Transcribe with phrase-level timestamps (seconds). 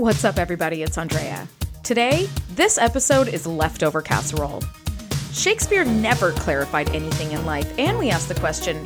[0.00, 0.82] What's up, everybody?
[0.82, 1.46] It's Andrea.
[1.82, 4.62] Today, this episode is Leftover Casserole.
[5.30, 8.78] Shakespeare never clarified anything in life, and we asked the question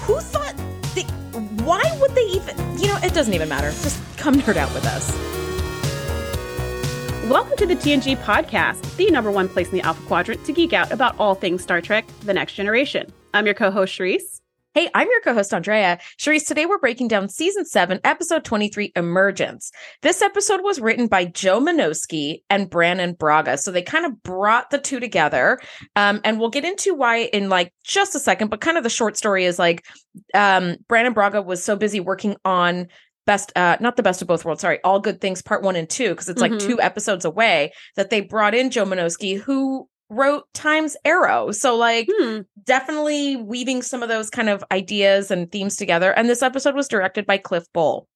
[0.00, 0.56] who thought
[0.94, 1.02] they,
[1.62, 3.68] why would they even, you know, it doesn't even matter.
[3.82, 5.12] Just come nerd out with us.
[7.28, 10.72] Welcome to the TNG podcast, the number one place in the Alpha Quadrant to geek
[10.72, 13.12] out about all things Star Trek The Next Generation.
[13.34, 14.41] I'm your co host, Shereese.
[14.74, 15.98] Hey, I'm your co-host Andrea.
[16.18, 19.70] Shereese, today we're breaking down season seven, episode 23, Emergence.
[20.00, 23.58] This episode was written by Joe Menosky and Brannon Braga.
[23.58, 25.60] So they kind of brought the two together.
[25.94, 28.88] Um, and we'll get into why in like just a second, but kind of the
[28.88, 29.84] short story is like
[30.32, 32.88] um Brannon Braga was so busy working on
[33.26, 35.88] best uh not the best of both worlds sorry all good things part one and
[35.88, 36.60] two because it's like Mhm.
[36.60, 42.06] two episodes away that they brought in joe Menosky, who wrote times arrow so like
[42.20, 42.40] Hmm.
[42.64, 46.12] definitely weaving some of those kind of ideas and themes together.
[46.12, 48.06] And this episode was directed by Cliff Bole.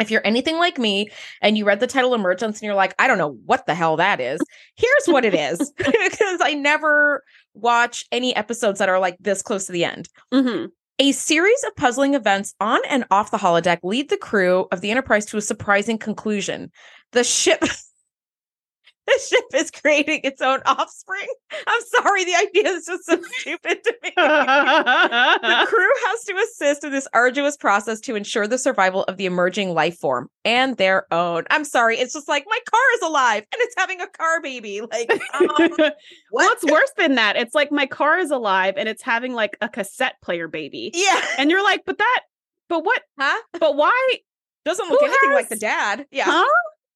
[0.00, 1.08] If you're anything like me
[1.42, 3.96] and you read the title Emergence and you're like, I don't know what the hell
[3.96, 4.40] that is,
[4.76, 5.58] here's what it is.
[5.76, 10.08] because I never watch any episodes that are like this close to the end.
[10.32, 10.68] Mhm.
[11.00, 14.90] A series of puzzling events on and off the holodeck lead the crew of the
[14.90, 16.70] Enterprise to a surprising conclusion.
[17.12, 17.62] The ship
[19.08, 21.26] the ship is creating its own offspring.
[21.66, 24.12] I'm sorry, the idea is just so stupid to me.
[24.16, 29.26] the crew has to assist in this arduous process to ensure the survival of the
[29.26, 31.44] emerging life form and their own.
[31.50, 34.80] I'm sorry, it's just like my car is alive and it's having a car baby.
[34.80, 35.76] Like, um,
[36.32, 37.36] well, it's worse than that.
[37.36, 40.90] It's like my car is alive and it's having like a cassette player baby.
[40.94, 42.20] yeah, And you're like, but that,
[42.68, 43.38] but what, huh?
[43.58, 44.08] but why?
[44.64, 46.06] Doesn't look Who anything like the dad.
[46.10, 46.24] Yeah.
[46.26, 46.46] Huh?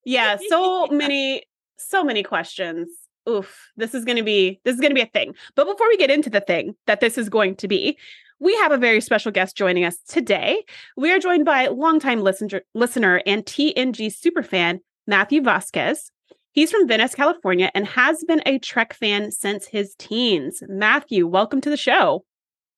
[0.04, 1.44] Yeah, so many,
[1.88, 2.88] so many questions.
[3.28, 5.34] Oof, this is going to be this is going to be a thing.
[5.54, 7.96] But before we get into the thing that this is going to be,
[8.40, 10.64] we have a very special guest joining us today.
[10.96, 16.10] We are joined by longtime listener, listener and TNG superfan Matthew Vasquez.
[16.50, 20.62] He's from Venice, California, and has been a Trek fan since his teens.
[20.68, 22.24] Matthew, welcome to the show.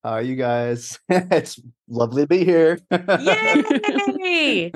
[0.05, 1.01] How are you guys?
[1.09, 1.59] it's
[1.89, 2.79] lovely to be here.
[4.21, 4.71] Yay!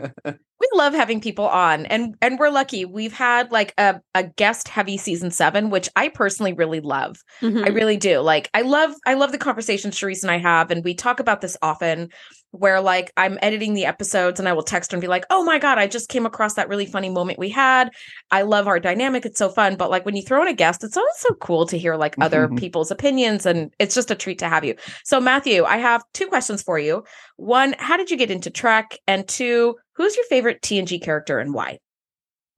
[0.60, 2.84] We love having people on and and we're lucky.
[2.84, 7.22] We've had like a, a guest heavy season seven, which I personally really love.
[7.41, 7.74] I mm-hmm.
[7.74, 8.20] really do.
[8.20, 11.41] Like I love I love the conversations Shereese and I have, and we talk about
[11.41, 12.10] this often
[12.53, 15.44] where like I'm editing the episodes and I will text her and be like, oh
[15.44, 17.91] my God, I just came across that really funny moment we had.
[18.31, 19.26] I love our dynamic.
[19.26, 19.76] It's so fun.
[19.76, 22.14] But like when you throw in a guest, it's always so cool to hear like
[22.20, 22.58] other Mhm.
[22.58, 24.75] people's opinions and it's just a treat to have you.
[25.04, 27.04] So Matthew, I have two questions for you.
[27.37, 28.97] One, how did you get into Trek?
[29.06, 31.78] And two, who's your favorite TNG character and why?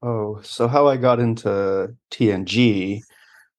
[0.03, 3.01] oh, so how I got into TNG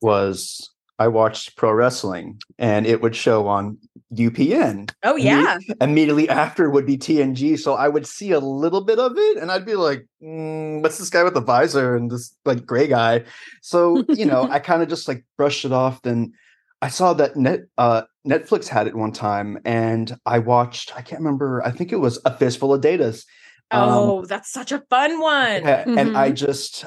[0.02, 3.78] was I watched pro wrestling and it would show on
[4.14, 4.92] UPN.
[5.04, 5.58] Oh Imme- yeah.
[5.80, 7.58] Immediately after would be TNG.
[7.58, 10.98] So I would see a little bit of it and I'd be like, mm, what's
[10.98, 13.24] this guy with the visor and this like gray guy?
[13.62, 16.02] So, you know, I kind of just like brushed it off.
[16.02, 16.34] Then
[16.82, 21.22] I saw that net uh Netflix had it one time and I watched, I can't
[21.22, 23.26] remember, I think it was A Fistful of Datas.
[23.72, 25.64] Um, Oh, that's such a fun one.
[25.64, 26.36] yeah, and I Mhm.
[26.36, 26.86] just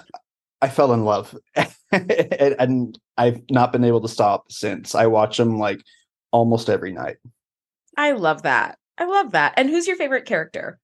[0.60, 1.34] I fell in love,
[1.92, 2.10] and,
[2.58, 4.94] and I've not been able to stop since.
[4.94, 5.80] I watch them like
[6.34, 7.17] almost every night.
[7.97, 8.77] I love that.
[8.99, 9.55] I love that.
[9.56, 10.81] And who's your favorite character?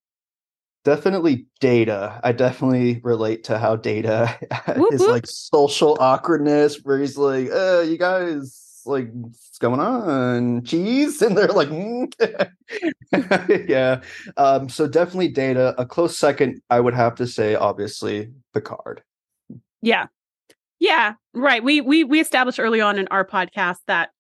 [0.85, 2.21] Definitely Data.
[2.25, 4.39] I definitely relate to how Data
[4.77, 5.11] Whoop, is whoop.
[5.11, 10.65] like social awkwardness, where he's like, "Uh, you guys like what's going on?
[10.65, 12.49] Cheese?" And they're like, "Mm."
[13.69, 14.01] "Yeah."
[14.39, 15.75] Um, so definitely Data.
[15.77, 19.03] A close second, I would have to say, obviously Picard.
[19.83, 20.07] Yeah.
[20.79, 21.63] Yeah, right.
[21.63, 24.11] We we we established early on in our podcast that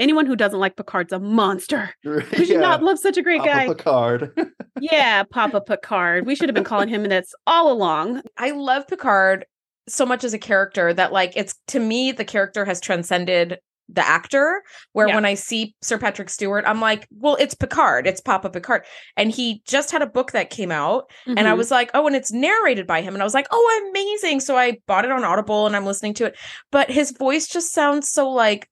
[0.00, 1.90] anyone who doesn't like Picard's a monster.
[2.04, 2.58] We should Yeah.
[2.60, 3.66] not love such a great Papa guy.
[3.68, 4.32] Picard.
[4.80, 6.26] yeah, Papa Picard.
[6.26, 8.22] We should have been calling him this all along.
[8.36, 9.44] I love Picard
[9.88, 13.58] so much as a character that like it's to me the character has transcended
[13.92, 14.62] the actor
[14.92, 15.16] where Yeah.
[15.16, 18.84] when I see Sir Patrick Stewart I'm like, well, it's Picard, it's Papa Picard.
[19.16, 21.56] And he just had a book that came out and I Mhm.
[21.56, 23.14] was like, oh, and it's narrated by him.
[23.14, 24.38] And I was like, oh, amazing.
[24.40, 26.36] So I bought it on Audible and I'm listening to it.
[26.70, 28.68] But his voice just sounds so like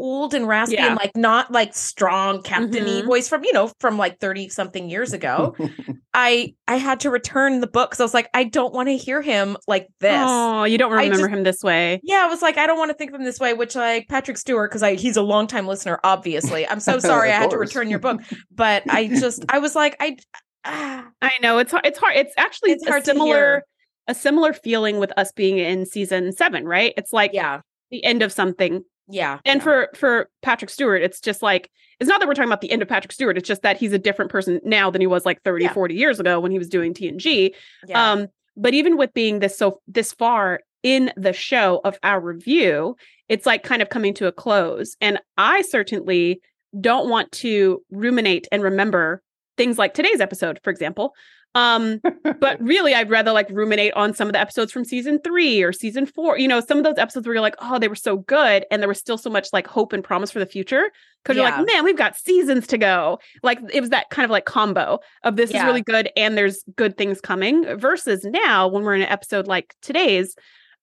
[0.00, 0.86] old and raspy Yeah.
[0.88, 3.06] and like not like strong captainy Mhm.
[3.06, 5.54] voice from, you know, from like 30 something years ago.
[6.14, 8.96] I I had to return the book because I was like, I don't want to
[8.96, 10.22] hear him like this.
[10.26, 12.00] Oh, you don't remember just- him this way.
[12.02, 14.08] Yeah, I was like, I don't want to think of him this way, which like
[14.08, 16.66] Patrick Stewart, because I he's a longtime listener, obviously.
[16.66, 18.20] I'm so sorry I had to return your book.
[18.50, 20.16] But I just I was like, I
[20.64, 21.86] ah, I know it's hard.
[21.86, 22.16] It's hard.
[22.16, 23.62] It's actually It's a hard similar
[24.08, 26.92] a similar feeling with us being in season seven, right?
[26.96, 27.60] It's like yeah,
[27.90, 28.82] the end of something.
[29.10, 29.38] Yeah.
[29.44, 29.64] And yeah.
[29.64, 32.82] for for Patrick Stewart, it's just like it's not that we're talking about the end
[32.82, 33.36] of Patrick Stewart.
[33.36, 35.72] It's just that he's a different person now than he was like 30, Yeah.
[35.74, 37.50] 40 years ago when he was doing TNG.
[37.86, 38.12] yeah.
[38.12, 42.96] Um, but even with being this so this far in the show of our review,
[43.28, 44.96] it's like kind of coming to a close.
[45.00, 46.40] And I certainly
[46.80, 49.22] don't want to ruminate and remember
[49.56, 51.12] things like today's episode, for example.
[51.54, 52.00] Um,
[52.38, 55.72] but really, I'd rather like ruminate on some of the episodes from season three or
[55.72, 56.38] season four.
[56.38, 58.80] You know, some of those episodes where you're like, oh, they were so good, and
[58.80, 60.90] there was still so much like hope and promise for the future.
[61.22, 63.18] Because you're like, man, we've got seasons to go.
[63.42, 66.64] Like it was that kind of like combo of this is really good and there's
[66.76, 67.76] good things coming.
[67.76, 70.34] Versus now, when we're in an episode like today's,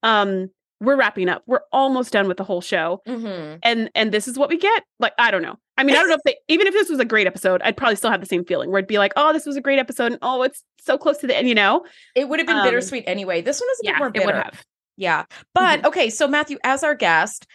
[0.03, 0.49] um,
[0.79, 1.41] we're wrapping up.
[1.47, 3.59] We're almost done with the whole show Mhm.
[3.63, 6.09] and and this is what we get like i don't know i mean i don't
[6.09, 8.27] know if they even if this was a great episode i'd probably still have the
[8.27, 10.63] same feeling where it'd be like oh this was a great episode and oh it's
[10.79, 11.83] so close to the end you know
[12.15, 13.41] It would have been Um, bittersweet anyway.
[13.41, 14.25] This one is a bit yeah more it bitter.
[14.27, 14.63] would have
[14.97, 15.25] Yeah.
[15.53, 15.87] But Mm-hmm.
[15.87, 17.45] okay, so Matthew, as our guest,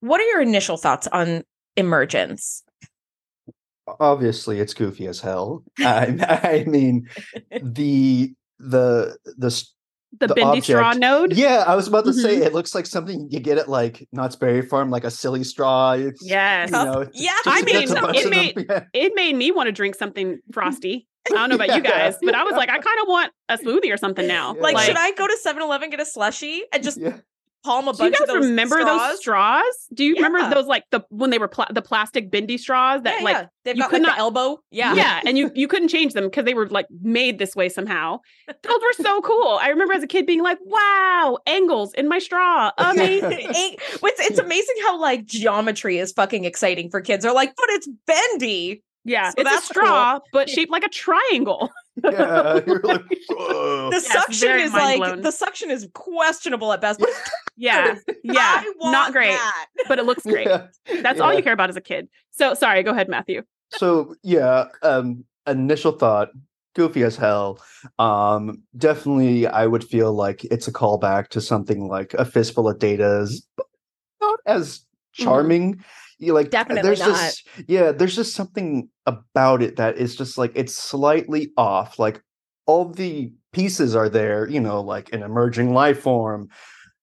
[0.00, 1.42] what are your initial thoughts on
[1.76, 2.62] emergence?
[4.00, 5.64] Obviously, it's goofy as hell.
[5.78, 6.16] I,
[6.64, 7.08] I mean,
[7.62, 9.72] the the the s-
[10.18, 11.64] the, The bendy straw node yeah.
[11.66, 12.46] I was about to say Mhm.
[12.46, 15.92] it looks like something you get at like Knott's Berry Farm, like a silly straw.
[15.92, 18.84] It's, yes you know, Yeah, just I gets a mean, it made- Yeah.
[18.94, 21.80] it made me want to drink something frosty i don't know about you Yeah.
[22.10, 24.62] guys but i was like i kind of want a smoothie or something now Yeah.
[24.62, 27.18] Like, Like- should I go to 7-Eleven get a slushie and just Yeah.
[27.64, 29.10] Palm a do you guys of remember straws?
[29.10, 30.22] those straws do you Yeah.
[30.26, 33.34] remember those like the when they were pla- the plastic bendy straws that yeah, like
[33.36, 33.46] yeah.
[33.64, 34.60] They've you got could like not- the elbow.
[34.70, 34.94] Yeah.
[34.94, 35.20] Yeah.
[35.26, 38.20] and you you couldn't change them because they were like made this way somehow.
[38.62, 39.58] Those were so cool.
[39.60, 44.38] I remember as a kid being like, "Wow, angles in my straw, amazing." It's, it's
[44.38, 47.24] amazing how like geometry is fucking exciting for kids.
[47.24, 48.82] They're like, but it's bendy.
[49.04, 51.70] Yeah, So it's a that's straw, but shaped like a triangle.
[52.04, 55.20] Yeah, you're like, "Whoa." The it's suction is like blown.
[55.22, 57.00] the suction is questionable at best.
[57.00, 59.66] But it's Yeah, yeah, not great, that.
[59.88, 60.46] but it looks great.
[60.46, 60.68] Yeah.
[61.02, 62.08] That's all you care about as a kid.
[62.30, 63.42] So sorry, go ahead, Matthew.
[63.76, 66.30] so yeah um initial thought
[66.74, 67.60] goofy as hell
[67.98, 72.78] um definitely i would feel like it's a callback to something like a fistful of
[72.78, 73.66] data's but
[74.22, 74.80] not as
[75.12, 75.82] charming
[76.18, 77.08] you like Definitely there's not.
[77.08, 82.22] just yeah there's just something about it that is just like it's slightly off like
[82.66, 86.48] all the pieces are there you know like an emerging life form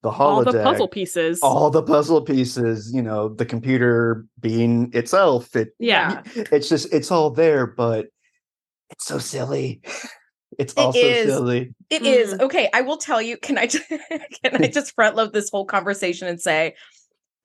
[0.05, 1.39] the holodeck All the puzzle pieces.
[1.41, 6.21] all the puzzle pieces you know the computer being itself it yeah.
[6.35, 8.05] it's just it's all there but
[8.91, 9.81] it's so silly
[10.59, 11.25] it's It also is.
[11.33, 12.41] silly It is Mm.
[12.41, 12.69] okay.
[12.73, 13.35] I will tell you.
[13.37, 13.87] Can I just
[14.43, 16.75] can I just front load this whole conversation and say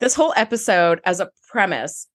[0.00, 2.06] this whole episode as a premise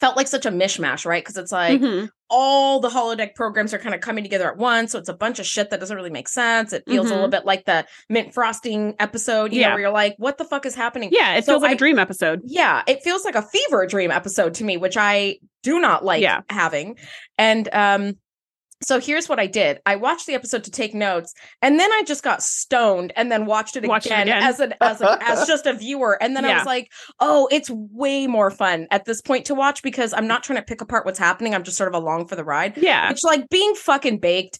[0.00, 1.22] felt like such a mishmash, right?
[1.22, 2.08] Because it's like Mhm.
[2.30, 5.38] all the holodeck programs are kind of coming together at once, so it's a bunch
[5.38, 6.72] of shit that doesn't really make sense.
[6.72, 9.72] It feels a little bit like the mint frosting episode, you know, Yeah.
[9.74, 11.78] where you're like, "What the fuck is happening?" Yeah, it So feels like I- a
[11.78, 12.40] dream episode.
[12.44, 16.22] yeah it feels like a fever dream episode to me which i do not like
[16.22, 16.40] Yeah.
[16.48, 16.96] having
[17.36, 18.14] and um
[18.82, 19.80] so here's what i did.
[19.86, 23.46] I watched the episode to take notes and then i just got stoned and then
[23.46, 24.42] watched it, Watched it again, again.
[24.42, 26.16] as an as a, as just a viewer.
[26.22, 26.90] And then i was like
[27.20, 30.64] oh it's way more fun at this point to watch because i'm not trying to
[30.64, 31.54] pick apart what's happening.
[31.54, 32.76] I'm just sort of along for the ride.
[32.76, 33.08] Yeah.
[33.10, 34.58] which like being fucking baked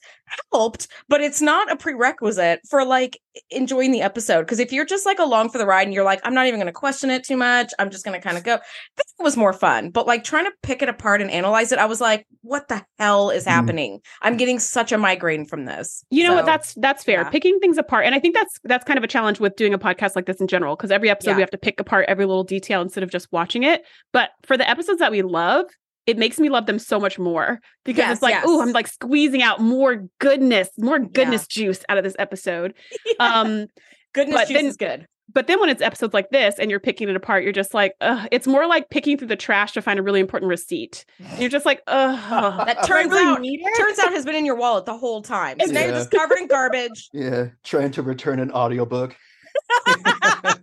[0.53, 3.19] helped but it's not a prerequisite for like
[3.51, 6.21] enjoying the episode because if you're just like along for the ride and you're like
[6.25, 8.43] i'm not even going to question it too much i'm just going to kind of
[8.45, 8.59] go
[8.97, 11.85] this was more fun but like trying to pick it apart and analyze it i
[11.87, 13.49] was like what the hell is Mm.
[13.51, 16.47] happening i'm getting such a migraine from this You know what?
[16.47, 17.23] That's that's fair.
[17.23, 17.31] yeah.
[17.31, 19.79] Picking things apart, and I think that's that's kind of a challenge with doing a
[19.79, 20.75] podcast like this in general.
[20.77, 21.37] Because every episode Yeah.
[21.37, 23.83] we have to pick apart every little detail instead of just watching it.
[24.13, 25.67] But for the episodes that we love,
[26.07, 28.45] it makes me love them so much more because Yes, it's like, yes.
[28.47, 32.75] oh, I'm like squeezing out more goodness, more goodness juice out of this episode.
[33.21, 33.67] Um,
[34.15, 35.07] goodness but juice then- is good.
[35.33, 37.93] but then when it's episodes like this and you're picking it apart, you're just like,
[38.01, 41.05] ugh, it's more like picking through the trash to find a really important receipt.
[41.39, 42.19] You're just like, ugh,
[42.67, 45.59] That turns really out- need turns out has been in your wallet the whole time.
[45.61, 47.09] So now you're just covered in garbage.
[47.13, 49.15] Yeah trying to return an audiobook.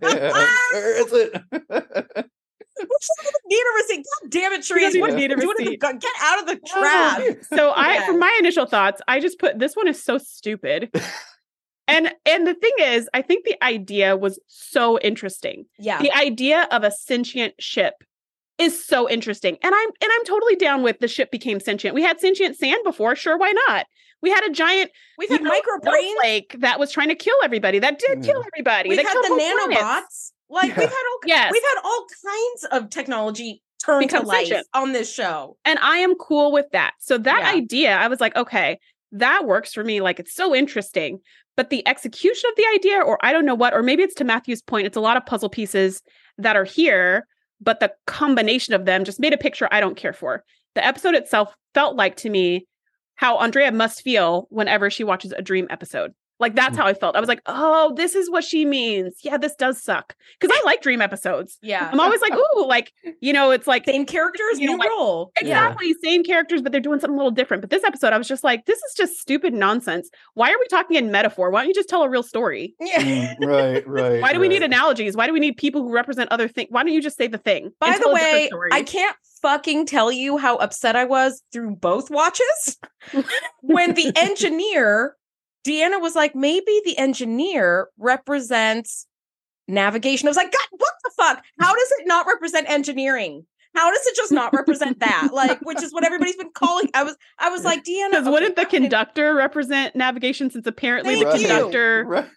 [0.02, 0.46] Yeah.
[0.72, 2.30] where is it
[3.46, 4.84] need a receipt god damn it She Therese.
[4.86, 5.80] doesn't what need a are you receipt.
[5.80, 7.22] get out of the trap.
[7.52, 8.06] so I Yeah.
[8.06, 10.90] for my initial thoughts, I just put this one is so stupid.
[11.88, 15.64] and and the thing is, I think the idea was so interesting.
[15.78, 17.94] yeah The idea of a sentient ship
[18.58, 19.56] is so interesting.
[19.62, 21.94] And I'm and I'm totally down with the ship became sentient.
[21.94, 23.86] We had sentient sand before, sure why not?
[24.20, 27.78] We had a giant we've had micro brains snowflake that was trying to kill everybody.
[27.78, 28.46] That did kill mm.
[28.52, 28.88] everybody.
[28.88, 29.78] We've that had the nanobots.
[29.78, 30.32] planets.
[30.50, 30.54] Nanobots.
[30.54, 30.78] Like Yeah.
[30.78, 31.52] we've had all Yes.
[31.52, 35.56] we've had all kinds of technology turned Become to life on this show.
[35.64, 36.92] And I am cool with that.
[37.00, 37.50] So that Yeah.
[37.58, 38.78] idea, I was like, okay,
[39.12, 40.00] that works for me.
[40.00, 41.20] Like it's so interesting.
[41.56, 44.24] But the execution of the idea, or I don't know what, or maybe it's to
[44.24, 46.02] Matthew's point, it's a lot of puzzle pieces
[46.38, 47.26] that are here,
[47.60, 50.44] but the combination of them just made a picture I don't care for.
[50.74, 52.66] The episode itself felt like to me
[53.16, 56.14] how Andrea must feel whenever she watches a dream episode.
[56.40, 56.80] Like that's Mm.
[56.80, 57.16] how I felt.
[57.16, 59.16] I was like, oh, this is what she means.
[59.24, 60.14] Yeah, this does suck.
[60.38, 61.58] Because I like dream episodes.
[61.62, 61.88] Yeah.
[61.92, 65.32] I'm always like, ooh, like, you know, it's like Same characters, new like- role.
[65.40, 67.60] exactly same characters, but they're doing something a little different.
[67.60, 70.10] But this episode, I was just like, this is just stupid nonsense.
[70.34, 71.50] Why are we talking in metaphor?
[71.50, 72.74] Why don't you just tell a real story?
[72.80, 73.34] Yeah.
[73.34, 74.22] Mm, right, right.
[74.22, 75.16] Why do we need analogies?
[75.16, 76.68] Why do we need people who represent other things?
[76.70, 77.72] Why don't you just say the thing?
[77.80, 78.68] By the tell a different way.
[78.72, 82.78] I can't fucking tell you how upset I was through both watches
[83.62, 85.16] when the engineer,
[85.68, 89.06] Deanna was like, maybe the engineer represents
[89.66, 90.26] navigation.
[90.28, 91.44] I was like, God, what the fuck?
[91.60, 93.44] How does it not represent engineering?
[93.74, 95.28] How does it just not represent that?
[95.32, 96.88] Like, which is what everybody's been calling.
[96.94, 98.70] I was, I was like, Deanna, Because okay, wouldn't the fine.
[98.70, 101.46] conductor represent navigation since apparently Thank the you.
[101.46, 102.28] conductor, Right.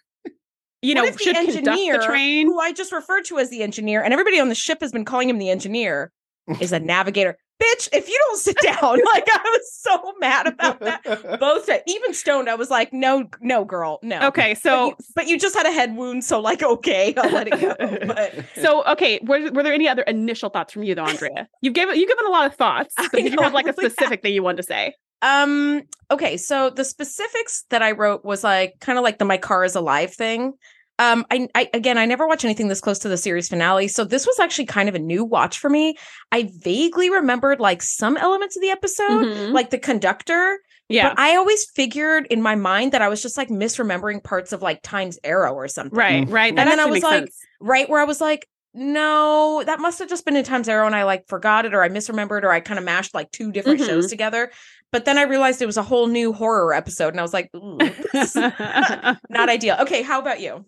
[0.82, 2.46] you What know, if the should conduct engineer the train?
[2.46, 5.04] who I just referred to as the engineer, and everybody on the ship has been
[5.06, 6.12] calling him the engineer,
[6.60, 7.38] is a navigator.
[7.60, 8.80] Bitch, if you don't sit down,
[9.14, 11.02] like I was so mad about that.
[11.40, 11.82] Both times.
[11.86, 14.28] even stoned, I was like, no, no, girl, no.
[14.28, 17.30] Okay, But so you, but you just had a head wound, so like, okay, I'll
[17.30, 18.06] let it go.
[18.06, 21.48] But so okay, were, were there any other initial thoughts from you though, Andrea?
[21.60, 22.94] You've given you've given a lot of thoughts.
[22.98, 24.94] I But did you have like a really specific thing you wanted to say?
[25.22, 29.38] um, okay, so the specifics that I wrote was like kind of like the my
[29.38, 30.54] car is alive thing.
[30.98, 34.04] Um, I, I again, I never watch anything this close to the series finale, so
[34.04, 35.96] this was actually kind of a new watch for me.
[36.30, 39.52] I vaguely remembered like some elements of the episode, Mhm.
[39.52, 40.58] like the conductor,
[40.88, 44.52] Yeah, But I always figured in my mind that I was just like misremembering parts
[44.52, 45.96] of like Time's Arrow or something.
[45.96, 46.32] right, Mm.
[46.32, 46.54] right.
[46.54, 47.38] That And then I was like, sense.
[47.60, 50.94] Right where I was like, no, that must have just been in Time's Arrow and
[50.94, 53.80] I like forgot it or I misremembered or I kind of mashed like two different
[53.80, 53.86] Mhm.
[53.86, 54.50] shows together.
[54.90, 57.48] But then I realized it was a whole new horror episode and I was like,
[57.56, 57.78] "Ooh,
[59.30, 59.76] not ideal.
[59.80, 60.66] Okay, how about you?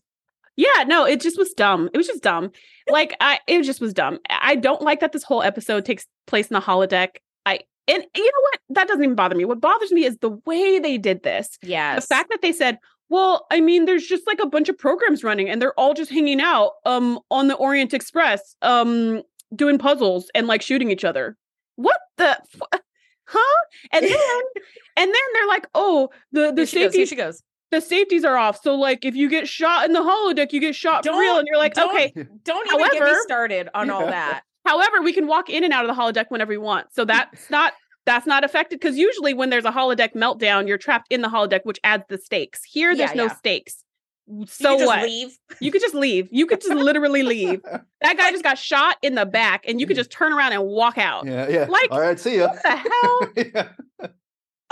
[0.56, 1.90] Yeah, no, it just was dumb.
[1.92, 2.50] It was just dumb.
[2.88, 4.18] Like I it just was dumb.
[4.30, 7.16] I don't like that this whole episode takes place in the holodeck.
[7.46, 8.60] I and you know what?
[8.70, 9.44] That doesn't even bother me.
[9.44, 11.58] What bothers me is the way they did this.
[11.62, 12.02] Yes.
[12.06, 15.24] The fact that they said, "Well, I mean, there's just like a bunch of programs
[15.24, 19.22] running and they're all just hanging out um on the Orient Express um
[19.54, 21.36] doing puzzles and like shooting each other."
[21.76, 22.80] What the f-
[23.26, 23.60] huh?
[23.92, 24.12] And then
[24.96, 27.42] and then they're like, "Oh, the the here safety she goes.
[27.70, 28.60] The safeties are off.
[28.62, 31.38] So like if you get shot in the holodeck, you get shot for real.
[31.38, 32.12] And you're like, don't- okay.
[32.44, 34.42] Don't even get me However- started on all that.
[34.64, 36.86] However, we can walk in and out of the holodeck whenever we want.
[36.92, 37.74] So that's not
[38.06, 41.60] that's not affected because usually when there's a holodeck meltdown, you're trapped in the holodeck,
[41.64, 42.62] which adds the stakes.
[42.64, 43.34] Here, there's Yeah, no yeah.
[43.36, 43.82] stakes.
[44.26, 45.02] You So can just what?
[45.02, 45.38] leave.
[45.60, 46.28] You could just leave.
[46.30, 47.60] You could just literally leave.
[48.00, 50.00] That guy just got shot in the back, and you could mm-hmm.
[50.00, 51.24] just turn around and walk out.
[51.26, 51.66] yeah, yeah.
[51.70, 52.48] Like, All right, see ya.
[52.48, 53.32] What the hell?
[53.54, 53.68] Yeah.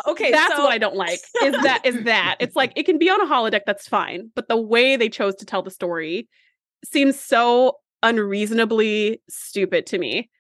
[0.07, 1.21] Okay, that's so what I don't like.
[1.43, 4.49] Is that is that it's like it can be on a holodeck, that's fine, but
[4.49, 6.29] the way they chose to tell the story
[6.85, 10.31] seems so unreasonably stupid to me.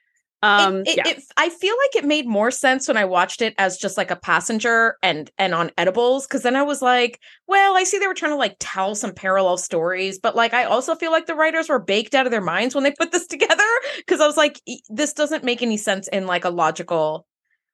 [0.44, 3.42] Um, it, it, yeah, it- I feel like it made more sense when I watched
[3.42, 7.20] it as just like a passenger and and on edibles because then I was like,
[7.46, 10.64] well, I see they were trying to like tell some parallel stories, but like I
[10.64, 13.26] also feel like the writers were baked out of their minds when they put this
[13.28, 13.62] together
[13.98, 17.24] because I was like, this doesn't make any sense in like a logical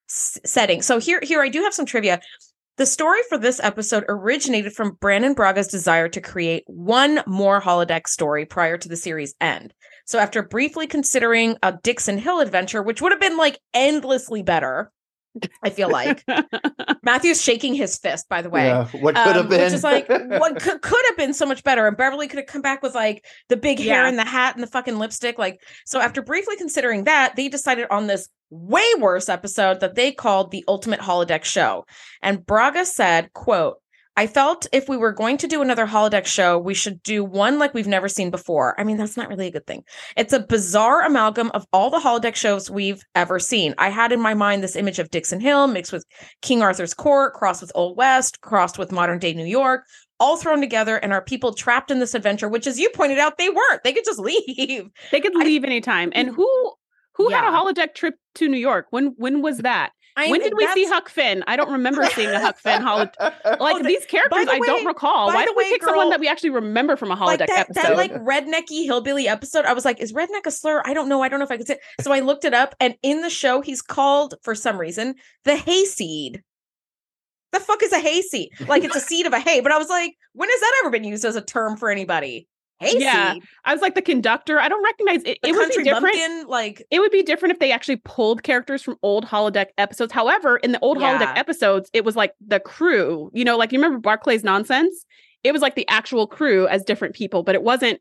[0.09, 0.83] s- setting.
[0.83, 2.21] So here here I do have some trivia.
[2.77, 8.07] The story for this episode originated from Brannon Braga's desire to create one more holodeck
[8.07, 9.75] story prior to the series end.
[10.07, 14.93] So after briefly considering a Dixon Hill adventure, which would have been like endlessly better,
[15.63, 16.25] I feel like
[17.03, 18.29] Matthew's shaking his fist.
[18.29, 19.61] By the way, Yeah, what could have um, been?
[19.61, 21.87] Which is like what could, could have been so much better.
[21.87, 24.09] And Beverly could have come back with like the big hair Yeah.
[24.09, 25.39] and the hat and the fucking lipstick.
[25.39, 30.13] Like, so after briefly considering that, they decided on this way worse episode that they
[30.13, 31.85] called the Ultimate Holodeck Show.
[32.23, 33.79] And Braga said, quote,
[34.19, 37.61] I felt if we were going to do another holodeck show, we should do one
[37.61, 38.75] like we've never seen before.
[38.77, 39.85] I mean, that's not really a good thing.
[40.17, 43.77] It's a bizarre amalgam of all the holodeck shows we've ever seen.
[43.79, 46.05] I had in my mind this image of Dixon Hill mixed with
[46.43, 49.85] King Arthur's court, crossed with Old West, crossed with modern day New York,
[50.19, 53.39] all thrown together, and our people trapped in this adventure, which, as you pointed out,
[53.39, 53.85] they weren't.
[53.85, 54.89] They could just leave.
[55.13, 56.11] they could I- leave anytime.
[56.13, 56.35] And mm.
[56.35, 56.73] who
[57.19, 57.53] who had a Yeah.
[57.63, 58.87] holodeck trip to New York?
[58.91, 59.91] When when was that?
[60.17, 61.45] I when did we see Huck Finn?
[61.47, 63.15] I don't remember seeing a Huck Finn holodeck.
[63.61, 65.29] Like Oh, these characters, the I don't recall.
[65.29, 67.71] Why did we way, pick someone that we actually remember from a holodeck like that,
[67.71, 67.83] episode?
[67.83, 69.65] that like rednecky hillbilly episode.
[69.65, 70.83] I was like, is redneck a slur?
[70.85, 71.23] I don't know.
[71.23, 71.79] I don't know if I could say.
[72.01, 75.57] So I looked it up, and in the show, he's called for some reason the
[75.57, 76.43] hayseed.
[77.53, 78.51] The fuck is a hayseed?
[78.67, 79.61] Like it's a seed of a hay.
[79.61, 82.49] But I was like, when has that ever been used as a term for anybody?
[82.81, 83.01] Hayseed.
[83.01, 84.61] Yeah, I was like the conductor.
[84.61, 85.39] I don't recognize it.
[85.43, 86.15] The it would be different.
[86.15, 90.13] bumpkin, like It would be different if they actually pulled characters from old holodeck episodes.
[90.13, 91.19] However, in the old Yeah.
[91.19, 93.31] holodeck episodes, it was like the crew.
[93.35, 95.05] You know, like you remember Barclay's nonsense.
[95.43, 98.01] It was like the actual crew as different people, but it wasn't.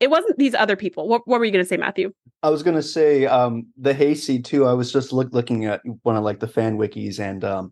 [0.00, 1.06] It wasn't these other people.
[1.06, 2.12] What, what were you going to say, Matthew?
[2.42, 4.66] I was gonna say um the hayseed too.
[4.66, 7.70] I was just look, looking at one of like the fan wikis, and um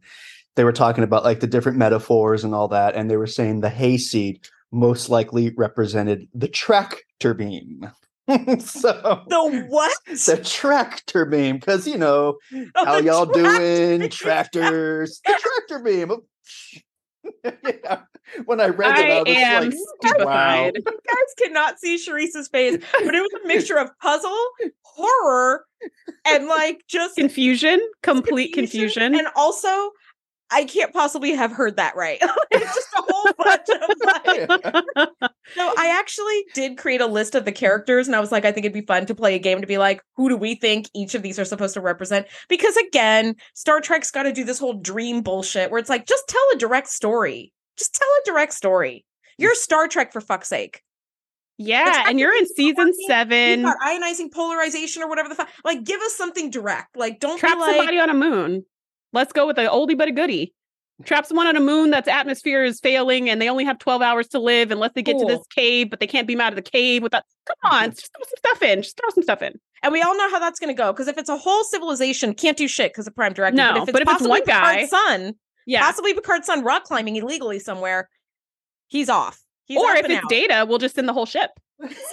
[0.55, 3.61] they were talking about like the different metaphors and all that, and they were saying
[3.61, 7.91] the hayseed most likely represented the tractor beam.
[8.61, 9.99] so The what?
[10.07, 13.59] the tractor beam, because you know Oh, how y'all tractor
[13.99, 14.11] doing?
[14.11, 16.13] Tractors, the tractor oh, beam.
[17.85, 18.01] yeah.
[18.45, 20.71] When I read about it, I, I was am like, wow.
[20.71, 20.75] stupefied.
[20.77, 24.39] You guys cannot see Shereese's face, but it was a mixture of puzzle,
[24.83, 25.65] horror,
[26.27, 29.15] and like just Confusion, complete confusion.
[29.15, 29.91] And also,
[30.53, 32.19] I can't possibly have heard that right.
[32.51, 35.11] it's just a whole bunch of like.
[35.55, 38.53] So I actually did create a list of the characters, and I was like, I
[38.53, 40.89] think it'd be fun to play a game to be like, who do we think
[40.95, 42.29] each of these are supposed to represent?
[42.49, 46.29] Because again, Star Trek's got to do this whole dream bullshit where it's like, just
[46.29, 47.53] tell a direct story.
[47.77, 49.05] Just tell a direct story.
[49.39, 50.83] You're Star Trek for fuck's sake.
[51.59, 53.63] yeah, and you're in season You've seven.
[53.63, 55.49] got ionizing polarization or whatever the fuck.
[55.65, 56.97] Like, give us something direct.
[56.97, 58.65] Like, don't Trap be like, somebody on a moon.
[59.13, 60.55] Let's go with a oldie but a goodie.
[61.05, 64.29] Trap someone on a moon that's atmosphere is failing and they only have 12 hours
[64.29, 66.71] to live unless they get to this cave, but they can't beam out of the
[66.71, 67.91] cave without come on, mm-hmm.
[67.93, 68.83] just throw some stuff in.
[68.83, 69.59] Just throw some stuff in.
[69.83, 70.93] And we all know how that's going to go.
[70.93, 73.57] Because if it's a whole civilization, can't do shit because of Prime Directive.
[73.57, 75.35] No, but if it's, but if it's one guy- Picard's son,
[75.67, 75.81] Yeah.
[75.81, 78.11] possibly Picard's son rock climbing illegally somewhere,
[78.89, 79.41] he's off.
[79.65, 80.29] He's or if it's out.
[80.29, 81.51] data, we'll just send the whole ship.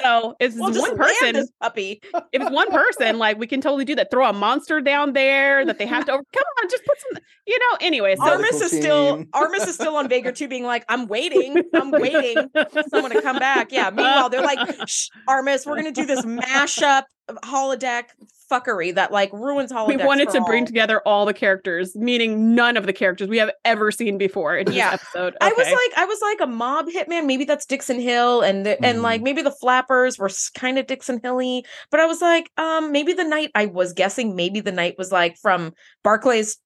[0.02, 2.02] So it's we'll one person, this puppy.
[2.32, 4.12] if it's one person, like we can totally do that.
[4.12, 7.22] Throw a monster down there that they have to over- come on, just put some,
[7.46, 8.16] you know, anyway.
[8.16, 9.26] So Armus is still team.
[9.34, 13.22] Armus is still on Vagra II, being like, I'm waiting, I'm waiting for someone to
[13.22, 13.72] come back.
[13.72, 13.90] Yeah.
[13.94, 18.06] Meanwhile, they're like, Shh, Armus, we're gonna do this mashup of holodeck
[18.52, 19.88] fuckery that like ruins holodeck.
[19.88, 23.52] we wanted to bring together all the characters, meaning none of the characters we have
[23.66, 24.92] ever seen before in Yeah.
[24.92, 25.36] this episode.
[25.42, 27.26] I was like, I was like a mob hitman.
[27.26, 29.02] Maybe that's Dixon Hill, and the, and Mhm.
[29.04, 31.66] like maybe the flappers were kind of Dixon Hilly.
[31.92, 35.12] But I was like, um, maybe the night I was guessing, maybe the night was
[35.12, 35.74] like from
[36.06, 36.58] Barclay's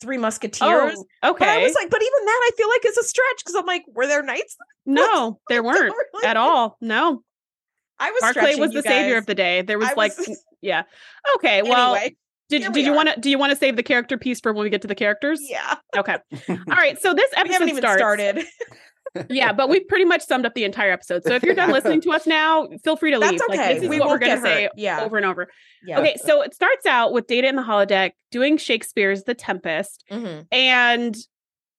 [0.00, 0.98] Three Musketeers.
[1.22, 3.54] oh, But I was like, but even that I feel like is a stretch because
[3.54, 4.56] I'm like, were there nights?
[4.86, 6.76] no, there weren't really at all.
[6.80, 7.22] No,
[8.02, 9.62] I was Barclay was the savior of the day.
[9.62, 10.12] There was I like,
[10.62, 10.82] yeah,
[11.36, 11.62] okay.
[11.62, 12.16] Well, anyway,
[12.48, 14.52] did did we you want to do you want to save the character piece for
[14.52, 15.40] when we get to the characters?
[15.48, 16.16] yeah, Okay.
[16.48, 17.00] All right.
[17.00, 17.98] So this we episode starts.
[18.00, 18.44] started.
[19.28, 21.22] Yeah, but we've pretty much summed up the entire episode.
[21.24, 23.32] So if you're done listening to us now, feel free to leave.
[23.40, 23.74] That's Like, okay.
[23.74, 24.70] this is we what we're going to say.
[24.74, 25.48] Yeah, over and over.
[25.84, 25.98] yeah.
[26.00, 30.46] Okay, so it starts out with Data in the holodeck doing Shakespeare's The Tempest, Mhm.
[30.50, 31.14] and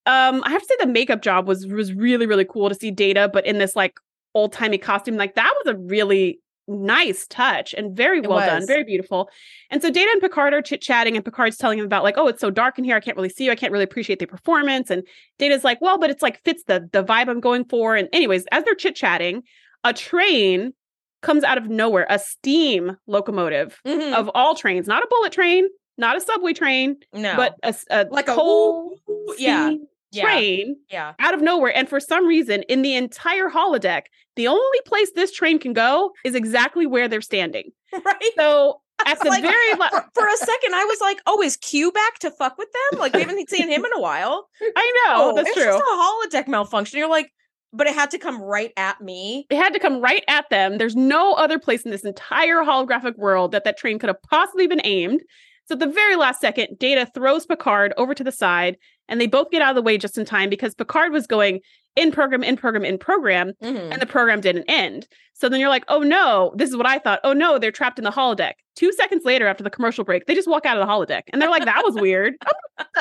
[0.05, 2.91] um, I have to say the makeup job was was really really cool to see
[2.91, 3.95] Data, but in this like
[4.34, 8.86] old timey costume, like that was a really nice touch and very well done, very
[8.86, 9.30] beautiful.
[9.69, 12.28] And so Data and Picard are chit chatting, and Picard's telling him about like, oh,
[12.28, 14.26] it's so dark in here, I can't really see you, I can't really appreciate the
[14.26, 14.89] performance.
[14.89, 15.04] And
[15.39, 17.96] Data's like, well, but it's like fits the the vibe I'm going for.
[17.96, 19.43] And anyways, as they're chit chatting,
[19.84, 20.74] a train
[21.22, 24.13] comes out of nowhere, a steam locomotive Mhm.
[24.13, 25.67] of all trains, not a bullet train,
[25.98, 28.98] not a subway train, no, but a, a like a coal
[29.38, 31.13] yeah, steam yeah, train yeah.
[31.19, 31.76] out of nowhere.
[31.76, 34.04] And for some reason, in the entire holodeck,
[34.36, 37.72] the only place this train can go is exactly where they're standing.
[38.06, 38.32] Right.
[38.36, 41.58] So at the Like, very la- for, for a second, I was like, "Oh, is
[41.58, 43.00] Q back to fuck with them?
[43.00, 45.65] Like we haven't seen him in a while." I know oh, that's it's true.
[45.65, 46.98] just a holodeck malfunction.
[47.00, 47.32] You're like,
[47.72, 49.46] but it had to come right at me.
[49.50, 50.78] it had to come right at them.
[50.78, 54.67] There's no other place in this entire holographic world that that train could have possibly
[54.67, 55.22] been aimed.
[55.65, 59.28] So at the very last second, Data throws Picard over to the side, and they
[59.28, 61.62] both get out of the way just in time because Picard was going
[61.95, 63.91] in program, in program, in program, Mhm.
[63.91, 65.08] and the program didn't end.
[65.34, 67.19] So then you're like, oh no, this is what I thought.
[67.23, 68.53] Oh no, they're trapped in the holodeck.
[68.75, 71.41] Two seconds later, after the commercial break, they just walk out of the holodeck, and
[71.41, 72.34] they're like, that was weird.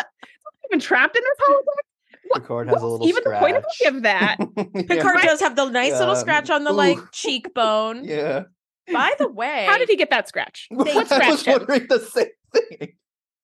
[0.70, 2.40] Even trapped in this holodeck.
[2.40, 3.87] Picard has a What's little even the point of scratch.
[3.88, 4.37] any of that?
[4.88, 5.24] Picard Right.
[5.24, 8.05] does have the nice little scratch on the like cheekbone.
[8.09, 8.44] yeah.
[8.90, 10.68] By the way, How did he get that scratch?
[10.72, 11.59] I What was scratched him?
[11.59, 12.92] wondering the same thing.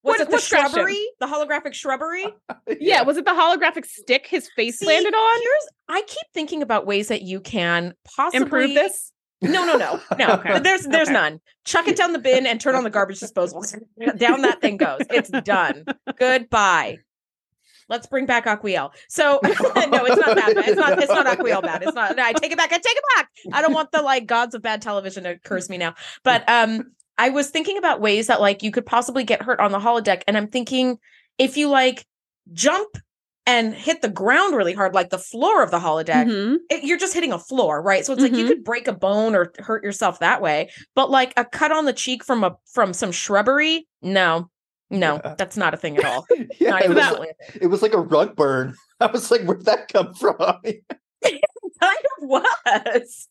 [0.09, 2.25] Was what- it the what scratched shrubbery, the holographic shrubbery?
[2.79, 5.39] Yeah, was it the holographic stick his face See, landed on?
[5.41, 9.11] Here's I keep thinking about ways that you can possibly Improve this?
[9.41, 10.27] No, no, no, no.
[10.35, 10.59] Okay.
[10.59, 11.13] There's there's Okay.
[11.13, 11.41] none.
[11.65, 13.63] Chuck it down the bin and turn on the garbage disposal.
[14.17, 14.99] down that thing goes.
[15.09, 15.85] It's done.
[16.17, 16.97] Goodbye.
[17.87, 18.91] Let's bring back Aquiel.
[19.07, 20.57] So no, it's not that bad.
[20.67, 20.99] It's not.
[21.01, 21.81] It's not Aquiel bad.
[21.81, 22.19] It's not.
[22.19, 22.71] I take it back.
[22.71, 23.29] I take it back.
[23.51, 25.95] I don't want the like gods of bad television to curse me now.
[26.23, 29.71] But um, I was thinking about ways that like you could possibly get hurt on
[29.71, 30.97] the holodeck, and I'm thinking
[31.37, 32.05] if you like
[32.53, 32.87] jump
[33.45, 36.57] and hit the ground really hard, like the floor of the holodeck, Mhm.
[36.69, 38.05] it- you're just hitting a floor, right?
[38.05, 38.47] So it's like you Mhm.
[38.47, 41.93] could break a bone or hurt yourself that way, but like a cut on the
[41.93, 44.49] cheek from a from some shrubbery, no,
[44.89, 45.35] no, Yeah.
[45.37, 46.25] that's not a thing at all.
[46.59, 47.27] yeah, Not it was,
[47.61, 48.75] it was like a rug burn.
[49.01, 50.35] I was like, where'd that come from?
[50.63, 50.83] it
[51.81, 53.27] kind of was.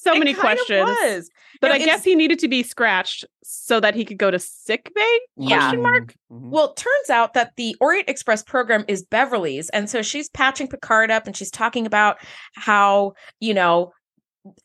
[0.00, 0.88] So It many kind of questions.
[1.02, 1.30] was.
[1.60, 4.38] But Now, I guess he needed to be scratched so that he could go to
[4.38, 5.20] sick bay?
[5.36, 5.58] Yeah.
[5.58, 6.14] Question mark.
[6.30, 6.50] Mhm.
[6.50, 9.68] Well, it turns out that the Orient Express program is Beverly's.
[9.70, 12.18] And so she's patching Picard up and she's talking about
[12.54, 13.92] how, you know,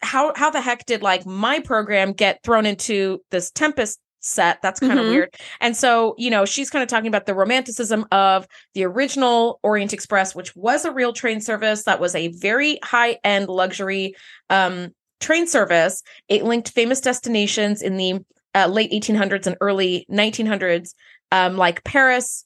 [0.01, 4.61] how how the heck did like my program get thrown into this Tempest set?
[4.61, 5.09] That's kind of Mhm.
[5.09, 5.35] weird.
[5.59, 9.91] And so, you know, she's kind of talking about the romanticism of the original Orient
[9.93, 14.15] Express, which was a real train service that was a very high-end luxury
[14.51, 16.03] um train service.
[16.27, 18.19] It linked famous destinations in the
[18.55, 20.93] uh, late 1800s and early 1900s
[21.31, 22.45] um, like Paris,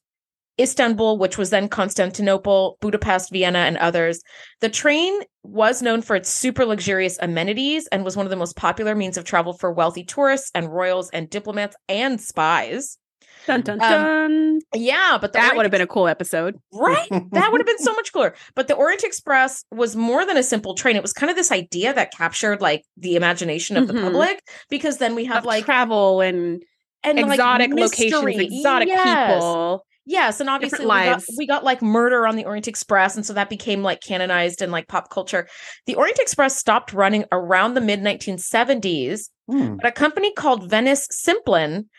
[0.60, 4.22] Istanbul, which was then Constantinople, Budapest, Vienna, and others.
[4.62, 8.56] The train was known for its super luxurious amenities and was one of the most
[8.56, 12.98] popular means of travel for wealthy tourists and royals and diplomats and spies.
[13.46, 14.60] Dun dun Um, dun.
[14.74, 16.56] Yeah, but that Orient would have been a cool episode.
[16.74, 17.08] right.
[17.32, 18.34] That would have been so much cooler.
[18.56, 20.96] But the Orient Express was more than a simple train.
[20.96, 24.04] It was kind of this idea that captured like the imagination of the Mhm.
[24.04, 26.64] public because then we have Of like travel and
[27.04, 29.34] and like, exotic locations, exotic Yes.
[29.36, 29.84] people.
[30.10, 33.34] Yes, and obviously we got, we got like murder on the Orient Express, and so
[33.34, 35.48] that became like canonized in like pop culture.
[35.86, 39.76] The Orient Express stopped running around the mid 1970s, Hmm.
[39.76, 41.90] but a company called Venice Simplon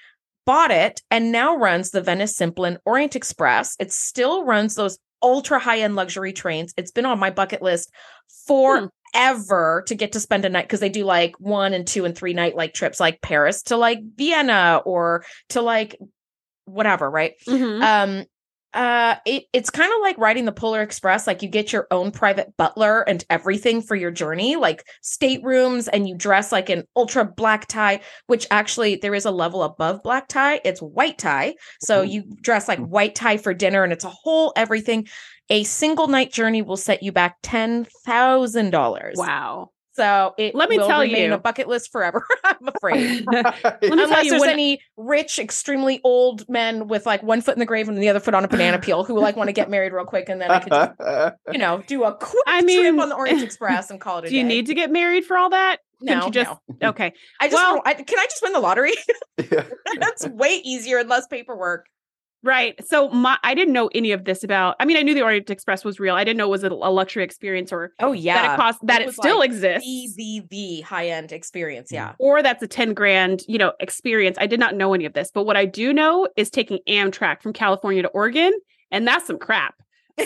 [0.48, 3.76] bought it and now runs the Venice Simplon Orient Express.
[3.78, 6.72] It still runs those ultra high end luxury trains.
[6.78, 7.92] It's been on my bucket list
[8.46, 12.16] forever to get to spend a night because they do like one and two and
[12.16, 15.98] three night like trips, like Paris to like Vienna or to like
[16.64, 17.34] whatever, right?
[17.46, 17.82] Mhm.
[17.82, 18.24] um
[18.74, 22.10] uh it, it's kind of like riding the polar express like you get your own
[22.10, 27.24] private butler and everything for your journey like staterooms and you dress like an ultra
[27.24, 32.02] black tie which actually there is a level above black tie it's white tie so
[32.02, 35.06] you dress like white tie for dinner and it's a whole everything.
[35.50, 39.70] A single night journey will set you back $10,000 Wow.
[39.98, 41.34] So it Let me will tell remain you.
[41.34, 46.48] a bucket list forever i'm afraid me tell unless you, there's any rich, extremely old
[46.48, 48.78] men with like one foot in the grave and the other foot on a banana
[48.78, 51.58] peel who like want to get married real quick, and then I could, just, you
[51.58, 54.28] know, do a quick I trip mean, on the Orange Express and call it a
[54.28, 54.48] Do you day.
[54.48, 55.78] need to get married for all that?
[56.00, 56.88] no, Couldn't you just no.
[56.90, 57.12] okay?
[57.40, 58.92] I just well- I, can I just win the lottery?
[59.50, 59.64] Yeah.
[59.98, 61.86] That's way easier and less paperwork.
[62.48, 62.82] Right.
[62.86, 64.76] So my I didn't know any of this about.
[64.80, 66.14] I mean, I knew the Orient Express was real.
[66.14, 68.56] I didn't know it was a, a luxury experience or Oh yeah that yeah, it
[68.56, 69.86] cost that It it, still like exists.
[69.86, 71.92] the the the high end experience.
[71.92, 72.08] Yeah.
[72.12, 72.22] Mm-hmm.
[72.24, 74.38] or that's a 10 grand, you know, experience.
[74.40, 77.42] I did not know any of this, but what I do know is taking Amtrak
[77.42, 78.54] from California to Oregon,
[78.90, 79.74] and that's some crap.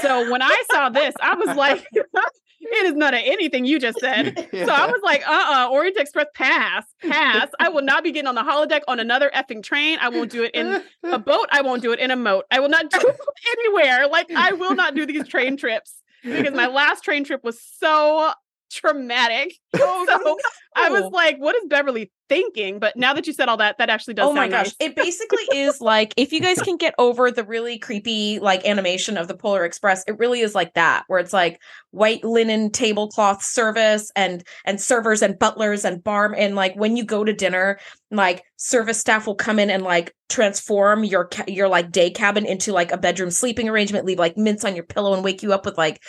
[0.00, 1.84] So when I saw this, I was like,
[2.62, 4.48] it is none of anything you just said.
[4.62, 7.48] So I was like, uh-uh, Orient Express pass, pass.
[7.58, 9.98] I will not be getting on the holodeck on another effing train.
[10.00, 11.48] I won't do it in a boat.
[11.50, 12.44] I won't do it in a moat.
[12.50, 13.16] I will not do it
[13.58, 14.06] anywhere.
[14.08, 18.32] Like I will not do these train trips because my last train trip was so
[18.70, 19.54] traumatic.
[19.74, 20.38] Oh, so
[20.76, 22.78] I was like, what is Beverly thinking?
[22.78, 24.66] But now that you said all that, that actually does Oh my gosh.
[24.66, 24.74] nice.
[24.80, 29.16] It basically is like if you guys can get over the really creepy like animation
[29.16, 33.42] of the Polar Express, it really is like that, where it's like white linen tablecloth
[33.42, 37.78] service and and servers and butlers and barm and like when you go to dinner,
[38.10, 42.46] like service staff will come in and like transform your ca- your like day cabin
[42.46, 45.52] into like a bedroom sleeping arrangement, leave like mints on your pillow and wake you
[45.52, 46.02] up with like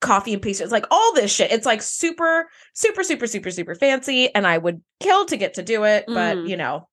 [0.00, 0.64] coffee and pastry.
[0.64, 1.50] It's like all this shit.
[1.50, 5.62] It's like super super super super super fancy and I would kill to get to
[5.62, 6.48] do it, but Mm.
[6.48, 6.88] you know.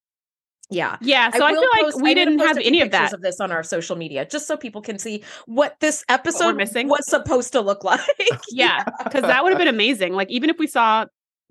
[0.70, 0.96] Yeah.
[1.02, 1.30] Yeah.
[1.30, 3.12] So I, will feel like we didn't have any of that.
[3.12, 6.88] of this on our social media, just so people can see what this episode missing.
[6.88, 8.00] was supposed to look like.
[8.50, 8.82] yeah.
[9.04, 10.14] Because that would have been amazing.
[10.14, 11.04] Like, even if we saw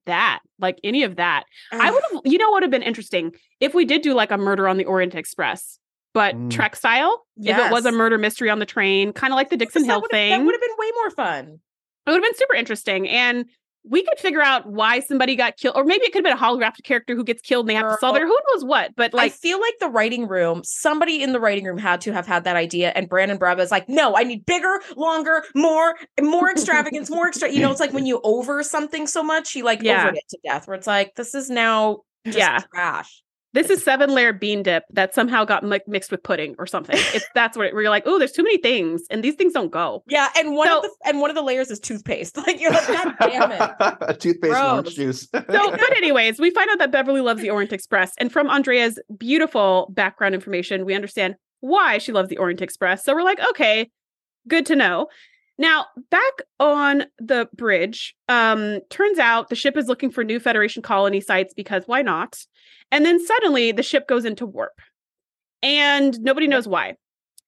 [0.07, 3.73] that, like any of that, I would have, you know, would have been interesting if
[3.75, 5.77] we did do like a murder on the Orient Express,
[6.13, 6.49] but Mm.
[6.49, 7.23] Trek style.
[7.37, 10.03] If it was a murder mystery on the train, kind of like the Dixon Hill
[10.11, 10.31] thing.
[10.31, 11.59] That would have been way more fun.
[12.05, 13.07] It would have been super interesting.
[13.07, 13.45] And
[13.85, 16.49] we could figure out why somebody got killed, or maybe it could have been a
[16.51, 18.21] holographic character who gets killed and they have to solve it.
[18.21, 18.95] Who knows what?
[18.95, 22.13] But like, I feel like the writing room, somebody in the writing room had to
[22.13, 25.95] have had that idea, and Brannon Braga is like, "No, I need bigger, longer, more,
[26.21, 29.63] more extravagance, more extra." You know, it's like when you over something so much, he
[29.63, 30.11] like Yeah.
[30.11, 30.67] overed it to death.
[30.67, 32.59] Where it's like, this is now just Yeah.
[32.73, 33.22] trash.
[33.53, 36.95] This is seven layer bean dip that somehow got mi- mixed with pudding or something.
[37.13, 39.53] It's that's what it, where you're like, oh, there's too many things, and these things
[39.53, 40.03] don't go.
[40.07, 42.37] Yeah, and one So- of the and one of the layers is toothpaste.
[42.45, 44.19] Like you're like, God damn it.
[44.19, 45.27] Toothpaste and orange juice.
[45.31, 48.99] So, but anyways, we find out that Beverly loves the Orient Express, and from Andrea's
[49.17, 53.03] beautiful background information, we understand why she loves the Orient Express.
[53.05, 53.89] So we're like, okay,
[54.47, 55.07] good to know.
[55.57, 60.81] Now, back on the bridge, um, turns out the ship is looking for new Federation
[60.81, 62.37] colony sites because why not?
[62.91, 64.79] And then suddenly the ship goes into warp,
[65.61, 66.95] and nobody knows why.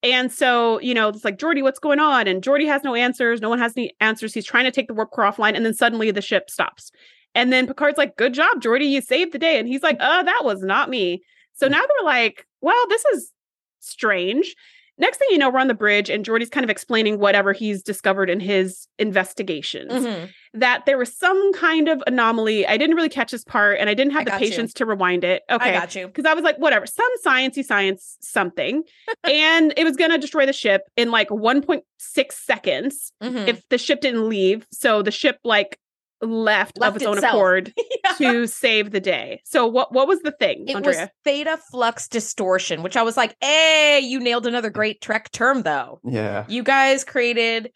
[0.03, 2.27] And so, you know, it's like, Geordi, what's going on?
[2.27, 3.41] And Geordi has no answers.
[3.41, 4.35] No one has any answers.
[4.35, 5.55] He's trying to take the warp core offline.
[5.55, 6.91] And then suddenly the ship stops.
[7.33, 8.87] And then Picard's like, good job, Geordi.
[8.87, 9.57] You saved the day.
[9.57, 11.23] And he's like, oh, that was not me.
[11.53, 13.31] So now they're like, well, this is
[13.79, 14.55] strange.
[14.97, 17.83] Next thing you know, we're on the bridge, and Geordi's kind of explaining whatever he's
[17.83, 19.91] discovered in his investigations.
[19.91, 20.29] Mhm.
[20.53, 22.65] That there was some kind of anomaly.
[22.65, 24.47] I didn't really catch this part, and I didn't have I the got you.
[24.49, 25.43] patience to rewind it.
[25.51, 25.69] Okay.
[25.69, 26.07] I got you.
[26.07, 28.83] because I was like, whatever, some sciencey science something,
[29.25, 33.47] and it was gonna destroy the ship in like 1.6 seconds Mhm.
[33.49, 34.65] if the ship didn't leave.
[34.71, 35.77] So the ship like
[36.21, 37.33] left, Left of its own itself.
[37.35, 37.73] accord
[38.03, 38.11] Yeah.
[38.31, 39.41] to save the day.
[39.45, 40.99] So what what was the thing, It Andrea?
[41.01, 45.63] was theta flux distortion, which I was like, hey, you nailed another great Trek term,
[45.63, 45.99] though.
[46.03, 46.45] Yeah.
[46.47, 47.71] You guys created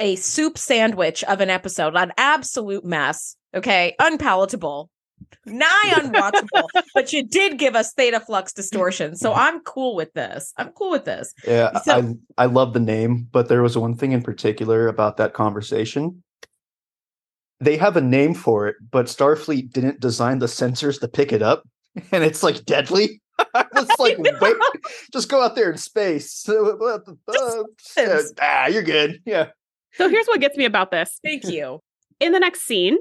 [0.00, 3.36] a soup sandwich of an episode, an absolute mess.
[3.54, 3.94] Okay.
[4.00, 4.90] Unpalatable,
[5.46, 9.14] nigh unwatchable, but you did give us theta flux distortion.
[9.14, 9.38] So mm-hmm.
[9.38, 10.52] I'm cool with this.
[10.56, 11.32] I'm cool with this.
[11.46, 15.16] Yeah, So- I I love the name, but there was one thing in particular about
[15.18, 16.22] that conversation.
[17.60, 21.42] They have a name for it, but Starfleet didn't design the sensors to pick it
[21.42, 21.64] up,
[22.12, 23.20] and it's like deadly.
[23.54, 24.56] I was like, wait,
[25.12, 26.32] just go out there in space.
[26.32, 27.66] So, what the-
[27.98, 29.20] uh, ah, you're good.
[29.24, 29.48] Yeah.
[29.94, 31.18] so here's what gets me about this.
[31.24, 31.80] Thank you.
[32.20, 32.96] In the next scene,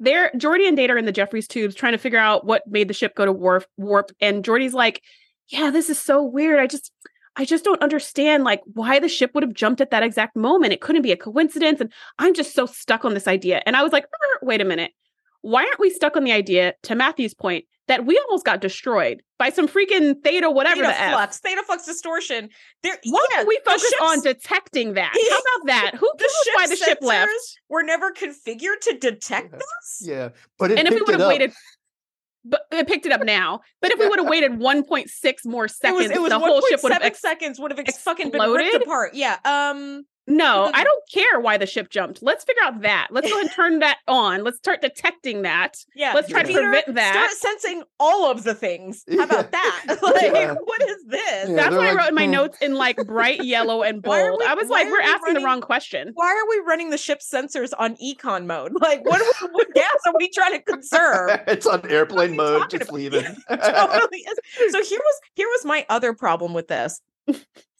[0.00, 2.88] there Geordi and Data are in the Jefferies tubes trying to figure out what made
[2.88, 4.10] the ship go to warp warp.
[4.20, 5.00] And Geordi's like,
[5.48, 6.58] Yeah, this is so weird.
[6.58, 6.90] I just
[7.36, 10.72] I just don't understand like why the ship would have jumped at that exact moment.
[10.72, 11.80] It couldn't be a coincidence.
[11.80, 13.62] And I'm just so stuck on this idea.
[13.66, 14.92] And I was like, "Er, wait a minute.
[15.42, 19.22] Why aren't we stuck on the idea, to Matthew's point, that we almost got destroyed
[19.38, 21.12] by some freaking theta, whatever theta the F?
[21.12, 22.48] flux, theta flux distortion.
[22.82, 25.12] There, Why yeah, don't we focus on detecting that?
[25.30, 25.90] How about that?
[25.96, 27.30] Who the knows why the ship left?
[27.68, 29.58] We're never configured to detect Yeah.
[29.58, 29.98] this.
[30.00, 30.28] Yeah.
[30.58, 31.52] But it and if we would have waited,
[32.44, 33.60] but it picked it up now.
[33.80, 36.60] But if we would have waited 1.6 more It seconds, was it was the whole
[36.68, 37.02] ship would have.
[37.02, 39.14] 1.7 Ex- seconds would have ex- fucking been ripped apart.
[39.14, 39.38] Yeah.
[39.44, 40.04] Um.
[40.26, 42.22] No, I don't care why the ship jumped.
[42.22, 43.08] Let's figure out that.
[43.10, 44.42] Let's go ahead and turn that on.
[44.44, 45.76] Let's start detecting that.
[45.94, 46.12] Yeah.
[46.14, 47.12] Let's try to Peter, prevent that.
[47.12, 49.04] Start sensing all of the things.
[49.10, 49.86] How about that?
[50.02, 50.54] like, Yeah.
[50.54, 51.48] what is this?
[51.50, 52.30] Yeah, That's they're what I wrote in my hmm.
[52.32, 54.40] notes in like bright yellow and bold.
[54.40, 56.10] we- I was like, we're we asking running- the wrong question.
[56.14, 58.72] Why are we running the ship's sensors on econ mode?
[58.80, 61.40] Like, what, are we- what gas are we trying to conserve?
[61.46, 62.96] it's on airplane mode, talking just about?
[62.98, 63.24] leave it.
[63.48, 64.72] totally is.
[64.72, 67.00] So here was here was my other problem with this.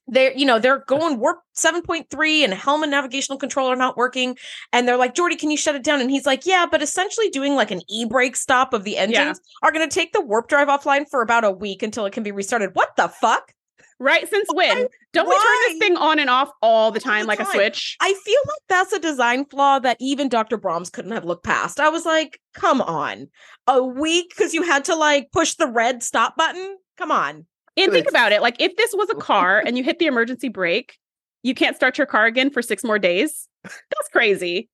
[0.06, 4.36] They're, you know, they're going warp 7.3 and Hellman navigational controller not working.
[4.72, 6.00] And they're like, Geordi, can you shut it down?
[6.00, 9.72] And he's like, Yeah, but essentially doing like an e-brake stop of the engines are
[9.72, 12.70] gonna take the warp drive offline for about a week until it can be restarted.
[12.74, 13.52] What the fuck?
[14.00, 14.28] Right?
[14.28, 14.88] Since when?
[15.12, 17.46] Don't we turn this thing on and off all the All time the like a
[17.46, 17.96] switch?
[18.00, 20.56] I feel like that's a design flaw that even Dr.
[20.56, 21.78] Brahms couldn't have looked past.
[21.78, 23.28] I was like, come on.
[23.66, 26.76] A week because you had to like push the red stop button?
[26.98, 27.46] Come on.
[27.76, 28.42] And think about it.
[28.42, 30.96] Like if this was a car and you hit the emergency brake,
[31.42, 33.48] you can't start your car again for six more days.
[33.62, 34.68] That's crazy.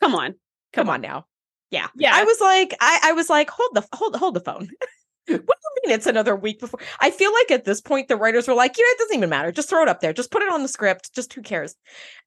[0.00, 0.34] Come on.
[0.72, 1.26] Come on now.
[1.70, 1.88] Yeah.
[1.96, 2.12] Yeah.
[2.14, 4.68] I was like, I, I was like, hold the hold hold the phone.
[5.26, 6.80] what do you mean it's another week before?
[7.00, 9.30] I feel like at this point the writers were like, you know, it doesn't even
[9.30, 9.52] matter.
[9.52, 10.12] Just throw it up there.
[10.12, 11.14] Just put it on the script.
[11.14, 11.74] Just who cares?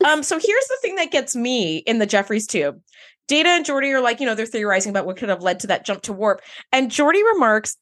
[0.04, 2.80] Um, so here's the thing that gets me in the Jefferies tube.
[3.28, 5.68] Data and Geordi are like, you know, they're theorizing about what could have led to
[5.68, 6.42] that jump to warp.
[6.72, 7.78] And Geordi remarks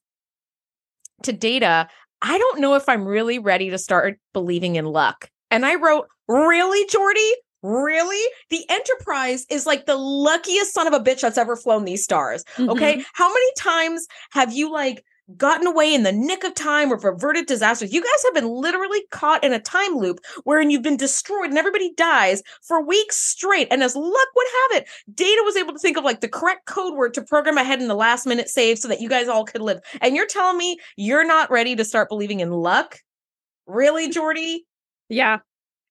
[1.23, 1.87] to Data,
[2.23, 5.29] I don't know if I'm really ready to start believing in luck.
[5.51, 7.31] And I wrote, Really, Geordi?
[7.61, 8.21] Really?
[8.49, 12.43] The Enterprise is like the luckiest son of a bitch that's ever flown these stars.
[12.59, 12.97] Okay.
[12.97, 13.05] Mhm.
[13.13, 15.03] How many times have you like
[15.37, 17.93] gotten away in the nick of time or averted disasters?
[17.93, 21.57] You guys have been literally caught in a time loop wherein you've been destroyed and
[21.57, 23.67] everybody dies for weeks straight.
[23.71, 26.65] And as luck would have it, Data was able to think of like the correct
[26.65, 29.45] code word to program ahead in the last minute save so that you guys all
[29.45, 29.79] could live.
[30.01, 32.99] And you're telling me you're not ready to start believing in luck?
[33.65, 34.59] Really, Geordi?
[35.09, 35.39] Yeah.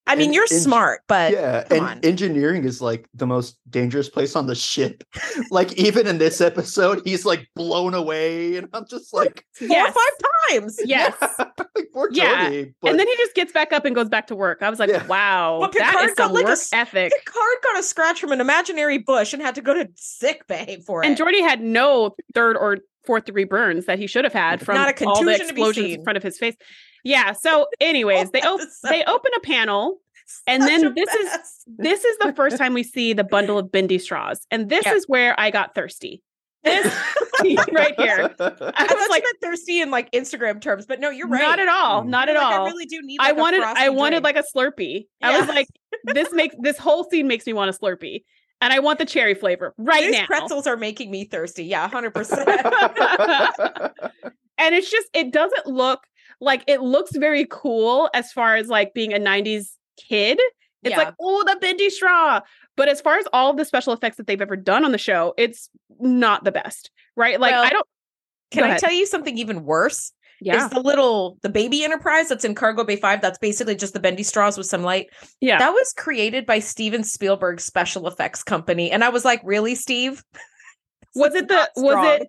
[0.07, 2.01] I mean, And- you're and- smart, but yeah, come and on.
[2.03, 5.05] engineering is like the most dangerous place on the ship.
[5.51, 9.91] like even in this episode, he's like blown away, and I'm just like, four Yes.
[9.91, 10.19] or five
[10.51, 10.81] times.
[10.85, 11.15] Yes.
[11.39, 12.75] like poor Yeah, Geordi.
[12.83, 14.59] But and then he just gets back up and goes back to work.
[14.63, 15.07] I was like, Yeah.
[15.07, 17.13] wow, But that Picard is got some like a work s- ethic.
[17.17, 20.83] Picard got a scratch from an imaginary bush and had to go to sick bay
[20.85, 21.07] for it.
[21.07, 24.77] And Geordi had no third or fourth degree burns that he should have had from
[24.77, 26.55] Not a all the contusion to explosions in front of his face.
[27.05, 27.33] Yeah.
[27.33, 28.69] So, anyways, they op- episode.
[28.91, 29.99] they open a panel,
[30.47, 31.31] and then a this is
[31.67, 34.95] this is the first time we see the bundle of bendy straws, and this Yeah.
[34.95, 36.23] is where I got thirsty.
[36.65, 36.87] This
[37.73, 38.31] right here.
[38.39, 41.41] I I was like, thirsty in like Instagram terms, but no, you're right.
[41.43, 42.09] not at all, Mm.
[42.09, 42.67] not You're at like, all.
[42.67, 43.19] I really do need.
[43.21, 44.37] I like, a wanted frosty I wanted drink.
[44.37, 45.07] like a Slurpee.
[45.23, 45.67] I was like,
[46.05, 48.23] this makes this whole scene makes me want a Slurpee,
[48.63, 50.27] and I want the cherry flavor right These now.
[50.27, 51.65] pretzels are making me thirsty.
[51.65, 52.49] Yeah, hundred percent.
[54.59, 56.01] and it's just it doesn't look
[56.41, 60.41] like it looks very cool as far as like being a 90s kid
[60.83, 60.97] it's Yeah.
[60.99, 62.41] like oh the bendy straw
[62.77, 64.99] but as far as all of the special effects that they've ever done on the
[64.99, 65.69] show it's
[66.01, 67.87] not the best right like Well, i don't
[68.51, 70.13] Can I tell you something even worse?
[70.45, 70.65] Yeah.
[70.65, 74.01] Is the little the baby enterprise that's in Cargo Bay 5 that's basically just the
[74.01, 75.07] bendy straws with some light.
[75.41, 75.59] yeah.
[75.59, 78.91] That was created by Steven Spielberg's special effects company.
[78.91, 80.23] And I was like, really, Steve?
[81.15, 82.29] was it the not was it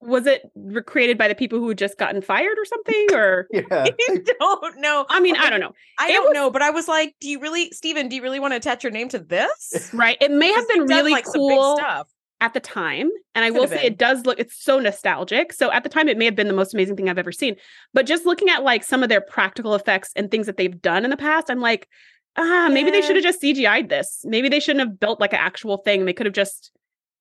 [0.00, 0.42] was it
[0.86, 3.62] created by the people who had just gotten fired or something or Yeah.
[3.70, 3.90] I
[4.40, 5.06] don't know.
[5.08, 5.72] I mean, I don't know.
[5.98, 8.22] I It don't was- know, but I was like, do you really, Steven, do you
[8.22, 9.90] really want to attach your name to this?
[9.94, 10.18] Right.
[10.20, 12.08] It may have been you've done, really like, some big cool stuff.
[12.44, 13.08] At the time.
[13.34, 15.50] And I Could will say it does look it's so nostalgic.
[15.54, 17.56] So at the time it may have been the most amazing thing I've ever seen.
[17.94, 21.04] But just looking at like some of their practical effects and things that they've done
[21.04, 21.88] in the past, I'm like,
[22.36, 24.20] ah, maybe they should have just CGI'd this.
[24.24, 26.04] Maybe they shouldn't have built like an actual thing.
[26.04, 26.70] They could have just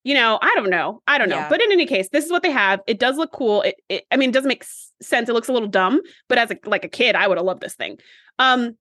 [0.06, 1.02] you know, I don't know.
[1.08, 1.38] I don't know.
[1.38, 1.48] Yeah.
[1.48, 2.82] But in any case, this is what they have.
[2.88, 3.62] It does look cool.
[3.62, 4.66] It, it I mean, it doesn't make
[5.02, 5.30] sense.
[5.30, 7.62] It looks a little dumb, but as a like a kid, I would have loved
[7.62, 7.98] this thing.
[8.38, 8.76] Um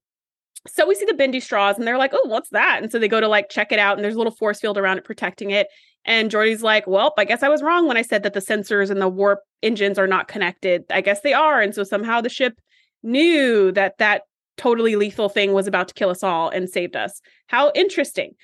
[0.67, 2.79] so we see the bendy straws and they're like, oh, what's that?
[2.81, 4.77] And so they go to like check it out, and there's a little force field
[4.77, 5.67] around it protecting it.
[6.05, 8.89] And Geordi's like, well, I guess I was wrong when I said that the sensors
[8.89, 10.83] and the warp engines are not connected.
[10.89, 11.61] I guess they are.
[11.61, 12.59] And so somehow the ship
[13.03, 14.23] knew that that
[14.57, 17.21] totally lethal thing was about to kill us all and saved us.
[17.47, 18.35] How interesting.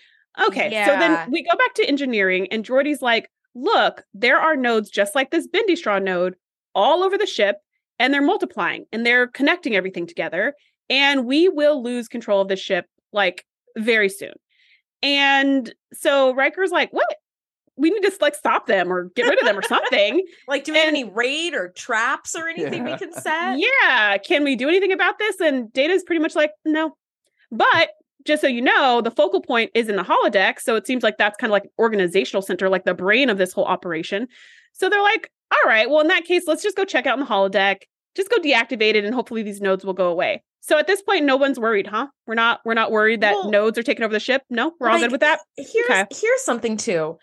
[0.48, 0.70] Okay.
[0.86, 5.16] So then we go back to engineering, and Geordi's like, look, there are nodes just
[5.16, 6.36] like this bendy straw node
[6.74, 7.58] all over the ship,
[7.98, 10.54] and they're multiplying and they're connecting everything together.
[10.90, 13.46] And we will lose control of the ship like
[13.78, 14.34] very soon.
[15.02, 17.16] And so Riker's like, what?
[17.80, 20.26] We need to like stop them or get rid of them or something.
[20.48, 23.58] Like, do we have any raid or traps or anything we can set?
[23.60, 24.18] yeah.
[24.18, 25.40] Can we do anything about this?
[25.40, 26.96] And Data's pretty much like, no.
[27.52, 27.90] But
[28.26, 30.60] just so you know, the focal point is in the holodeck.
[30.60, 33.38] So it seems like that's kind of like an organizational center, like the brain of
[33.38, 34.28] this whole operation.
[34.74, 37.24] So they're like, all right, well, in that case, let's just go check out in
[37.24, 37.84] the holodeck.
[38.16, 40.44] Just go deactivate it and hopefully these nodes will go away.
[40.62, 42.08] So at this point, no one's worried, huh?
[42.28, 44.44] We're not we're not worried that Well, nodes are taking over the ship.
[44.50, 45.40] No, we're all Like, good with that.
[45.56, 46.06] Here's Okay.
[46.12, 47.18] here's something too.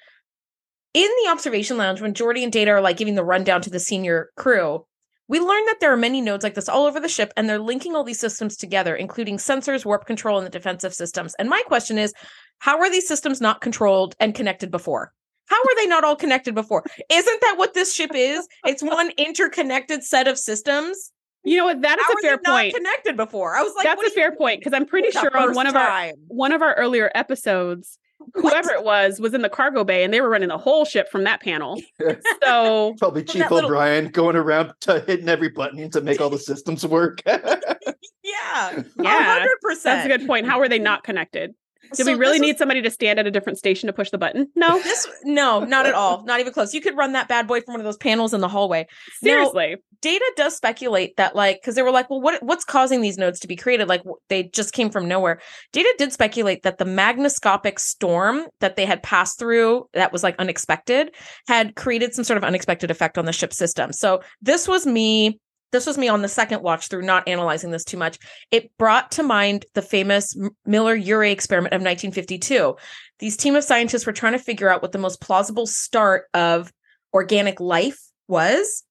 [0.96, 3.78] In the observation lounge, when Geordi and Data are like giving the rundown to the
[3.78, 4.86] senior crew,
[5.28, 7.58] we learn that there are many nodes like this all over the ship, and they're
[7.58, 11.34] linking all these systems together, including sensors, warp control, and the defensive systems.
[11.38, 12.14] And my question is,
[12.60, 15.12] how are these systems not controlled and connected before?
[15.48, 16.82] How were they not all connected before?
[17.10, 18.48] Isn't that what this ship is?
[18.64, 21.12] It's one interconnected set of systems.
[21.44, 21.82] You know what?
[21.82, 22.74] That is How a fair point.
[22.74, 23.54] connected before?
[23.54, 26.12] I was like, That's a fair point because I'm pretty sure on one of our
[26.28, 27.98] one of our earlier episodes,
[28.34, 31.08] whoever it was was in the cargo bay and they were running the whole ship
[31.10, 31.80] from that panel.
[32.42, 36.30] So Probably Chief that little- O'Brien going around to hitting every button to make all
[36.30, 37.22] the systems work.
[37.26, 39.82] Yeah, Yeah, hundred percent.
[39.84, 40.46] that's a good point.
[40.46, 41.54] How were they not connected?
[41.94, 43.92] Did So we really this was- need somebody to stand at a different station to
[43.92, 44.48] push the button?
[44.54, 44.78] No.
[44.82, 45.06] this?
[45.24, 46.24] No, not at all.
[46.24, 46.74] Not even close.
[46.74, 48.86] You could run that bad boy from one of those panels in the hallway.
[49.22, 49.76] Now, Seriously.
[50.02, 53.40] Data does speculate that, like, because they were like, well, what what's causing these nodes
[53.40, 53.88] to be created?
[53.88, 55.40] Like, they just came from nowhere.
[55.72, 60.36] Data did speculate that the magnoscopic storm that they had passed through, that was like
[60.38, 61.14] unexpected,
[61.48, 63.92] had created some sort of unexpected effect on the ship system.
[63.92, 65.40] So this was me.
[65.72, 68.18] This was me on the second watch through, not analyzing this too much.
[68.50, 72.76] It brought to mind the famous Miller-Urey experiment of 1952.
[73.18, 76.72] These team of scientists were trying to figure out what the most plausible start of
[77.12, 77.98] organic life
[78.28, 78.84] was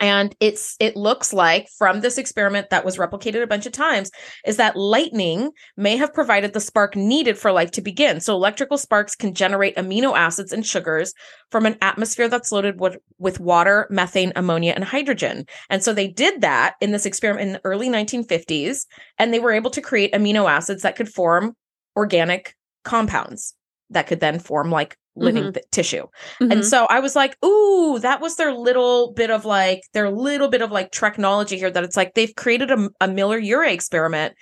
[0.00, 4.10] and it's it looks like from this experiment that was replicated a bunch of times
[4.46, 8.20] is that lightning may have provided the spark needed for life to begin.
[8.20, 11.12] So electrical sparks can generate amino acids and sugars
[11.50, 15.46] from an atmosphere that's loaded with, with water methane ammonia and hydrogen.
[15.68, 18.86] And so they did that in this experiment in the early 1950s
[19.18, 21.54] and they were able to create amino acids that could form
[21.96, 23.54] organic compounds
[23.90, 26.06] that could then form like living th- tissue
[26.40, 26.64] and Mhm.
[26.64, 30.62] so I was like, ooh, that was their little bit of like their little bit
[30.62, 34.34] of like technology here that it's like they've created a, a Miller Urey experiment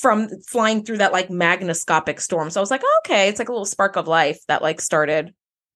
[0.00, 2.50] from flying through that like magnoscopic storm.
[2.50, 5.32] So I was like, okay, it's like a little spark of life that like started.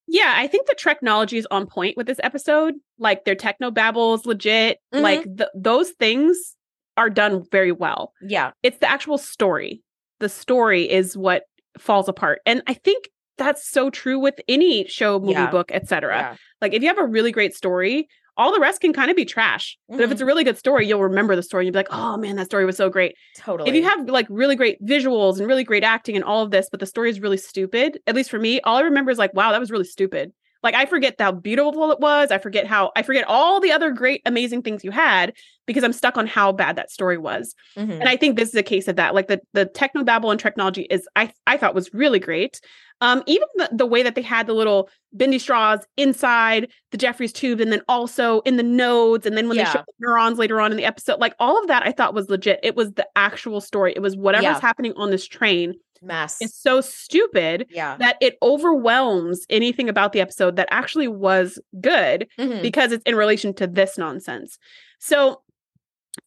[0.08, 2.74] yeah, I think the technology is on point with this episode.
[2.98, 4.78] Like their techno babbles legit.
[4.92, 5.00] Mhm.
[5.02, 6.56] Like th- those things
[6.96, 8.12] are done very well.
[8.20, 8.50] Yeah.
[8.64, 9.82] it's the actual story.
[10.18, 11.44] The story is what
[11.78, 12.40] falls apart.
[12.44, 13.08] And I think
[13.40, 15.50] that's so true with any show, movie, Yeah.
[15.50, 16.16] book, etc.
[16.16, 16.36] yeah.
[16.60, 19.24] Like if you have a really great story, all the rest can kind of be
[19.24, 19.76] trash.
[19.88, 20.28] But if it's a mm-hmm.
[20.28, 22.64] really good story, you'll remember the story and you'll be like, "Oh man, that story
[22.64, 23.68] was so great." Totally.
[23.68, 26.68] If you have like really great visuals and really great acting and all of this,
[26.70, 29.34] but the story is really stupid, at least for me, all I remember is like,
[29.34, 30.32] "Wow, that was really stupid."
[30.62, 32.30] Like I forget how beautiful it was.
[32.30, 35.32] I forget how I forget all the other great amazing things you had
[35.66, 37.54] because I'm stuck on how bad that story was.
[37.76, 38.00] Mhm.
[38.00, 39.14] And I think this is a case of that.
[39.14, 42.60] Like the the techno babble and technology is I I thought was really great.
[43.02, 47.32] Um, even the, the way that they had the little bendy straws inside the Jefferies
[47.32, 50.60] tube, and then also in the nodes, and then when they showed the neurons later
[50.60, 52.60] on in the episode, like all of that, I thought was legit.
[52.62, 53.94] It was the actual story.
[53.96, 54.60] It was whatever's Yeah.
[54.60, 56.40] happening on this train Mess.
[56.40, 57.96] is so stupid yeah.
[57.98, 62.62] that it overwhelms anything about the episode that actually was good Mhm.
[62.62, 64.58] because it's in relation to this nonsense.
[64.98, 65.42] So,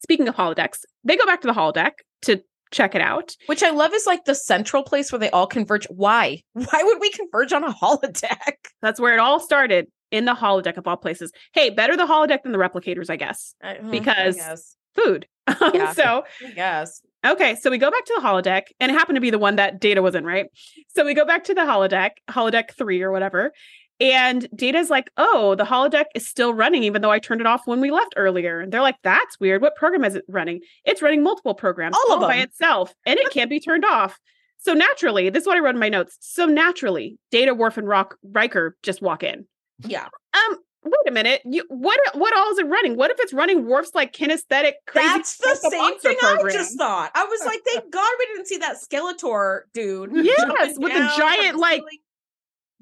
[0.01, 1.91] speaking of holodecks, they go back to the holodeck
[2.23, 3.35] to check it out.
[3.45, 5.85] Which I love is like the central place where they all converge.
[5.89, 6.41] Why?
[6.53, 8.55] Why would we converge on a holodeck?
[8.81, 11.31] That's where it all started in the holodeck of all places.
[11.53, 13.55] Hey, better the holodeck than the replicators, I guess.
[13.63, 14.75] I- hmm, Because- I guess.
[14.95, 15.25] Food.
[15.73, 15.91] Yeah.
[15.93, 16.23] so,
[16.55, 17.01] guess.
[17.25, 19.55] Okay, so we go back to the holodeck, and it happened to be the one
[19.55, 20.47] that Data was in, right?
[20.95, 23.53] So we go back to the holodeck, holodeck three or whatever.
[23.99, 27.61] And Data's like, oh, the holodeck is still running, even though I turned it off
[27.65, 28.59] when we left earlier.
[28.59, 29.61] And they're like, that's weird.
[29.61, 30.61] What program is it running?
[30.83, 34.19] It's running multiple programs All of by itself, and it can't be turned off.
[34.57, 36.17] So naturally, this is what I wrote in my notes.
[36.21, 39.45] So naturally, Data, Worf, and Rock Riker just walk in.
[39.85, 40.07] Yeah.
[40.33, 41.41] Um, wait a minute.
[41.45, 42.95] You what what all is it running?
[42.95, 46.47] What if it's running Worf's like kinesthetic crazy That's the same thing program?
[46.47, 47.11] I just thought.
[47.15, 50.11] I was like, thank God we didn't see that Skeletor dude.
[50.23, 51.83] Yes, with the giant, like,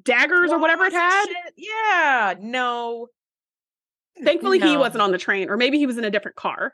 [0.04, 1.26] daggers or whatever it had.
[1.26, 1.54] shit.
[1.58, 2.36] Yeah.
[2.40, 3.08] No.
[4.24, 6.74] Thankfully, he wasn't on the train, or maybe he was in a different car.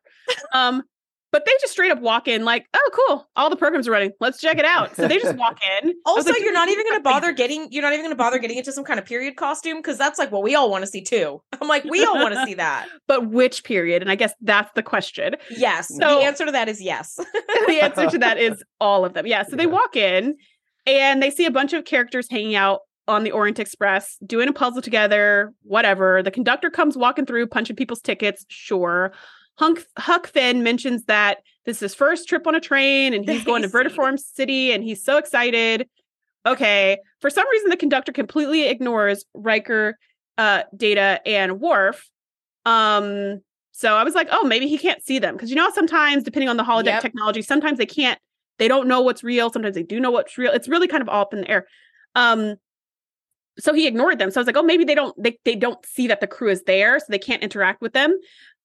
[0.53, 0.83] Um,
[1.31, 3.27] but they just straight up walk in, like, "Oh, cool!
[3.35, 4.11] All the programs are running.
[4.19, 5.93] Let's check it out." So they just walk in.
[6.05, 7.67] Also, like, you're not even going to bother getting.
[7.71, 10.17] You're not even going to bother getting into some kind of period costume because that's
[10.17, 11.41] like what we all want to see too.
[11.61, 12.87] I'm like, we all want to see that.
[13.07, 14.01] But which period?
[14.01, 15.35] And I guess that's the question.
[15.49, 15.87] Yes.
[15.87, 17.15] So- the answer to that is yes.
[17.67, 19.25] the answer to that is all of them.
[19.25, 19.43] Yeah.
[19.43, 20.35] So they walk in
[20.85, 24.53] and they see a bunch of characters hanging out on the Orient Express, doing a
[24.53, 26.21] puzzle together, whatever.
[26.21, 28.45] The conductor comes walking through, punching people's tickets.
[28.49, 29.13] Sure.
[29.57, 33.43] Hunk, Huck Finn mentions that this is his first trip on a train and he's
[33.43, 33.67] going to.
[33.67, 35.87] Vertiform City and he's so excited.
[36.45, 36.97] Okay.
[37.19, 39.97] For some reason, the conductor completely ignores Riker,
[40.37, 42.09] uh, Data, and Worf.
[42.65, 43.41] Um,
[43.71, 45.35] so I was like, oh, maybe he can't see them.
[45.35, 47.01] Because you know, sometimes depending on the holodeck Yep.
[47.01, 48.19] technology, sometimes they can't,
[48.59, 49.51] they don't know what's real.
[49.51, 50.51] Sometimes they do know what's real.
[50.51, 51.67] It's really kind of all up in the air.
[52.15, 52.55] Um,
[53.59, 54.31] so he ignored them.
[54.31, 56.49] So I was like, oh, maybe they don't, they, they don't see that the crew
[56.49, 58.17] is there, so they can't interact with them.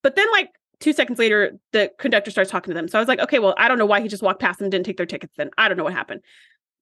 [0.02, 0.50] But then like
[0.82, 2.88] two seconds later, the conductor starts talking to them.
[2.88, 4.68] So I was like, okay, well, I don't know why he just walked past them,
[4.68, 5.50] didn't take their tickets then.
[5.56, 6.20] I don't know what happened.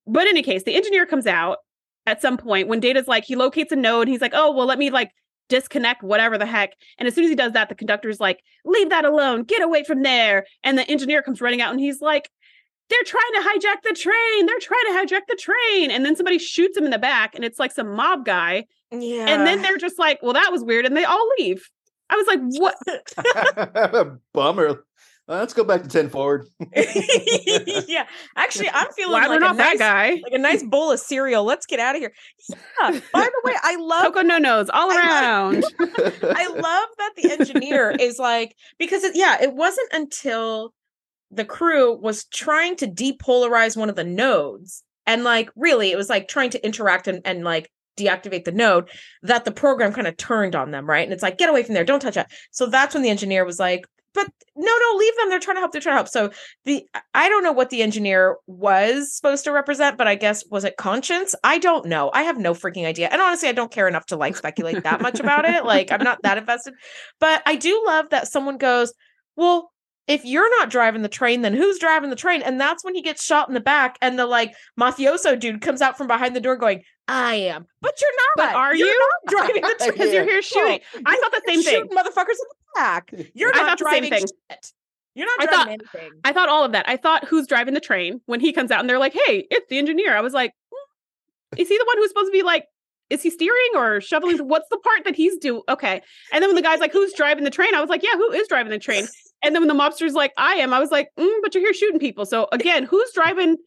[0.07, 1.59] But in any case, the engineer comes out
[2.05, 4.07] at some point when Data's like, he locates a node.
[4.07, 5.11] He's like, oh, well, let me like
[5.49, 6.71] disconnect whatever the heck.
[6.97, 9.83] And as soon as he does that, the conductor's like, leave that alone, get away
[9.83, 10.45] from there.
[10.63, 12.29] And the engineer comes running out and he's like,
[12.89, 14.45] they're trying to hijack the train.
[14.47, 15.91] They're trying to hijack the train.
[15.91, 18.65] And then somebody shoots him in the back and it's like some mob guy.
[18.91, 19.27] Yeah.
[19.27, 20.85] And then they're just like, well, that was weird.
[20.85, 21.69] And they all leave.
[22.11, 24.19] I was like, what?
[24.33, 24.83] Bummer.
[25.27, 26.47] Let's go back to 10 forward.
[26.75, 28.05] yeah.
[28.35, 30.09] Actually, I'm feeling like we're a not that nice, guy?
[30.23, 31.45] like a nice bowl of cereal.
[31.45, 32.11] Let's get out of here.
[32.49, 32.99] Yeah.
[33.13, 35.63] By the way, I love Coco no nos all I around.
[35.79, 40.73] I love that the engineer is like because it, yeah, it wasn't until
[41.29, 46.09] the crew was trying to depolarize one of the nodes and like really it was
[46.09, 48.89] like trying to interact and, and like deactivate the node
[49.23, 51.03] that the program kind of turned on them, right?
[51.03, 52.31] And it's like, get away from there, don't touch that.
[52.51, 55.29] So that's when the engineer was like, but no, no, leave them.
[55.29, 55.71] They're trying to help.
[55.71, 56.09] They're trying to help.
[56.09, 56.31] So
[56.65, 60.63] the I don't know what the engineer was supposed to represent, but I guess was
[60.63, 61.33] it conscience?
[61.43, 62.11] I don't know.
[62.13, 63.07] I have no freaking idea.
[63.09, 65.63] And honestly, I don't care enough to like speculate that much about it.
[65.65, 66.73] Like I'm not that invested.
[67.19, 68.93] But I do love that someone goes,
[69.37, 69.70] Well,
[70.07, 72.41] if you're not driving the train, then who's driving the train?
[72.41, 75.81] And that's when he gets shot in the back, and the like mafioso dude comes
[75.81, 77.65] out from behind the door going, I am.
[77.81, 78.47] But you're not.
[78.51, 78.99] But are You're you?
[78.99, 79.91] not driving the train?
[79.91, 80.79] Because you're here shooting.
[81.05, 81.87] I thought the same thing.
[81.87, 83.13] Motherfuckers in the back.
[83.33, 84.27] You're not thought the same driving thing.
[84.49, 84.71] shit.
[85.13, 86.19] You're not I driving thought- anything.
[86.23, 86.87] I thought all of that.
[86.87, 89.67] I thought who's driving the train when he comes out and they're like, hey, it's
[89.69, 90.15] the engineer.
[90.15, 92.65] I was like, hmm, is he the one who's supposed to be like,
[93.09, 94.37] is he steering or shoveling?
[94.47, 95.63] What's the part that he's do?
[95.67, 96.01] Okay.
[96.31, 97.75] And then when the guy's like, who's driving the train?
[97.75, 99.05] I was like, yeah, who is driving the train?
[99.43, 101.73] And then when the mobster's like, I am, I was like, mm, but you're here
[101.73, 102.25] shooting people.
[102.25, 103.57] So again, who's driving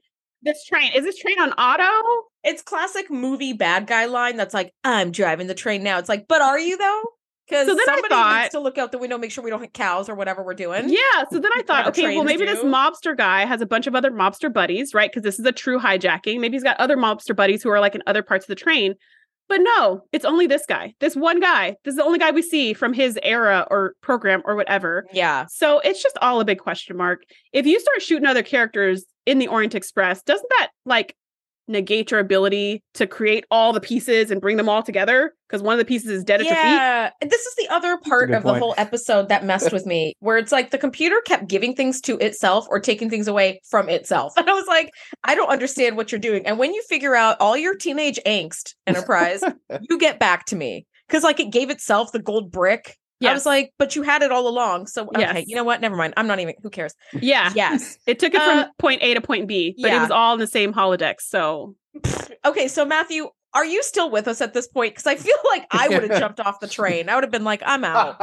[0.42, 0.92] this train?
[0.94, 2.22] Is this train on auto?
[2.42, 5.98] It's classic movie bad guy line that's like, I'm driving the train now.
[5.98, 7.02] It's like, but are you though?
[7.48, 9.74] Because So somebody thought- needs to look out the window, make sure we don't hit
[9.74, 10.88] cows or whatever we're doing.
[10.88, 11.24] Yeah.
[11.30, 14.10] So then I thought, okay, well, maybe this mobster guy has a bunch of other
[14.10, 15.10] mobster buddies, right?
[15.10, 16.40] Because this is a true hijacking.
[16.40, 18.94] Maybe he's got other mobster buddies who are like in other parts of the train.
[19.48, 21.76] But no, it's only this guy, this one guy.
[21.84, 25.06] This is the only guy we see from his era or program or whatever.
[25.12, 25.46] Yeah.
[25.50, 27.22] So it's just all a big question mark.
[27.52, 31.14] If you start shooting other characters in the Orient Express, doesn't that like
[31.68, 35.32] negate your ability to create all the pieces and bring them all together?
[35.48, 36.62] Because one of the pieces is dead at your feet.
[36.62, 37.10] Yeah.
[37.20, 40.14] And This is the other part good of the whole episode that messed with me,
[40.20, 43.88] where it's like the computer kept giving things to itself or taking things away from
[43.88, 44.32] itself.
[44.44, 44.90] And I was like,
[45.22, 46.46] I don't understand what you're doing.
[46.46, 49.42] And when you figure out all your teenage angst, Enterprise,
[49.88, 50.86] you get back to me.
[51.08, 52.96] Because like it gave itself the gold brick
[53.30, 54.86] I was like, but you had it all along.
[54.86, 55.44] So okay, Yes.
[55.48, 55.80] you know what?
[55.80, 56.14] Never mind.
[56.16, 56.54] I'm not even.
[56.62, 56.94] Who cares?
[57.20, 57.52] Yeah.
[57.54, 57.98] Yes.
[58.06, 60.40] It took it Uh, from point A to point B, but it was all in
[60.40, 61.20] the same holodeck.
[61.20, 61.74] So
[62.44, 64.92] okay, so Matthew, are you still with us at this point?
[64.94, 67.08] Because I feel like I would have jumped off the train.
[67.08, 68.16] I would have been like, I'm out.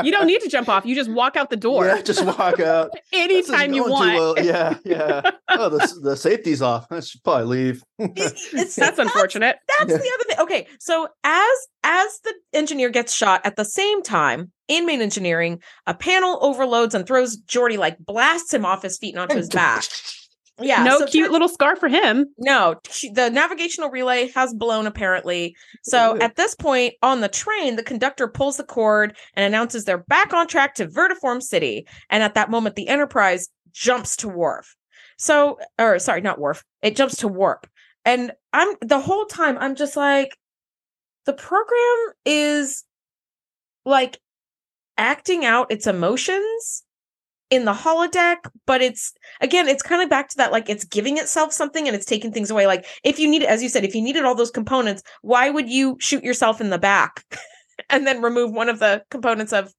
[0.04, 0.84] you don't need to jump off.
[0.84, 2.90] You just walk out the door Yeah, just walk out.
[3.12, 4.14] Anytime you want.
[4.16, 4.34] well.
[4.44, 5.30] Yeah, yeah.
[5.48, 6.86] Oh, the the safety's off.
[6.90, 7.82] I should probably leave.
[7.98, 9.56] It's- That's unfortunate.
[9.78, 9.96] That's Yeah.
[9.98, 10.38] the other thing.
[10.40, 15.60] Okay, so as as the engineer gets shot at the same time in main engineering,
[15.86, 19.48] a panel overloads and throws Geordi like blasts him off his feet and onto his
[19.48, 19.84] back.
[20.60, 22.26] Yeah, no so cute little scar for him.
[22.38, 22.76] No,
[23.12, 25.54] the navigational relay has blown apparently.
[25.82, 26.22] So Good.
[26.22, 30.32] at this point on the train, the conductor pulls the cord and announces they're back
[30.32, 31.86] on track to Vertiform City.
[32.08, 34.74] And at that moment, the Enterprise jumps to Worf.
[35.18, 36.64] So, or sorry, not Worf.
[36.82, 37.66] It jumps to Warp.
[38.06, 40.36] And I'm the whole time I'm just like,
[41.26, 42.84] the program is
[43.84, 44.20] like
[44.96, 46.84] acting out its emotions
[47.50, 51.16] in the holodeck, but it's again, it's kind of back to that like it's giving
[51.18, 52.66] itself something and it's taking things away.
[52.66, 55.68] Like if you need, as you said, if you needed all those components, why would
[55.70, 57.24] you shoot yourself in the back
[57.90, 59.72] and then remove one of the components of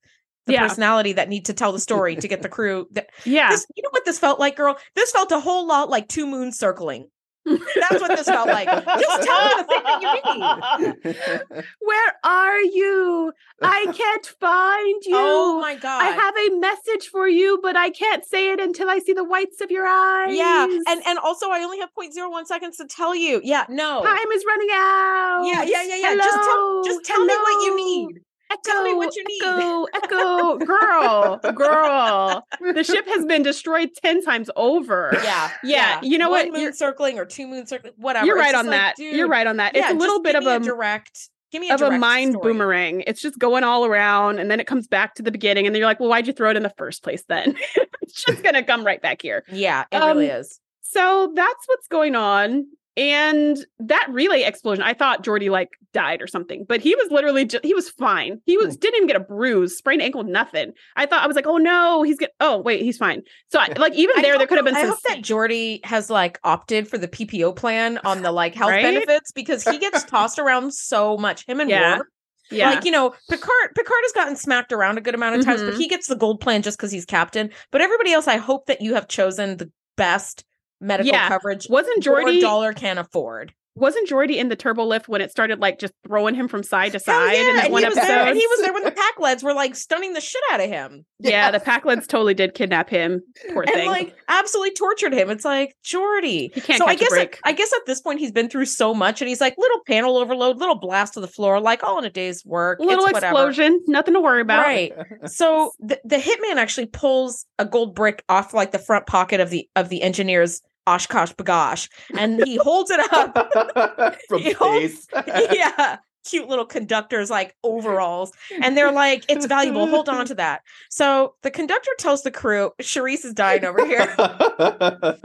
[0.45, 0.61] the Yeah.
[0.67, 2.87] personality that need to tell the story to get the crew?
[2.91, 3.49] That, Yeah.
[3.49, 4.77] this, you know what this felt like, girl?
[4.95, 7.09] This felt a whole lot like two moons circling.
[7.47, 8.67] That's what this felt like.
[8.85, 11.13] Just tell me the thing that you
[11.53, 11.63] need.
[11.81, 13.31] Where are you?
[13.61, 15.15] I can't find you.
[15.15, 16.03] Oh my god!
[16.03, 19.23] I have a message for you, but I can't say it until I see the
[19.23, 20.35] whites of your eyes.
[20.35, 23.41] yeah, and and also I only have 0.01 seconds to tell you.
[23.43, 24.03] Yeah, no.
[24.03, 25.43] time is running out.
[25.45, 26.15] Yeah, yeah, yeah, yeah.
[26.15, 28.21] Just tell, just tell me what you need.
[28.51, 29.41] Echo, Tell me what you need.
[29.43, 32.47] Echo, echo, girl, girl.
[32.73, 35.11] The ship has been destroyed ten times over.
[35.23, 36.51] Yeah, Yeah, you know One what?
[36.53, 38.25] Moon You're- circling or two moon circling, whatever.
[38.25, 38.95] You're right on like, that.
[38.95, 39.75] dude, You're right on that.
[39.75, 41.29] yeah, it's a little bit of me a direct.
[41.51, 42.53] Give me a of a mind story.
[42.53, 43.03] boomerang.
[43.07, 45.79] It's just going all around, and then it comes back to the beginning, and then
[45.79, 47.55] you're like, "Well, why'd you throw it in the first place?" Then
[48.01, 49.43] it's just gonna come right back here.
[49.51, 50.59] Yeah, it really Um, is.
[50.81, 52.65] So that's what's going on.
[52.97, 57.45] And that relay explosion, I thought Geordi like died or something, but he was literally
[57.45, 58.41] just, he was fine.
[58.47, 60.71] He was didn't even get a bruise, sprained ankle, nothing.
[60.95, 62.31] I thought I was like, oh no, he's get.
[62.39, 63.21] Oh wait, he's fine.
[63.51, 64.89] So I, like even there, there could have been I some.
[64.89, 68.81] hope that Geordi has like opted for the PPO plan on the like health Right?
[68.83, 71.45] benefits because he gets tossed around so much.
[71.47, 71.97] Him and Yeah.
[71.99, 72.07] Worf.
[72.49, 75.61] yeah, Like, you know, Picard Picard has gotten smacked around a good amount of times,
[75.61, 75.77] but Mhm.
[75.77, 77.51] he gets the gold plan just because he's captain.
[77.71, 80.43] But everybody else, I hope that you have chosen the best
[80.79, 81.27] medical Yeah.
[81.27, 83.53] coverage wasn't Geordi dollar can't afford.
[83.79, 86.91] Wasn't Geordi in the turbo lift when it started like just throwing him from side
[86.93, 88.13] to oh, Hell side in that and one he was episode?
[88.13, 90.69] there, and he was there when the Pakleds were like stunning the shit out of
[90.69, 91.05] him.
[91.19, 93.21] yeah, the pack Pakleds totally did kidnap him.
[93.53, 93.87] Poor and thing.
[93.87, 95.29] like absolutely tortured him.
[95.29, 96.53] It's like Geordi.
[96.53, 97.35] he can't so I guess at.
[97.43, 100.17] I guess at this point he's been through so much, and he's like little panel
[100.17, 102.79] overload, little blast to the floor, like all in a day's work.
[102.79, 103.33] little it's whatever.
[103.33, 104.65] explosion, nothing to worry about.
[104.65, 104.93] Right.
[105.25, 109.49] So the, the hitman actually pulls a gold brick off like the front pocket of
[109.49, 114.15] the of the engineer's Oshkosh bagosh, and he holds it up.
[114.29, 115.97] From He holds- yeah.
[116.25, 118.33] Cute little conductors like overalls.
[118.61, 119.87] And they're like, it's valuable.
[119.87, 120.61] Hold on to that.
[120.89, 124.07] So the conductor tells the crew, Shereese is dying over here.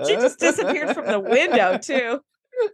[0.06, 2.20] She just disappeared from the window, too.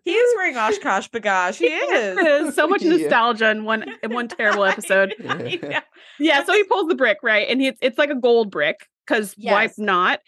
[0.05, 1.57] He is wearing Oshkosh bagosh.
[1.57, 2.55] He is.
[2.55, 5.14] So much nostalgia in one in one terrible episode.
[5.26, 5.80] I know.
[6.18, 7.47] Yeah, so he pulls the brick, right?
[7.49, 10.20] And he, it's like a gold brick because why not?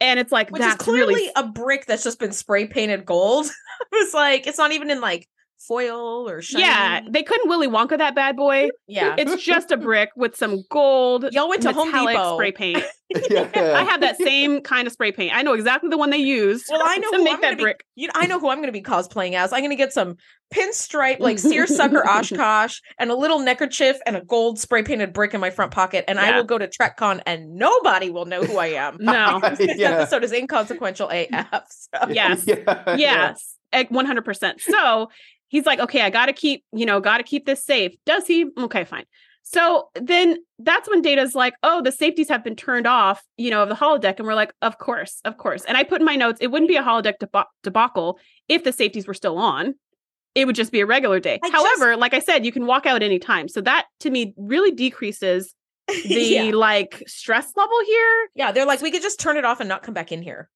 [0.00, 3.04] And it's like Which is that's clearly really a brick that's just been spray painted
[3.04, 3.46] gold.
[3.80, 5.28] it was like, it's not even in like
[5.58, 6.64] foil or shiny.
[6.64, 7.00] yeah.
[7.08, 8.68] They couldn't Willy Wonka that bad boy.
[8.86, 9.16] Yeah.
[9.18, 12.36] It's just a brick with some gold Y'all went to Home Depot.
[12.36, 12.82] spray paint.
[13.30, 13.48] yeah.
[13.54, 15.34] I have that same kind of spray paint.
[15.34, 16.66] I know exactly the one they used.
[16.70, 17.84] Well, I know to who make I'm gonna that be- brick.
[17.96, 19.52] You know, I know who I'm going to be cosplaying as.
[19.52, 20.16] I'm going to get some
[20.54, 25.40] pinstripe, like seersucker Oshkosh, and a little neckerchief and a gold spray painted brick in
[25.40, 26.04] my front pocket.
[26.06, 28.98] And I will go to TrekCon and nobody will know who I am.
[29.00, 29.40] No.
[29.56, 29.90] this Yeah.
[29.92, 31.64] episode is inconsequential AF.
[31.70, 32.08] So.
[32.10, 32.44] Yes.
[32.46, 32.96] Yeah.
[32.96, 35.08] yes eh, 100% so
[35.48, 37.94] he's like okay i gotta keep you know gotta keep this safe.
[38.06, 38.46] Does he?
[38.58, 39.04] Okay fine.
[39.42, 43.62] So then that's when data's like oh the safeties have been turned off you know
[43.62, 44.18] of the holodeck.
[44.18, 45.64] And we're like of course of course.
[45.64, 48.18] And i put in my notes it wouldn't be a holodeck deba- debacle
[48.48, 49.74] if the safeties were still on.
[50.34, 51.40] It would just be a regular day.
[51.42, 53.48] I however like i said you can walk out anytime.
[53.48, 55.54] So that to me really decreases
[55.88, 56.42] the yeah.
[56.54, 58.28] like stress level here.
[58.34, 60.50] Yeah, they're like, we could just turn it off and not come back in here.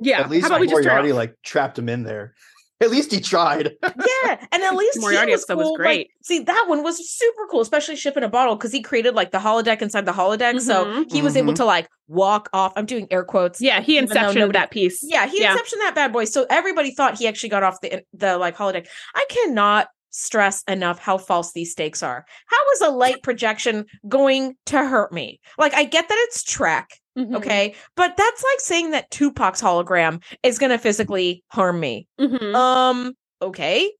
[0.00, 1.16] yeah At least how about we just turn it Moriarty off?
[1.16, 2.34] like trapped him in there.
[2.80, 3.72] At least he tried.
[4.24, 6.96] Yeah, and at least Moriarty he was episode was cool, like- see, that one was
[7.10, 10.12] super cool, especially ship in a bottle because he created like the holodeck inside the
[10.12, 11.10] holodeck, so Mhm.
[11.12, 11.56] he was able Mhm.
[11.56, 12.72] to like walk off.
[12.76, 13.60] I'm doing air quotes.
[13.60, 15.52] yeah he Even inceptioned nobody- that piece Yeah, he Yeah.
[15.52, 16.24] inception that bad boy.
[16.24, 18.86] So everybody thought he actually got off the the like holodeck.
[19.14, 22.24] I cannot stress enough how false these stakes are.
[22.46, 25.40] How is a light projection going to hurt me?
[25.58, 27.36] Like, I get that it's Trek, Mhm.
[27.36, 32.06] okay, but that's like saying that Tupac's hologram is going to physically harm me.
[32.18, 32.54] Mhm.
[32.54, 33.92] Um, okay,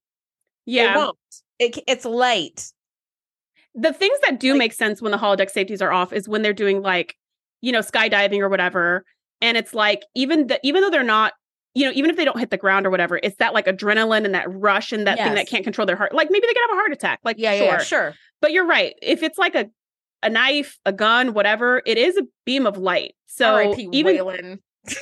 [0.67, 1.19] yeah, it won't.
[1.59, 2.67] It, it's light.
[3.75, 6.43] the things that do Like- make sense when the holodeck safeties are off is when
[6.43, 7.15] they're doing like
[7.61, 9.05] you know skydiving or whatever
[9.41, 11.33] and it's like even the even though they're not
[11.75, 14.25] you know even if they don't hit the ground or whatever it's that like adrenaline
[14.25, 16.63] and that rush and that thing that can't control their heart like maybe they could
[16.69, 17.65] have a heart attack like Yeah, sure.
[17.67, 18.15] yeah, sure.
[18.41, 19.69] but you're right if it's like a
[20.23, 24.59] a knife a gun whatever it is a beam of light so even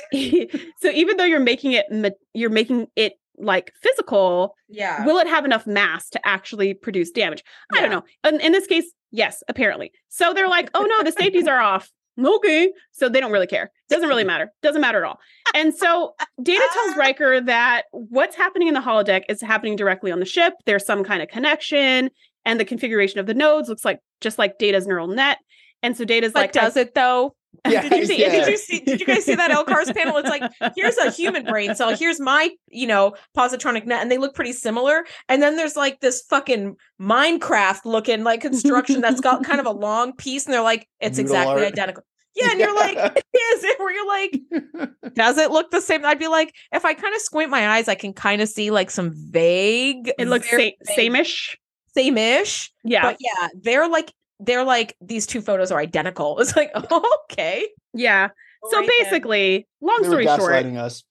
[0.81, 1.85] so even though you're making it
[2.33, 5.05] you're making it like physical Yeah.
[5.05, 7.43] will it have enough mass to actually produce damage?
[7.73, 7.99] I don't Yeah.
[7.99, 8.29] know.
[8.29, 9.91] In, in this case, yes, apparently.
[10.09, 11.89] So they're like, oh no, the safeties are off.
[12.19, 12.71] Okay.
[12.93, 13.69] So they don't really care.
[13.89, 14.51] Doesn't really matter.
[14.63, 15.19] Doesn't matter at all.
[15.53, 16.73] And so Data ah.
[16.73, 20.53] tells Riker that what's happening in the holodeck is happening directly on the ship.
[20.65, 22.09] There's some kind of connection,
[22.45, 25.37] and the configuration of the nodes looks like just like Data's neural net.
[25.83, 27.35] And so Data's But like, does it though?
[27.67, 28.21] Yeah, did you see?
[28.21, 28.29] yeah.
[28.29, 28.79] Did you see?
[28.79, 30.17] Did you guys see that LCARS panel?
[30.17, 30.43] It's like
[30.75, 31.95] here's a human brain cell.
[31.95, 35.05] Here's my you know positronic net, and they look pretty similar.
[35.27, 39.71] And then there's like this fucking Minecraft looking like construction that's got kind of a
[39.87, 41.73] long piece, and they're like it's Noodle exactly art.
[41.73, 42.03] identical.
[42.39, 43.79] Yeah, and you're like, is it?
[43.79, 46.05] Where you're like, does it look the same?
[46.05, 48.69] I'd be like, if I kind of squint my eyes, I can kind of see
[48.71, 50.11] like some vague.
[50.19, 50.57] it looks sa-
[50.95, 51.57] same-ish.
[51.95, 52.71] same-ish.
[52.83, 53.01] Yeah.
[53.01, 56.37] But yeah, they're like they're like these two photos are identical.
[56.41, 57.67] It's like okay.
[57.93, 58.29] yeah.
[58.69, 59.05] So Right then.
[59.05, 61.03] basically, long They were story short, gaslighting us.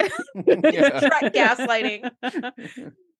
[0.36, 2.10] Gaslighting.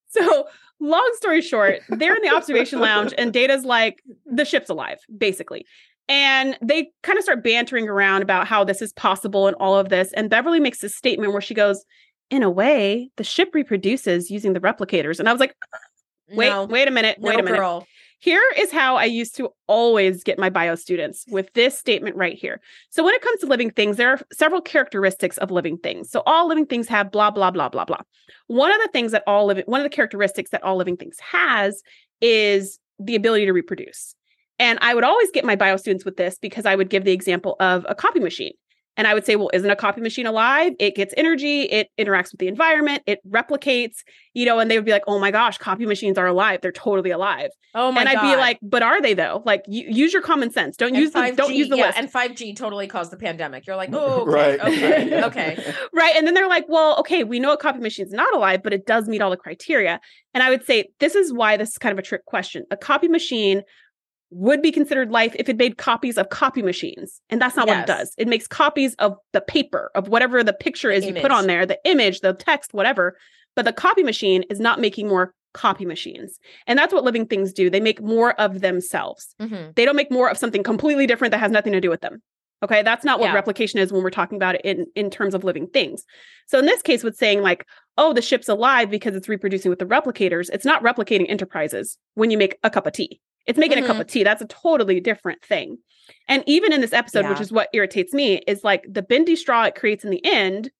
[0.09, 0.47] So,
[0.81, 5.67] long story short, they're in the observation lounge, and Data's like, the ship's alive, basically.
[6.09, 9.89] And they kind of start bantering around about how this is possible and all of
[9.89, 10.13] this.
[10.13, 11.85] And Beverly makes this statement where she goes,
[12.31, 15.19] In a way, the ship reproduces using the replicators.
[15.19, 15.55] And I was like,
[16.31, 17.57] Wait, no, wait a minute, wait no, a minute.
[17.57, 17.87] girl.
[18.19, 22.37] Here is how I used to always get my bio students with this statement right
[22.37, 22.61] here.
[22.91, 26.11] So, when it comes to living things, there are several characteristics of living things.
[26.11, 28.01] So, all living things have blah, blah, blah, blah, blah.
[28.47, 31.17] One of the things that all living, one of the characteristics that all living things
[31.21, 31.83] has
[32.21, 34.15] is the ability to reproduce.
[34.59, 37.13] And I would always get my bio students with this because I would give the
[37.13, 38.53] example of a copy machine.
[38.99, 40.73] And I would say, well, isn't a copy machine alive?
[40.79, 43.97] It gets energy, it interacts with the environment, it replicates,
[44.33, 46.61] you know, and they would be like, oh my gosh, copy machines are alive.
[46.63, 48.31] They're totally alive Oh my and I'd god.
[48.31, 49.43] be like, but are they though?
[49.45, 50.79] Like, you, use your common sense.
[50.79, 51.99] Don't And use the 5G, don't use the yeah, list.
[51.99, 53.67] and 5G totally caused the pandemic.
[53.67, 54.61] You're like, oh, okay, right.
[54.61, 55.75] okay, okay.
[55.93, 56.15] right.
[56.17, 58.73] And then they're like, well, okay, we know a copy machine is not alive, but
[58.73, 60.01] it does meet all the criteria.
[60.33, 62.65] And I would say this is why this is kind of a trick question.
[62.71, 63.61] A copy machine
[64.31, 67.20] would be considered life if it made copies of copy machines.
[67.31, 68.12] And that's not what it does.
[68.18, 71.64] It makes copies of the paper, of whatever the picture is you put on there,
[71.64, 73.16] the image, the text, whatever.
[73.55, 76.39] But the copy machine is not making more copy machines.
[76.66, 77.70] And that's what living things do.
[77.70, 79.35] They make more of themselves.
[79.41, 79.74] Mhm.
[79.74, 82.20] they don't make more of something completely different that has nothing to do with them.
[82.62, 83.35] Okay, that's not what Yeah.
[83.35, 86.05] replication is when we're talking about it in in terms of living things.
[86.47, 87.64] So in this case, with saying like,
[87.97, 92.31] oh, the ship's alive because it's reproducing with the replicators, it's not replicating enterprises when
[92.31, 93.20] you make a cup of tea.
[93.47, 94.01] It's making a cup Mhm.
[94.01, 94.25] of tea.
[94.25, 95.79] That's a totally different thing.
[96.29, 99.65] And even in this episode, which is what irritates me, is like the bendy straw
[99.65, 100.71] it creates in the end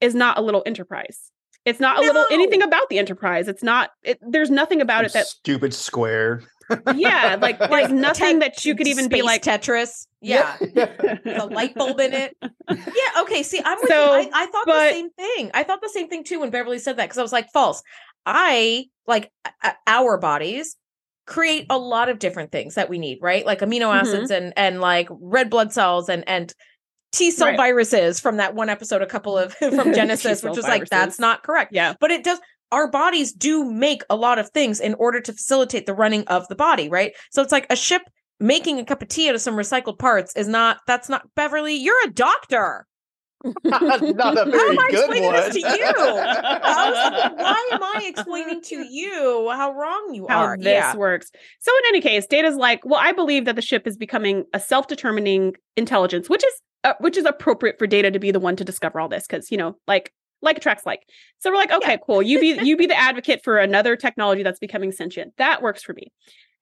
[0.00, 1.30] is not a little enterprise.
[1.64, 3.48] It's not a little anything about the enterprise.
[3.48, 3.90] It's not.
[4.02, 5.26] It, there's nothing about it that.
[5.26, 6.42] stupid square.
[6.94, 9.42] Yeah, like there's nothing Tet- that you could even be like.
[9.42, 10.06] Tetris.
[10.20, 10.56] Yeah.
[10.74, 10.86] yeah.
[11.24, 12.36] the light bulb in it.
[12.70, 13.22] Yeah.
[13.22, 13.42] Okay.
[13.42, 14.30] See, I'm with So, you.
[14.34, 15.50] I, I thought but- the same thing.
[15.54, 17.82] I thought the same thing too when Beverly said that because I was like, false.
[18.26, 19.30] I like
[19.62, 20.76] uh, our bodies
[21.26, 23.46] create a lot of different things that we need, right?
[23.46, 26.52] Like amino acids and and like red blood cells and and
[27.12, 27.56] T cell Right.
[27.56, 31.42] viruses from that one episode, a couple of from Genesis, which was like that's not
[31.42, 31.72] correct.
[31.72, 31.94] Yeah.
[32.00, 32.40] But it does.
[32.72, 36.48] Our bodies do make a lot of things in order to facilitate the running of
[36.48, 37.12] the body, right?
[37.30, 38.02] So it's like a ship
[38.40, 40.78] making a cup of tea out of some recycled parts is not.
[40.88, 41.74] That's not Beverly.
[41.74, 42.86] You're a doctor.
[43.64, 45.34] Not a very How am I good explaining one.
[45.34, 45.92] this to you?
[46.64, 50.56] Like, why am I explaining to you how wrong you how are?
[50.56, 50.96] this yeah.
[50.96, 51.30] works.
[51.60, 54.60] So in any case, Data's like, well, I believe that the ship is becoming a
[54.60, 56.52] self-determining intelligence, which is
[56.84, 59.50] uh, which is appropriate for Data to be the one to discover all this, because
[59.50, 61.02] you know, like like attracts like.
[61.38, 62.22] So we're like, okay, cool.
[62.22, 65.34] You be you be the advocate for another technology that's becoming sentient.
[65.36, 66.12] That works for me.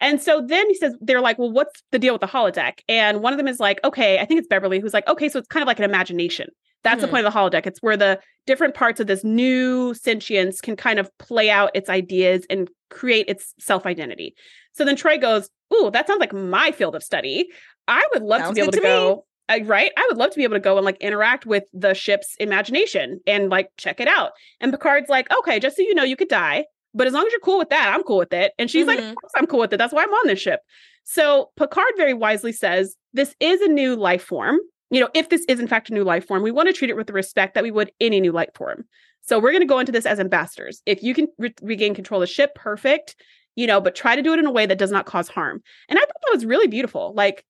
[0.01, 2.81] And so then he says, they're like, well, what's the deal with the holodeck?
[2.89, 5.39] And one of them is like, okay, I think it's Beverly who's like, okay, so
[5.39, 6.49] it's kind of like an imagination.
[6.85, 7.11] That's the Mhm.
[7.11, 7.67] point of the holodeck.
[7.67, 11.89] It's where the different parts of this new sentience can kind of play out its
[11.89, 14.35] ideas and create its self identity.
[14.73, 17.49] So then Troi goes, Ooh, that sounds like my field of study.
[17.89, 19.25] I would love to be able to, to go.
[19.49, 19.91] uh, right?
[19.97, 23.21] I would love to be able to go and like interact with the ship's imagination
[23.27, 24.33] and like check it out.
[24.61, 26.65] And Picard's like, okay, just so you know, you could die.
[26.95, 28.53] But as long as you're cool with that, I'm cool with it.
[28.59, 29.11] And she's like, Mhm.
[29.11, 29.79] Of course I'm cool with it.
[29.79, 30.61] That's why I'm on this ship.
[31.05, 34.59] So Picard very wisely says, This is a new life form.
[34.93, 36.91] You know, if this is in fact a new life form, we want to treat
[36.91, 38.85] it with the respect that we would any new life form.
[39.23, 40.83] So we're going to go into this as ambassadors.
[40.85, 43.17] If you can re- regain control of the ship, perfect.
[43.57, 45.63] You know, but try to do it in a way that does not cause harm.
[45.89, 47.13] And I thought that was really beautiful.
[47.15, 47.45] Like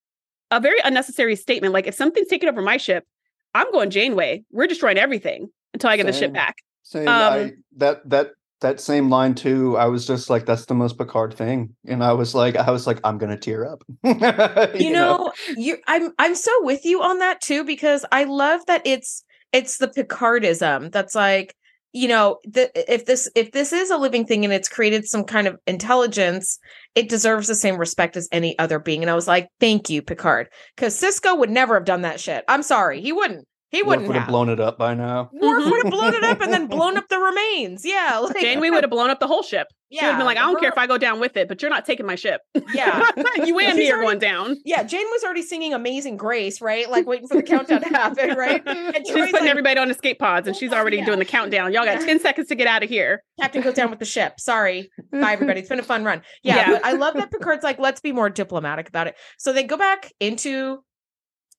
[0.52, 1.74] a very unnecessary statement.
[1.74, 3.04] Like if something's taken over my ship,
[3.54, 4.44] I'm going Janeway.
[4.52, 6.56] We're destroying everything until I get the ship back.
[6.84, 7.08] Same.
[7.08, 8.32] Um, I, that that
[8.62, 9.76] that same line too.
[9.76, 12.86] I was just like, that's the most Picard thing, and I was like, I was
[12.86, 13.84] like, I'm gonna tear up.
[14.74, 18.82] you, know, you I'm I'm so with you on that too because I love that
[18.84, 21.54] it's it's the Picardism that's like
[21.92, 25.24] you know the, if this if this is a living thing and it's created some
[25.24, 26.58] kind of intelligence
[26.94, 29.02] it deserves the same respect as any other being.
[29.02, 30.48] And I was like thank you Picard.
[30.74, 32.44] Because Sisko would never have done that shit.
[32.48, 35.30] I'm sorry he wouldn't he Worf wouldn't would have have blown it up by now.
[35.32, 38.70] Worf would have blown it up and then blown up the remains yeah like Janeway
[38.70, 39.66] would have blown up the whole ship.
[39.90, 41.60] She would have been like, I don't care if I go down with it, but
[41.60, 42.40] you're not taking my ship.
[42.74, 43.10] yeah
[43.44, 44.56] you and me are already- going down.
[44.64, 48.30] yeah Jane was already singing Amazing Grace right like waiting for the countdown to happen
[48.36, 51.06] right and She's putting like, everybody on escape pods and she's already Yeah.
[51.06, 51.72] doing the countdown.
[51.72, 52.06] Y'all got Yeah.
[52.06, 53.22] 10 seconds to get out of here.
[53.40, 54.38] Captain goes down with the ship.
[54.38, 54.90] Sorry.
[55.10, 55.60] Bye, everybody.
[55.60, 56.22] It's been a fun run.
[56.42, 56.70] Yeah, Yeah.
[56.72, 59.16] but I love that Picard's like, let's be more diplomatic about it.
[59.38, 60.82] So they go back into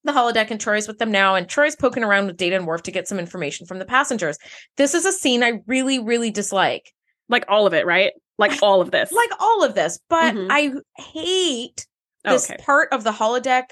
[0.03, 2.83] the holodeck and Troi's with them now, and Troi's poking around with Data and Worf
[2.83, 4.37] to get some information from the passengers.
[4.77, 6.91] This is a scene I really, really dislike.
[7.29, 8.11] Like all of it, right?
[8.37, 9.11] Like all of this.
[9.11, 10.47] Like all of this, but Mhm.
[10.49, 11.87] I hate
[12.25, 12.61] this okay.
[12.61, 13.65] part of the holodeck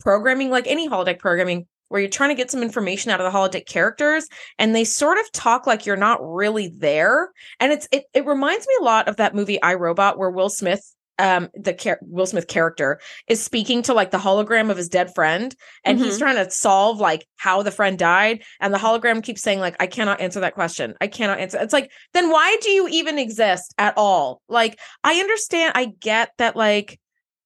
[0.00, 3.36] programming, like any holodeck programming, where you're trying to get some information out of the
[3.36, 4.28] holodeck characters,
[4.58, 7.30] and they sort of talk like you're not really there.
[7.58, 10.50] And it's it it reminds me a lot of that movie I Robot, where Will
[10.50, 10.94] Smith.
[11.20, 12.98] Um, the char- Will Smith character
[13.28, 15.54] is speaking to like the hologram of his dead friend,
[15.84, 19.60] and he's trying to solve like how the friend died, and the hologram keeps saying
[19.60, 20.94] like, "I cannot answer that question.
[21.00, 24.40] I cannot answer." It's like, then why do you even exist at all?
[24.48, 26.98] Like, I understand, I get that like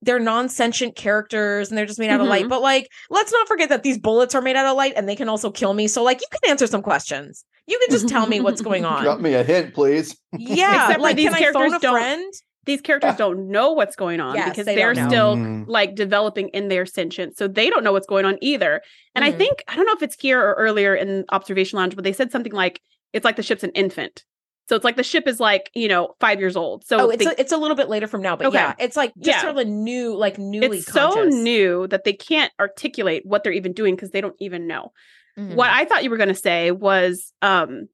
[0.02, 2.50] they're non-sentient characters and they're just made out of light Mhm.
[2.50, 5.16] but like let's not forget that these bullets are made out of light and they
[5.16, 8.26] can also kill me so like you can answer some questions you can just tell
[8.26, 10.14] me what's going on Drop me a hint, please.
[10.36, 12.34] yeah Except like these can i phone a don't- friend
[12.66, 15.08] These characters don't know what's going on Yes, because they they're don't know.
[15.10, 15.64] still Mm.
[15.68, 17.36] like developing in their sentience.
[17.36, 18.80] So they don't know what's going on either.
[19.14, 19.38] And I Mhm.
[19.38, 22.30] think, I don't know if it's here or earlier in Observation Lounge, but they said
[22.32, 22.80] something like,
[23.12, 24.24] it's like the ship's an infant.
[24.68, 26.86] So it's like the ship is like, you know, five years old.
[26.86, 28.56] So oh it's they- a, it's a little bit later from now but Okay.
[28.56, 29.40] yeah it's like just Yeah.
[29.42, 33.52] sort of a new like newly it's so new that they can't articulate what they're
[33.52, 34.92] even doing because they don't even know.
[35.38, 35.54] Mhm.
[35.56, 37.88] What I thought you were going to say was um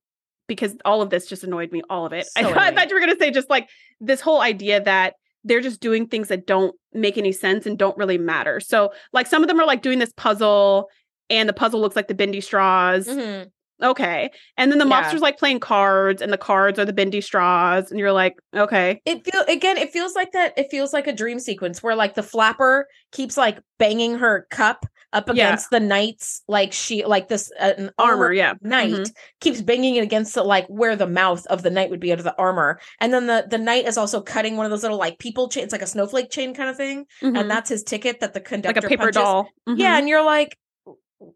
[0.50, 2.26] because all of this just annoyed me all of it.
[2.36, 3.68] I, thought, I thought you were going to say just like
[4.00, 7.96] this whole idea that they're just doing things that don't make any sense and don't
[7.96, 8.58] really matter.
[8.58, 10.88] So like some of them are like doing this puzzle
[11.30, 13.06] and the puzzle looks like the bendy straws.
[13.06, 13.48] Mhm.
[13.82, 14.30] Okay.
[14.56, 15.02] And then the Yeah.
[15.02, 19.00] mobsters like playing cards and the cards are the bendy straws and you're like, okay.
[19.04, 22.14] it feel again it feels like that it feels like a dream sequence where like
[22.14, 25.48] the flapper keeps like banging her cup up Yeah.
[25.48, 28.54] against the knight's like she like this uh, an Armor, yeah.
[28.62, 29.12] knight Mhm.
[29.40, 32.22] keeps banging it against the like where the mouth of the knight would be under
[32.22, 35.18] the armor and then the the knight is also cutting one of those little like
[35.18, 37.40] people chain it's like a snowflake chain kind of thing Mhm.
[37.40, 39.16] and that's his ticket that the conductor like a paper punches.
[39.22, 39.48] doll.
[39.68, 39.78] Mhm.
[39.78, 40.56] yeah and you're like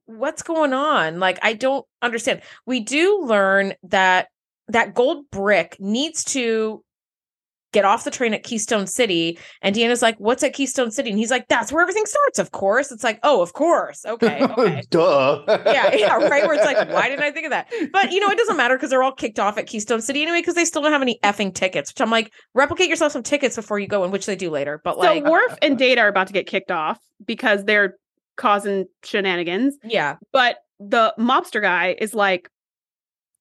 [0.06, 4.28] what's going on like i don't understand we do learn that
[4.68, 6.82] that gold brick needs to
[7.74, 9.36] get off the train at Keystone City.
[9.60, 11.10] And Deanna's like, What's at Keystone City?
[11.10, 12.90] And he's like, That's where everything starts, of course.
[12.90, 14.06] It's like, Oh, of course.
[14.06, 14.42] Okay.
[14.54, 14.82] Okay.
[14.88, 15.42] Duh.
[15.48, 16.46] yeah, yeah, right.
[16.46, 17.72] Where it's like, why didn't I think of that?
[17.92, 20.40] But you know, it doesn't matter because they're all kicked off at Keystone City anyway,
[20.40, 21.90] because they still don't have any effing tickets.
[21.90, 24.80] Which I'm like, replicate yourself some tickets before you go in, which they do later.
[24.84, 27.96] But like, so Worf and Data are about to get kicked off because they're
[28.36, 29.76] causing shenanigans.
[29.84, 32.48] yeah, But the mobster guy is like,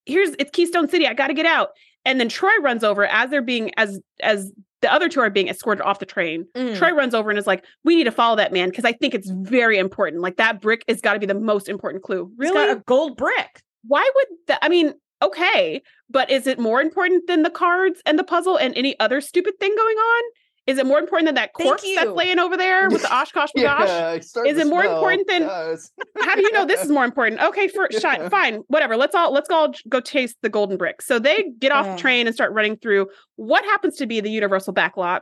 [0.05, 1.07] "Here's it's Keystone City.
[1.07, 1.69] I got to get out."
[2.05, 5.47] And then Troi runs over as they're being as as the other two are being
[5.47, 6.45] escorted off the train.
[6.55, 6.77] Mm.
[6.77, 9.13] Troi runs over and is like, "We need to follow that man because I think
[9.15, 10.21] it's very important.
[10.21, 12.53] Like that brick has got to be the most important clue." Really?
[12.53, 13.61] got a gold brick.
[13.87, 14.59] Why would that?
[14.61, 18.75] I mean, okay, but is it more important than the cards and the puzzle and
[18.77, 20.23] any other stupid thing going on?
[20.65, 23.49] Is it more important than that corpse that's laying over there with the Oshkosh?
[23.53, 24.95] Yeah, Is it more smell.
[24.95, 25.91] important than- Yes.
[26.21, 27.41] How do you know this is more important?
[27.41, 28.29] Okay, for Yeah.
[28.29, 28.95] fine, whatever.
[28.95, 31.01] Let's all let's all go chase the golden brick.
[31.01, 34.29] So they get off the train and start running through what happens to be the
[34.31, 35.21] Universal backlot,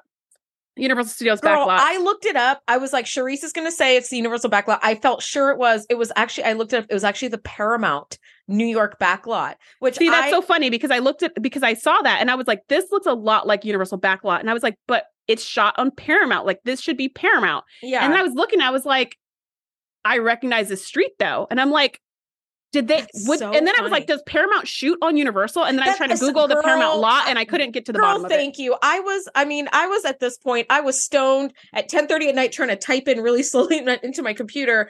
[0.76, 1.80] Universal Studios Girl, backlot.
[1.80, 2.62] I looked it up.
[2.68, 4.80] I was like, Shereese is going to say it's the Universal backlot.
[4.84, 5.88] I felt sure it was.
[5.89, 6.44] It was actually.
[6.46, 6.86] I looked it up.
[6.89, 9.56] It was actually the Paramount New York backlot.
[9.80, 12.30] Which See, that's I, so funny because I looked at because I saw that and
[12.30, 15.06] I was like, this looks a lot like Universal backlot, and I was like, but
[15.28, 16.45] it's shot on Paramount.
[16.45, 17.65] Like this should be Paramount.
[17.82, 18.03] yeah.
[18.05, 19.17] And I was looking, I was like,
[20.03, 21.47] I recognize this street though.
[21.51, 21.99] And I'm like,
[22.74, 25.65] Did they That's would so and then I was like, does Paramount shoot on Universal?
[25.65, 27.72] And then I That tried to Google the Paramount girl, lot uh, and I couldn't
[27.72, 28.36] get to the Girl, bottom of it.
[28.36, 28.76] thank you.
[28.82, 32.30] I was, I mean, I was at this point, I was stoned at 10 30
[32.30, 34.89] at night trying to type in really slowly into my computer.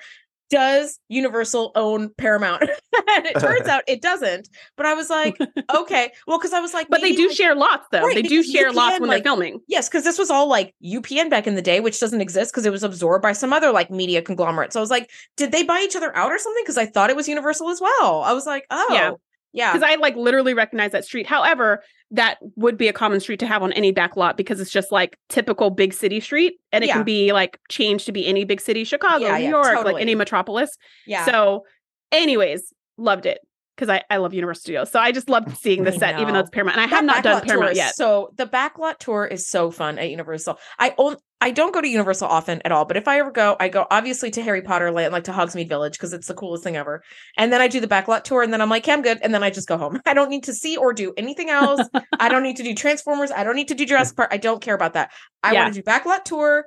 [0.52, 2.62] Does Universal own Paramount?
[3.10, 4.48] and it turns out it doesn't.
[4.78, 5.38] But I was like,
[5.76, 6.12] okay.
[6.28, 8.02] Well, because I was like, But they do like- share lots though.
[8.04, 9.62] Right, they do share lots when like- they're filming.
[9.68, 12.66] Yes, because this was all like UPN back in the day, which doesn't exist because
[12.66, 14.74] it was absorbed by some other like media conglomerate.
[14.74, 16.64] So I was like, did they buy each other out or something?
[16.64, 18.22] Because I thought it was Universal as well.
[18.22, 19.12] I was like, oh, Yeah.
[19.54, 21.28] Yeah, Because I like literally recognize that street.
[21.28, 24.72] However, that would be a common street to have on any back lot because it's
[24.72, 26.94] just like typical big city street and it Yeah.
[26.96, 29.94] can be like changed to be any big city, Chicago, Yeah, New yeah, York, totally.
[29.94, 30.78] like any metropolis.
[31.06, 31.26] yeah.
[31.26, 31.64] So,
[32.12, 33.40] anyways, loved it
[33.82, 34.92] because I, I love Universal Studios.
[34.92, 36.78] So I just love seeing the set, even though it's Paramount.
[36.78, 37.96] And I That have not done Paramount yet.
[37.96, 40.60] So the backlot tour is so fun at Universal.
[40.78, 43.58] I own I don't go to Universal often at all, but if I ever go,
[43.60, 46.64] I go obviously to Harry Potter Land, like to Hogsmeade Village, because it's the coolest
[46.64, 47.02] thing ever.
[47.36, 49.34] And then I do the backlot tour, and then I'm like, okay, I'm good, and
[49.34, 50.00] then I just go home.
[50.06, 51.90] I don't need to see or do anything else.
[52.20, 53.32] I don't need to do Transformers.
[53.32, 54.30] I don't need to do Jurassic Park.
[54.32, 55.12] I don't care about that.
[55.42, 55.64] I Yeah.
[55.64, 56.66] want to do backlot tour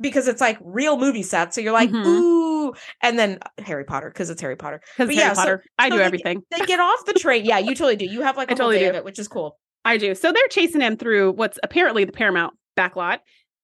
[0.00, 1.54] because it's like real movie sets.
[1.54, 2.04] So you're like, Mhm.
[2.04, 2.49] ooh,
[3.02, 4.80] and then uh, Harry Potter because it's Harry Potter.
[4.96, 6.42] Because But Harry yeah, so- Potter, I so do they- everything.
[6.50, 7.44] They get off the train.
[7.44, 8.04] Yeah, you totally do.
[8.06, 8.90] You have like I a whole totally day do.
[8.90, 9.56] of it, which is cool.
[9.84, 10.14] I do.
[10.14, 13.18] So they're chasing him through what's apparently the Paramount backlot.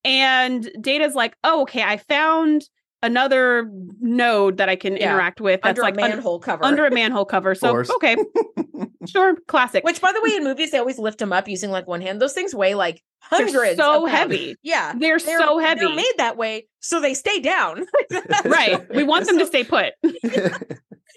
[0.05, 2.63] And Data's like, oh, okay, I found
[3.03, 3.69] another
[4.01, 5.11] node that I can Yeah.
[5.13, 6.65] interact with that's Under like a un- manhole cover.
[6.65, 7.55] under a manhole cover.
[7.55, 8.17] So, okay,
[9.07, 9.85] sure, classic.
[9.85, 12.21] Which, by the way, in movies they always lift them up using like one hand.
[12.21, 13.77] Those things weigh like They're hundreds.
[13.77, 14.57] so heavy.
[14.63, 15.81] Yeah, They're, they're so heavy.
[15.81, 17.85] They're made that way so they stay down.
[18.45, 18.83] right.
[18.95, 19.93] We want them to stay put.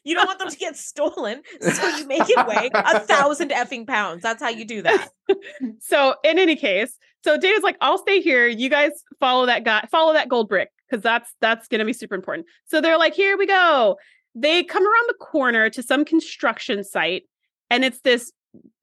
[0.06, 3.86] You don't want them to get stolen, so you make it weigh a thousand effing
[3.86, 4.24] pounds.
[4.24, 5.10] That's how you do that.
[5.82, 8.48] So in any case, so Data's like, I'll stay here.
[8.48, 12.16] You guys follow that guy, follow that gold brick, because that's that's gonna be super
[12.16, 12.48] important.
[12.66, 13.98] So they're like, here we go.
[14.36, 17.24] They come around the corner to some construction site,
[17.70, 18.32] and it's this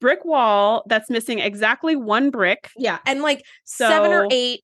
[0.01, 2.71] brick wall that's missing exactly one brick.
[2.77, 4.63] Yeah, and like seven or eight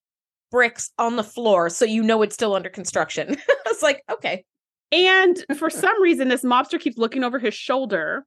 [0.50, 3.36] bricks on the floor, so you know it's still under construction.
[3.66, 4.44] it's like okay,
[4.90, 8.24] And for some reason, this mobster keeps looking over his shoulder,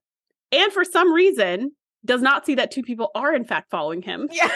[0.51, 1.71] and for some reason,
[2.05, 4.29] does not see that two people are in fact following him.
[4.31, 4.49] yeah.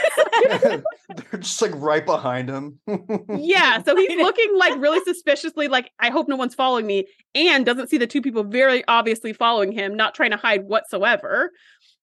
[1.09, 2.79] They're just like right behind him.
[3.29, 7.65] Yeah, so he's looking like really suspiciously, like, I hope no one's following me, and
[7.65, 11.51] doesn't see the two people very obviously following him, not trying to hide whatsoever.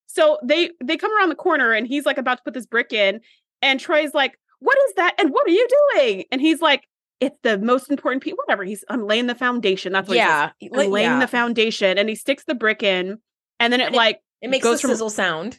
[0.07, 2.93] So they they come around the corner and he's like about to put this brick
[2.93, 3.21] in,
[3.63, 5.15] and Troi's like, What is that?
[5.19, 6.25] And what are you doing?
[6.33, 6.85] And he's like,
[7.21, 8.65] It's the most important piece, whatever.
[8.65, 9.93] He's I'm laying the foundation.
[9.93, 11.21] That's what yeah, he I'm laying yeah.
[11.21, 13.19] the foundation, and he sticks the brick in,
[13.61, 15.59] and then it And it like It makes goes the from- sizzle sound.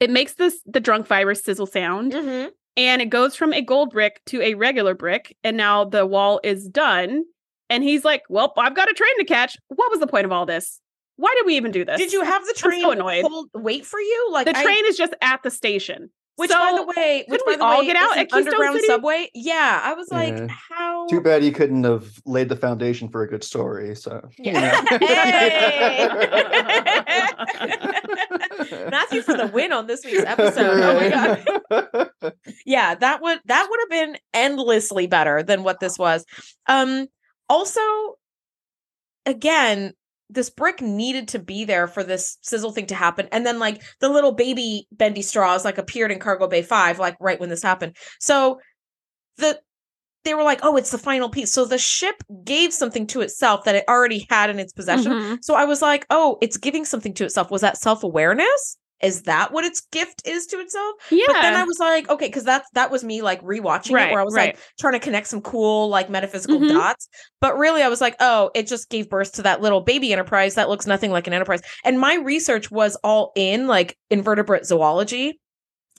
[0.00, 2.50] it makes this the drunk virus sizzle sound Mhm.
[2.76, 6.38] and it goes from a gold brick to a regular brick and now the wall
[6.44, 7.24] is done
[7.70, 10.32] and he's like well i've got a train to catch what was the point of
[10.32, 10.80] all this
[11.16, 13.24] why did we even do this Did you have the I'm train so annoyed.
[13.24, 14.28] hold, wait for you?
[14.32, 17.40] Like the I- train is just at the station Which, So, by the way, which
[17.40, 18.86] couldn't by we the all way, get out at Keystone underground City?
[18.88, 19.30] subway.
[19.32, 20.48] Yeah, I was like, Yeah.
[20.68, 21.06] how?
[21.06, 23.94] Too bad you couldn't have laid the foundation for a good story.
[23.96, 24.84] So you Yeah.
[24.90, 24.98] know.
[28.90, 30.80] Matthew for the win on this week's episode.
[30.80, 32.32] Oh my god.
[32.66, 36.24] yeah, that would that would have been endlessly better than what this was.
[36.66, 37.06] Um
[37.48, 37.80] also
[39.24, 39.92] again,
[40.28, 43.28] this brick needed to be there for this sizzle thing to happen.
[43.32, 47.16] And then like the little baby bendy straws like appeared in Cargo Bay 5 like
[47.20, 47.96] right when this happened.
[48.20, 48.60] So
[49.38, 49.60] the
[50.26, 53.64] they were like, "Oh, it's the final piece." So the ship gave something to itself
[53.64, 55.12] that it already had in its possession.
[55.12, 55.38] Mhm.
[55.42, 58.76] So I was like, "Oh, it's giving something to itself." Was that self-awareness?
[59.02, 60.94] Is that what its gift is to itself?
[61.10, 64.08] yeah But then I was like, okay, because that's that was me like rewatching Right,
[64.08, 64.54] it, where I was right.
[64.56, 66.68] like trying to connect some cool like metaphysical Mhm.
[66.68, 67.06] dots.
[67.42, 70.54] But really, I was like, oh, it just gave birth to that little baby enterprise
[70.54, 71.60] that looks nothing like an enterprise.
[71.84, 75.38] And my research was all in like invertebrate zoology,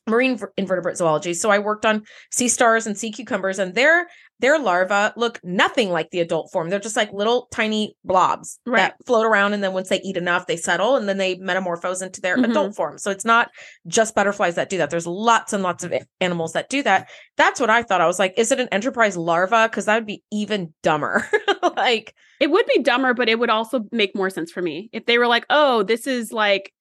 [0.07, 1.33] marine invertebrate zoology.
[1.33, 4.07] So I worked on sea stars and sea cucumbers, and their
[4.39, 6.69] their larvae look nothing like the adult form.
[6.69, 8.77] They're just like little tiny blobs Right.
[8.77, 12.03] that float around, and then once they eat enough, they settle, and then they metamorphose
[12.03, 12.51] into their Mhm.
[12.51, 12.99] adult form.
[12.99, 13.49] So it's not
[13.87, 14.91] just butterflies that do that.
[14.91, 15.91] There's lots and lots of
[16.21, 17.09] animals that do that.
[17.35, 17.99] That's what I thought.
[18.01, 19.67] I was like, is it an enterprise larva?
[19.69, 21.27] Because that would be even dumber.
[21.75, 25.07] like, it would be dumber but it would also make more sense for me if
[25.07, 26.71] they were like oh this is like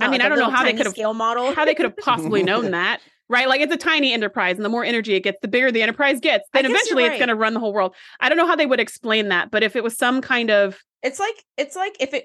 [0.00, 1.54] I mean, like I a don't know how they could have- scale model.
[1.54, 4.68] how they could have possibly known that right like it's a tiny enterprise and the
[4.68, 7.18] more energy it gets the bigger the enterprise gets I then guess you're eventually it's
[7.18, 9.62] going to run the whole world i don't know how they would explain that but
[9.62, 12.24] if it was some kind of It's like it's like if it.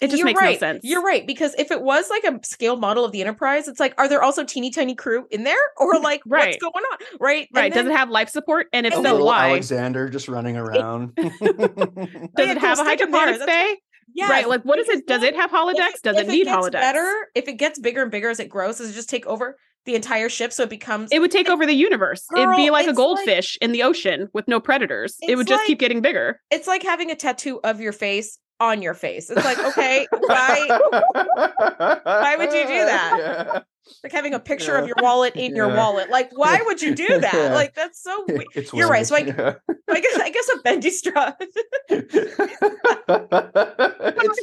[0.00, 0.54] it just you're makes right.
[0.54, 3.68] no sense You're right because if it was like a scale model of the Enterprise,
[3.68, 6.48] it's like, are there also teeny tiny crew in there, or like Right.
[6.48, 6.98] what's going on?
[7.20, 9.50] Right, And right then- does it have life support and if A so little why
[9.50, 11.14] Alexander just running around.
[11.14, 13.76] does yeah, it have a stick him there, hydroponics that's bay
[14.14, 14.30] Yes.
[14.30, 14.48] Right.
[14.48, 15.06] Like, what is it?
[15.06, 16.00] Does it have holodecks?
[16.02, 16.72] Does it need holodecks?
[16.72, 18.78] Better if it gets bigger and bigger as it grows.
[18.78, 21.66] Does it just take over the entire ship so it becomes It would take over
[21.66, 22.24] the universe.
[22.36, 25.16] It'd be like a like- goldfish in the ocean with no predators.
[25.20, 26.40] It would just keep getting bigger.
[26.50, 29.28] it's like having a tattoo of your face on your face.
[29.30, 30.68] It's like, okay, why
[32.04, 33.16] Why would you do that?
[33.18, 33.60] Yeah.
[34.04, 34.82] like having a picture Yeah.
[34.82, 36.08] of your wallet in your wallet.
[36.10, 37.34] Like, why would you do that?
[37.34, 37.54] Yeah.
[37.54, 38.44] Like that's so weird.
[38.54, 39.54] It's You're right, so I- Yeah.
[39.90, 41.32] I guess I guess a bendy straw.
[41.88, 42.14] it's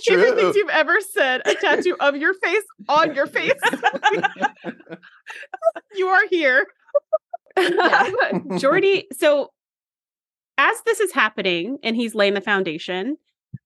[0.07, 0.35] Favorite true.
[0.35, 1.41] things you've ever said.
[1.45, 3.53] A tattoo of your face on your face.
[5.95, 6.65] you are here.
[7.57, 8.09] Yeah.
[8.59, 9.51] Geordi, so
[10.57, 13.17] as this is happening and he's laying the foundation,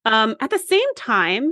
[0.05, 1.51] um, at the same time,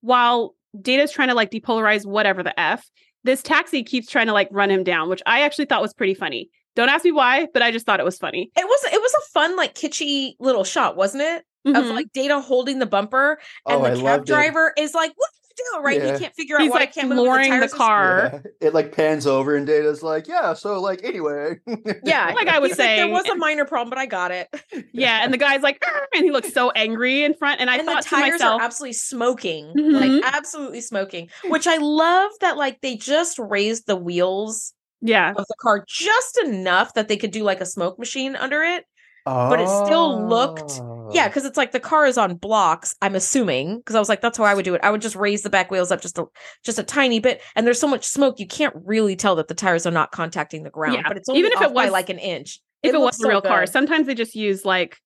[0.00, 2.84] while Data's trying to like depolarize whatever the F,
[3.24, 6.14] this taxi keeps trying to like run him down, which I actually thought was pretty
[6.14, 6.50] funny.
[6.76, 8.50] Don't ask me why, but I just thought it was funny.
[8.56, 11.44] It was it was a fun, like kitschy little shot, wasn't it?
[11.66, 11.94] Of Mhm.
[11.94, 15.33] like Data holding the bumper and oh, I the cab driver is like, "What did
[15.33, 16.00] you do?" Right?
[16.02, 16.12] Yeah.
[16.14, 17.18] He can't figure out He's why like I can't move.
[17.26, 18.30] and the tires are- car.
[18.60, 18.68] Yeah.
[18.68, 21.58] It like pans over and Data's like, yeah, so like anyway.
[22.04, 24.48] Yeah, Like I was he's like, there was a minor problem, but I got it.
[24.92, 27.60] Yeah, and the guy's like, "Arr," and he looks so angry in front.
[27.60, 30.22] And I and the thought to tires myself, are absolutely smoking, Mhm.
[30.22, 31.28] like absolutely smoking.
[31.46, 36.38] Which I love that, like they just raised the wheels yeah, of the car just
[36.44, 38.84] enough that they could do like a smoke machine under it.
[39.24, 41.10] But it still looked- Oh.
[41.12, 42.96] Yeah, because it's like the car is on blocks.
[43.02, 44.80] I'm assuming because I was like, that's how I would do it.
[44.82, 46.24] I would just raise the back wheels up just a
[46.64, 49.54] just a tiny bit, and there's so much smoke you can't really tell that the
[49.54, 50.94] tires are not contacting the ground.
[50.96, 52.58] Yeah, But it's only even if it was- like an inch.
[52.82, 54.96] if it, looks wasn't a real so car, sometimes they just use like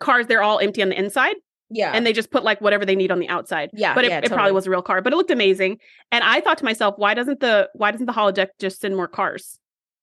[0.00, 0.26] cars.
[0.26, 1.36] They're all empty on the inside,
[1.70, 3.70] yeah, and they just put like whatever they need on the outside.
[3.72, 5.78] yeah, but it, yeah, it probably was a real car but it looked amazing
[6.10, 9.06] and i thought to myself why doesn't the why doesn't the holodeck just send more
[9.08, 9.59] cars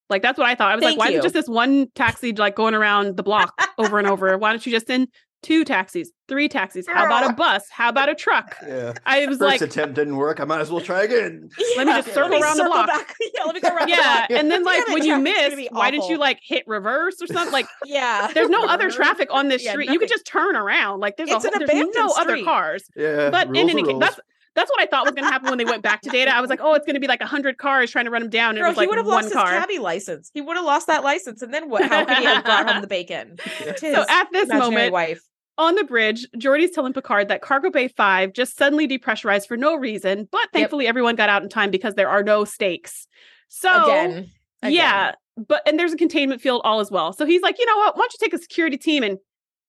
[0.09, 1.19] like that's what i thought i was Thank like why is you.
[1.19, 4.65] it just this one taxi like going around the block over and over why don't
[4.65, 5.07] you just send
[5.43, 8.93] two taxis three taxis how about a bus how about a truck Yeah.
[9.05, 10.39] i was First like attempt didn't work.
[10.39, 11.47] I might as well try again.
[11.77, 12.87] Let me just circle Let me around the block.
[12.87, 13.15] back.
[13.35, 13.85] Yeah, let me go around.
[13.87, 14.31] the yeah block.
[14.39, 17.53] and then like Yeah, when you miss why didn't you like hit reverse or something
[17.53, 20.99] like Yeah, there's no other traffic on this Yeah, street you could just turn around
[21.01, 23.29] like there's, It's a, an there's no abandoned other cars Yeah.
[23.29, 24.19] but in any case, that's
[24.57, 26.35] that's what I thought was going to happen when they went back to data.
[26.35, 28.29] I was like, oh, it's going to be like hundred cars trying to run him
[28.29, 29.51] down, and Girl, it was like he would have one lost car.
[29.51, 30.31] his cabbie license.
[30.33, 31.87] He would have lost that license, and then what?
[31.87, 33.37] How could he have brought home the bacon?
[33.77, 35.21] So at this imaginary moment, wife.
[35.59, 39.75] on the bridge, Geordi's telling Picard that Cargo Bay Five just suddenly depressurized for no
[39.75, 43.07] reason, but thankfully everyone got out in time because there are no stakes.
[43.49, 44.31] So again,
[44.63, 44.73] again.
[44.73, 47.13] yeah, but and there's a containment field all as well.
[47.13, 47.95] So he's like, you know what?
[47.95, 49.19] Why don't you take a security team and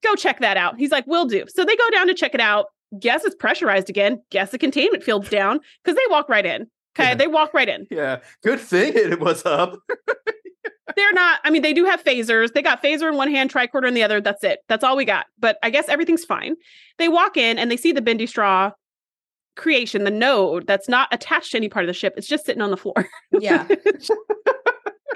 [0.03, 0.79] go check that out?
[0.79, 1.45] He's like, we'll do.
[1.49, 2.67] So they go down to check it out.
[2.99, 4.23] Guess it's pressurized again.
[4.31, 6.63] Guess the containment field's down because they walk right in.
[6.99, 7.15] Okay, Yeah.
[7.15, 7.87] they walk right in.
[7.91, 8.21] yeah.
[8.43, 9.79] Good thing it was up.
[10.97, 12.53] They're not, I mean, they do have phasers.
[12.55, 14.21] They got phaser in one hand, tricorder in the other.
[14.21, 14.61] That's it.
[14.69, 15.27] That's all we got.
[15.39, 16.57] But I guess everything's fine.
[16.97, 18.73] They walk in and they see the bendy straw
[19.55, 22.15] creation, the node that's not attached to any part of the ship.
[22.17, 23.07] It's just sitting on the floor.
[23.39, 23.69] yeah.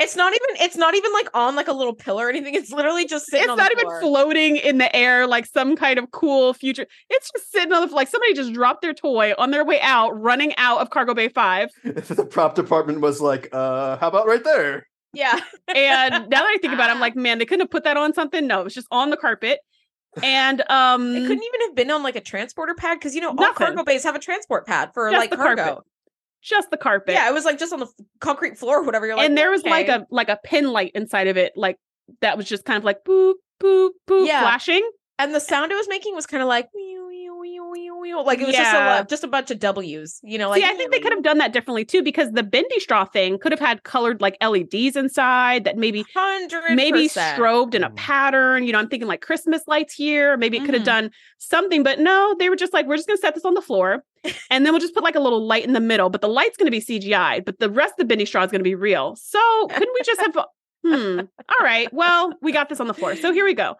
[0.02, 0.64] It's not even.
[0.64, 2.54] It's not even like on like a little pillar or anything.
[2.54, 3.44] It's literally just sitting.
[3.44, 4.00] it's on not the even floor.
[4.00, 6.86] floating in the air like some kind of cool future.
[7.10, 7.94] It's just sitting on the.
[7.94, 11.28] Like somebody just dropped their toy on their way out, running out of Cargo Bay
[11.28, 11.70] 5.
[11.84, 14.86] the prop department was like, uh, how about right there?
[15.12, 15.38] Yeah.
[15.74, 17.96] And now that I think about it, I'm like, man, they couldn't have put that
[17.96, 18.46] on something.
[18.46, 19.60] No, it was just on the carpet.
[20.22, 23.28] And um It couldn't even have been on like a transporter pad because you know
[23.28, 23.66] all Nothing.
[23.68, 25.62] cargo bays have a transport pad for Just like cargo.
[25.64, 25.84] carpet.
[26.42, 27.14] Just the carpet.
[27.14, 29.06] Yeah, it was like just on the f- concrete floor or whatever.
[29.06, 31.76] You're like, and there was like a like a pin light inside of it, like
[32.20, 34.40] that was just kind of like boop boop boop Yeah.
[34.42, 34.88] flashing.
[35.18, 37.01] and the sound it was making was kind of like "Meow,
[37.42, 40.20] meow, meow, meow, meow." like it was just a lot, just a bunch of W's.
[40.22, 42.42] You know, like See, I think they could have done that differently too, because the
[42.42, 47.74] bendy straw thing could have had colored like LEDs inside that maybe hundred maybe strobed
[47.74, 47.96] in a Mm.
[47.96, 48.64] pattern.
[48.64, 50.36] You know, I'm thinking like Christmas lights here.
[50.36, 50.86] Maybe it could have Mhm.
[50.86, 53.60] done something, but no, they were just like, we're just gonna set this on the
[53.62, 54.04] floor,
[54.50, 56.08] and then we'll just put like a little light in the middle.
[56.08, 58.62] But the light's gonna be CGI, but the rest of the bendy straw is gonna
[58.64, 59.16] be real.
[59.16, 60.36] So couldn't we just have?
[60.84, 61.20] Hmm.
[61.48, 61.92] All right.
[61.94, 63.14] Well, we got this on the floor.
[63.14, 63.76] So here we go.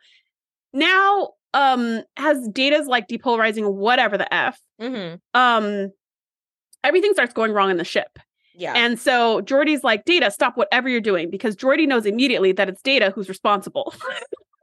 [0.73, 5.91] Now, um, as data's like depolarizing whatever the f, hmm um,
[6.85, 8.19] everything starts going wrong in the ship.
[8.55, 12.69] Yeah, And so Geordi's like, Data, stop whatever you're doing because Geordi knows immediately that
[12.69, 13.95] it's Data who's responsible.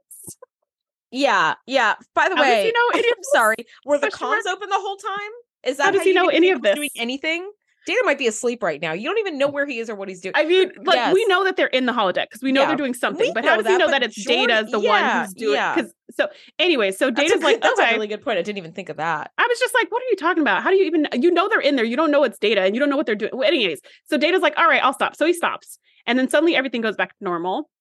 [1.12, 1.96] yeah, yeah.
[2.14, 3.56] By the How way, he know I'm sorry.
[3.86, 5.32] Were the comms open the whole time?
[5.64, 7.50] Is that How does he you know any of was Doing anything?
[7.90, 8.94] Data might be asleep right now.
[8.94, 9.52] You don't even know oh.
[9.52, 10.34] where he is or what he's doing.
[10.36, 12.68] I mean, like we know that they're in the holodeck because we know Yeah.
[12.68, 15.18] they're doing something, We but how does he know that it's Geordi- Data's the yeah,
[15.18, 15.74] one who's doing yeah.
[15.74, 16.28] Because so
[16.60, 17.90] anyway, so That's a Data's good- like, that's okay.
[17.90, 18.38] a really good point.
[18.38, 19.32] I didn't even think of that.
[19.40, 20.62] I was just like, what are you talking about?
[20.62, 21.86] How do you even you know they're in there?
[21.86, 23.32] You don't know it's Data and you don't know what they're doing.
[23.34, 25.16] Well, anyways, so Data's like, all right, I'll stop.
[25.16, 27.72] So he stops, and then suddenly everything goes back to normal.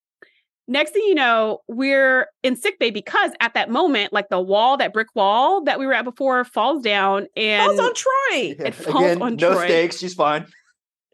[0.71, 4.77] Next thing you know, we're in sick bay because at that moment, like the wall,
[4.77, 8.61] that brick wall that we were at before, falls down and Falls on Troi.
[8.67, 9.65] It falls Again, on no Troi.
[9.65, 9.99] stakes.
[9.99, 10.47] She's fine.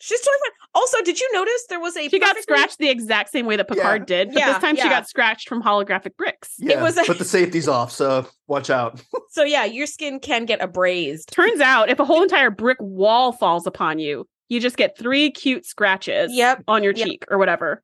[0.00, 0.50] She's totally fine.
[0.74, 3.68] Also, did you notice there was a she got scratched the exact same way that
[3.68, 4.04] Picard Yeah.
[4.24, 6.54] did, but Yeah, this time she got scratched from holographic bricks.
[6.58, 9.00] Yeah, was a- but the safety's off, so watch out.
[9.30, 11.32] So yeah, your skin can get abrased.
[11.32, 15.30] Turns out, if a whole entire brick wall falls upon you, you just get three
[15.32, 16.62] cute scratches Yep.
[16.68, 17.06] on your Yep.
[17.06, 17.82] cheek or whatever.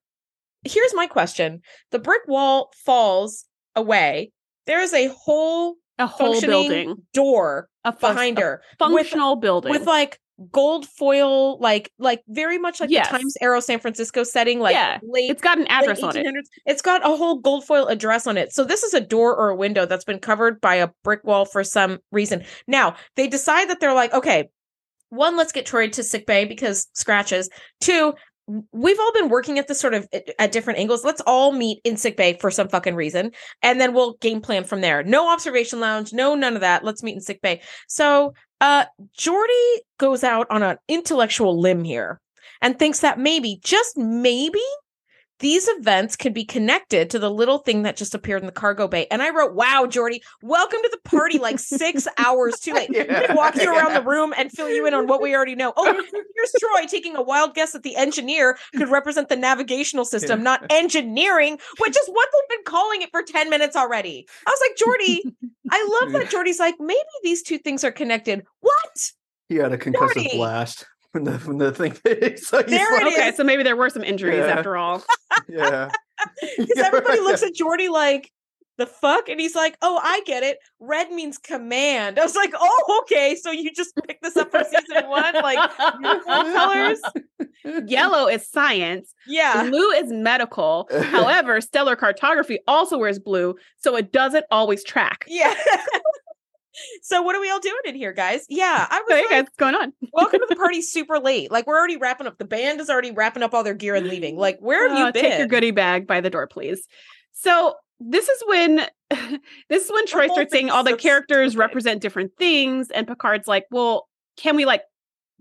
[0.65, 3.45] Here's my question: The brick wall falls
[3.77, 4.33] away.
[4.67, 8.79] There is a whole A whole functioning building, door a fun- behind a her with
[8.79, 10.19] functional building with like
[10.53, 13.11] gold foil, like like very much like Yes.
[13.11, 15.31] the Times Arrow San Francisco setting, like Yeah, late.
[15.31, 16.27] it's got an address on it.
[16.67, 18.53] It's got a whole gold foil address on it.
[18.53, 21.45] So this is a door or a window that's been covered by a brick wall
[21.45, 22.45] for some reason.
[22.67, 24.49] Now they decide that they're like, okay,
[25.11, 27.51] one, let's get Troi to sick bay because scratches.
[27.81, 28.15] Two,
[28.73, 31.05] we've all been working at this sort of at- different angles.
[31.05, 33.33] Let's all meet in sick bay for some fucking reason,
[33.63, 35.03] and then we'll game plan from there.
[35.03, 36.85] No observation lounge, no none of that.
[36.85, 37.63] Let's meet in sick bay.
[37.89, 38.85] So, uh,
[39.19, 42.21] Geordi goes out on an intellectual limb here
[42.61, 44.61] and thinks that maybe, just maybe,
[45.41, 48.87] these events can be connected to the little thing that just appeared in the cargo
[48.87, 49.07] bay.
[49.11, 51.39] And I wrote, "Wow, Geordi, welcome to the party!
[51.39, 52.91] Like six hours too late.
[52.93, 53.35] Yeah.
[53.35, 55.73] Walk you around the room and fill you in on what we already know.
[55.77, 60.41] Oh, here's Troi taking a wild guess that the engineer could represent the navigational system,
[60.41, 60.45] Yeah.
[60.45, 64.27] not engineering, which is what they've been calling it for 10 minutes already.
[64.47, 65.33] I was like, Geordi,
[65.71, 68.45] I love that Geordi's like, maybe these two things are connected.
[68.61, 69.13] What?
[69.49, 70.33] He had a concussive Geordi.
[70.37, 71.93] blast when the when the thing
[72.37, 73.19] so he's There it like, is.
[73.19, 74.55] Okay, so maybe there were some injuries Yeah.
[74.59, 75.03] after all.
[75.49, 75.91] Yeah.
[76.59, 78.31] Because everybody looks at Geordi like,
[78.77, 79.29] the fuck?
[79.31, 80.59] And he's like, oh, I get it.
[80.79, 82.19] Red means command.
[82.19, 83.35] I was like, oh, okay.
[83.37, 85.35] So you just picked this up for season one?
[85.35, 85.71] Like,
[86.55, 87.01] colors?
[87.87, 89.15] Yellow is science.
[89.27, 89.67] Yeah.
[89.69, 90.89] Blue is medical.
[90.93, 95.25] However, stellar cartography also wears blue, so it doesn't always track.
[95.27, 95.55] Yeah.
[97.03, 98.47] So what are we all doing in here, guys?
[98.49, 98.87] Yeah.
[98.91, 99.93] I was Hey like, guys, what's going on?
[100.13, 101.51] welcome to the party super late.
[101.51, 102.39] Like we're already wrapping up.
[102.39, 104.37] The band is already wrapping up all their gear and leaving.
[104.37, 105.23] Like, where have you been?
[105.31, 106.87] Take your goodie bag by the door, please.
[107.33, 108.87] So this is when
[109.69, 111.61] this is when Troi starts saying all the characters stupid.
[111.67, 114.83] represent different things, and Picard's like, "Well, can we like,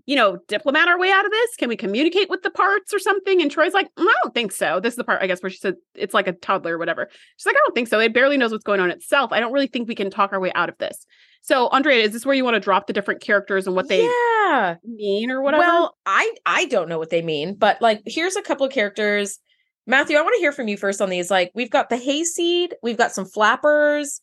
[0.06, 1.56] you know, diplomat our way out of this?
[1.56, 4.52] Can we communicate with the parts or something?" And Troi's like, "Mm, "I don't think
[4.52, 6.78] so." This is the part, I guess, where she said it's like a toddler or
[6.78, 7.08] whatever.
[7.36, 8.00] She's like, "I don't think so.
[8.00, 9.32] It barely knows what's going on itself.
[9.32, 11.06] I don't really think we can talk our way out of this."
[11.42, 14.04] So, Andrea, is this where you want to drop the different characters and what they
[14.04, 14.76] yeah.
[14.84, 15.62] mean or whatever?
[15.62, 19.38] Well, I I don't know what they mean, but like here's a couple of characters.
[19.86, 21.30] Matthew, I want to hear from you first on these.
[21.30, 24.20] Like we've got the hayseed, we've got some flappers,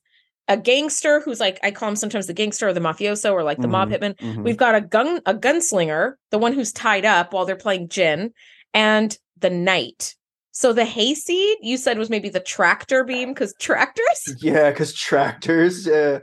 [0.47, 3.57] a gangster who's like I call him sometimes the gangster or the mafioso or like
[3.57, 4.15] the mob mm-hmm, hitman.
[4.17, 4.43] Mhm.
[4.43, 8.33] We've got a gun a gunslinger, the one who's tied up while they're playing gin,
[8.73, 10.15] and the knight.
[10.51, 14.35] So the hayseed you said was maybe the tractor beam because tractors.
[14.41, 15.85] Yeah, because tractors.
[15.85, 16.19] Yeah,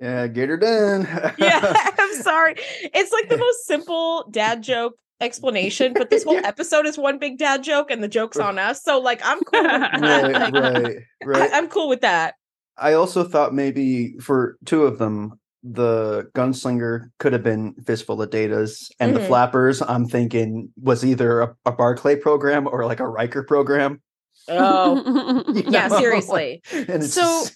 [0.00, 1.02] yeah, get her done.
[1.38, 2.54] yeah, I'm sorry.
[2.58, 6.42] It's like the most simple dad joke explanation, but this whole Yeah.
[6.46, 8.82] episode is one big dad joke, and the joke's on us.
[8.82, 9.62] So like, I'm cool.
[9.62, 10.00] With that.
[10.00, 11.52] right, right, right.
[11.52, 12.34] I, am cool with that.
[12.78, 18.30] I also thought maybe for two of them, the gunslinger could have been fistful of
[18.30, 19.20] datas, and Mhm.
[19.20, 19.80] the flappers.
[19.82, 24.00] I'm thinking was either a, a Barclay program or like a Riker program.
[24.48, 25.98] Oh, you yeah, know?
[25.98, 26.62] seriously.
[26.72, 27.54] And it's So- just-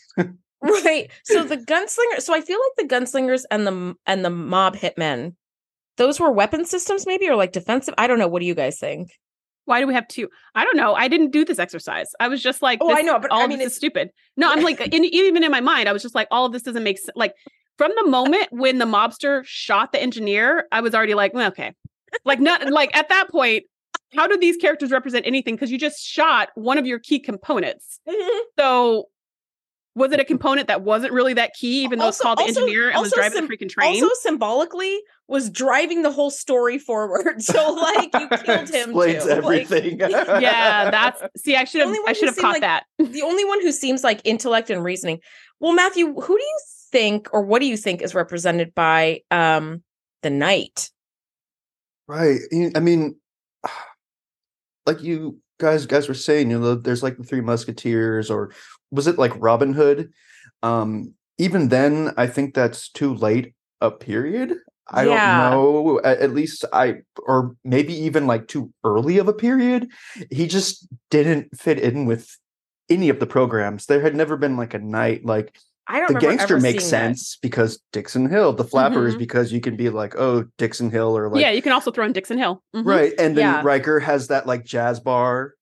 [0.63, 1.11] Right.
[1.25, 2.21] So the gunslinger.
[2.21, 5.35] So I feel like the gunslingers and the and the mob hitmen,
[5.97, 7.95] those were weapon systems, maybe, or like defensive.
[7.99, 8.27] I don't know.
[8.27, 9.11] What do you guys think?
[9.67, 10.29] Why do we have two?
[10.55, 10.95] I don't know.
[10.95, 12.09] I didn't do this exercise.
[12.19, 14.11] I was just like, Oh, I know, but all I mean, this is stupid.
[14.37, 16.63] No, I'm like, in, even in my mind, I was just like, all of this
[16.63, 17.11] doesn't make sense.
[17.15, 17.35] Like,
[17.77, 21.75] from the moment when the mobster shot the engineer, I was already like, well, okay,
[22.25, 23.65] like, not like at that point.
[24.15, 25.57] How do these characters represent anything?
[25.57, 27.99] Because you just shot one of your key components.
[28.09, 28.39] Mm-hmm.
[28.59, 29.09] So,
[29.97, 32.43] was it a component that wasn't really that key, even though it's Also- called the
[32.43, 34.03] also- engineer and was driving sim- the freaking train?
[34.03, 37.43] Also, symbolically, was driving the whole story forward.
[37.43, 38.91] So like, you killed him.
[38.91, 39.29] explains too.
[39.31, 39.39] Like,
[39.71, 39.99] everything.
[40.01, 41.57] yeah, that's see.
[41.57, 41.89] I should have.
[41.89, 42.85] only I should have seemed caught like- that.
[42.99, 45.21] the only one who seems like intellect and reasoning.
[45.61, 46.59] Well, Matthew, who do you
[46.93, 49.83] think, or what do you think, is represented by um
[50.23, 50.91] the knight?
[52.09, 52.41] Right.
[52.75, 53.17] I mean,
[54.87, 58.53] like you guys guys were saying, you know, there's like the Three Musketeers, or
[58.91, 60.11] was it like Robin Hood?
[60.63, 64.55] Um, even then, I think that's too late a period.
[64.89, 65.51] I Yeah.
[65.51, 66.01] don't know.
[66.05, 69.89] At, least I, or maybe even like too early of a period.
[70.31, 72.29] He just didn't fit in with
[72.89, 73.87] any of the programs.
[73.87, 75.57] There had never been like a night like
[75.89, 76.97] I don't the gangster makes seeing that.
[77.11, 77.15] Mm-hmm.
[77.15, 78.53] sense because Dixon Hill.
[78.53, 79.19] The flappers Mhm.
[79.19, 82.05] because you can be like, oh, Dixon Hill, or like yeah, you can also throw
[82.05, 82.63] in Dixon Hill.
[82.75, 82.85] Mhm.
[82.85, 83.63] right and then Yeah.
[83.65, 85.55] Riker has that like jazz bar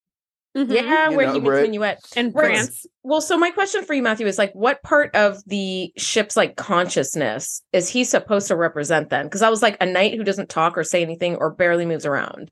[0.57, 0.73] Mhm.
[0.73, 1.99] Yeah, You where know, he makes where- minuet.
[2.17, 2.55] And Right.
[2.55, 2.87] France.
[3.03, 6.57] Well, so my question for you, Matthew, is like, what part of the ship's like
[6.57, 9.27] consciousness is he supposed to represent then?
[9.27, 12.07] Because I was like a knight who doesn't talk or say anything or barely moves
[12.07, 12.51] around.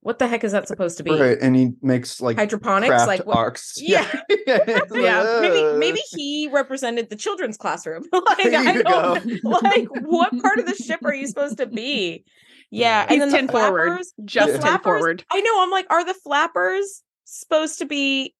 [0.00, 1.12] What the heck is that supposed to be?
[1.18, 3.36] Right, and he makes like Hydroponics, craft like what?
[3.36, 3.74] arcs.
[3.80, 4.04] Yeah.
[4.28, 8.02] It's Yeah, maybe maybe he represented the children's classroom.
[8.12, 9.48] like, There I don't, go.
[9.62, 12.24] like what part of the ship are you supposed to be?
[12.70, 13.86] Yeah, He's and then the 10 forward.
[13.88, 14.12] flappers.
[14.24, 15.24] Just the 10 flappers- forward.
[15.30, 15.62] I know.
[15.62, 17.02] I'm like, are the flappers
[17.32, 18.34] supposed to be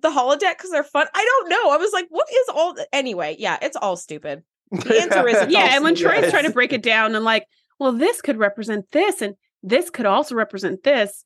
[0.00, 1.06] the holodeck because they're fun?
[1.14, 1.70] I don't know.
[1.70, 2.76] I was like, what is all?
[2.92, 4.42] Anyway, yeah, it's all stupid.
[4.70, 6.20] The answer is Yeah, and when stupid.
[6.20, 7.44] Troi's trying to break it down and like,
[7.80, 11.24] well, this could represent this and this could also represent this.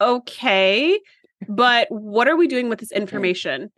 [0.00, 1.00] Okay,
[1.48, 3.02] but what are we doing with this mm-hmm.
[3.02, 3.72] information?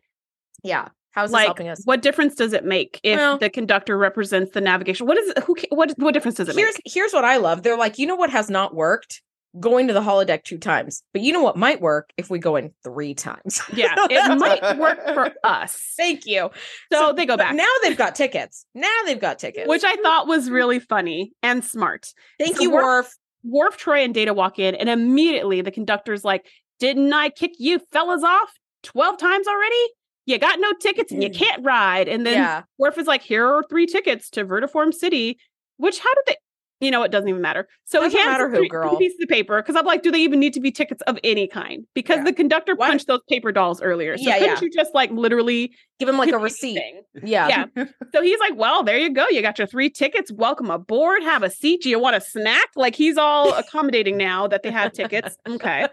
[0.63, 1.81] Yeah, how's this like, helping us?
[1.85, 5.07] what difference does it make if Well- the conductor represents the navigation?
[5.07, 5.57] What is who?
[5.71, 6.83] What what difference does it Here's make?
[6.85, 7.63] here's what I love.
[7.63, 9.23] They're like, you know what has not worked?
[9.59, 11.03] Going to the holodeck two times.
[11.13, 13.61] But you know what might work if we go in three times.
[13.73, 15.95] Yeah, it might work for us.
[15.97, 16.51] Thank you.
[16.93, 18.67] So, they go back, Now they've got tickets.
[18.75, 19.69] Now they've got tickets.
[19.69, 22.13] which I thought was really funny and smart.
[22.39, 23.15] thank so you, Worf.
[23.45, 26.47] Worf, Troi, and Data walk in, and immediately the conductor's like,
[26.79, 28.53] Didn't I kick you fellas off
[28.83, 29.85] 12 times already?
[30.27, 31.43] You got no tickets and you mm-hmm.
[31.43, 32.07] can't ride.
[32.07, 32.63] And then yeah.
[32.77, 35.39] Worf is like, Here are three tickets to Vertiform City,
[35.79, 36.37] which how did they?
[36.81, 37.67] You know, it doesn't even matter.
[37.87, 38.97] So it Doesn't he hands matter who, three, girl.
[38.97, 41.49] pieces of paper because I'm like, do they even need to be tickets of any
[41.49, 41.85] kind?
[41.95, 42.25] Because Yeah.
[42.25, 44.17] the conductor Why- punched those paper dolls earlier.
[44.17, 44.61] So Yeah, couldn't yeah.
[44.63, 46.81] you just like literally Give him like a receipt.
[47.25, 47.65] Yeah.
[47.75, 47.85] Yeah.
[48.15, 49.27] So he's like, Well, there you go.
[49.29, 50.31] You got your three tickets.
[50.31, 51.25] Welcome aboard.
[51.25, 51.83] Have a seat.
[51.83, 52.69] Do you want a snack?
[52.77, 55.37] Like he's all accommodating now that they have tickets.
[55.49, 55.89] Okay.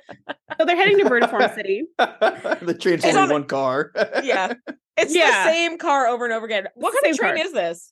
[0.59, 1.85] So they're heading to Vertiform City.
[1.97, 3.91] the train's only on- one car.
[4.23, 4.53] Yeah.
[4.97, 5.45] It's Yeah.
[5.45, 6.67] the same car over and over again.
[6.75, 7.45] What kind of train car.
[7.45, 7.91] is this?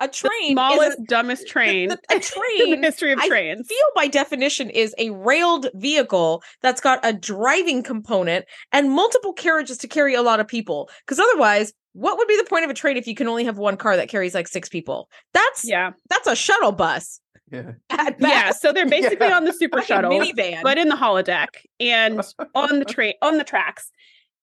[0.00, 0.52] A train.
[0.52, 3.66] Smallest, is dumbest train a, train in the history of I trains.
[3.66, 9.78] feel by definition is a railed vehicle that's got a driving component and multiple carriages
[9.78, 10.88] to carry a lot of people.
[11.04, 13.58] Because otherwise, what would be the point of a train if you can only have
[13.58, 15.08] one car that carries like six people?
[15.34, 15.90] That's Yeah.
[16.08, 17.20] that's a shuttle bus
[17.50, 17.72] yeah.
[18.18, 18.50] Yeah.
[18.52, 19.36] So they're basically Yeah.
[19.36, 20.10] on the super Like shuttle.
[20.10, 20.62] minivan.
[20.62, 21.48] but in the holodeck
[21.80, 22.20] and
[22.54, 23.90] on the train on the tracks.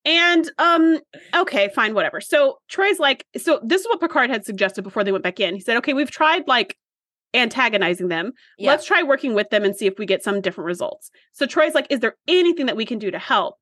[0.05, 0.99] And um,
[1.35, 2.21] okay, fine, whatever.
[2.21, 5.55] So Troi's like, so this is what Picard had suggested before they went back in.
[5.55, 6.77] He said, okay, we've tried like
[7.33, 8.31] antagonizing them.
[8.59, 11.09] Let's try working with them and see if we get some different results.
[11.33, 13.55] So Troi's like, is there anything that we can do to help?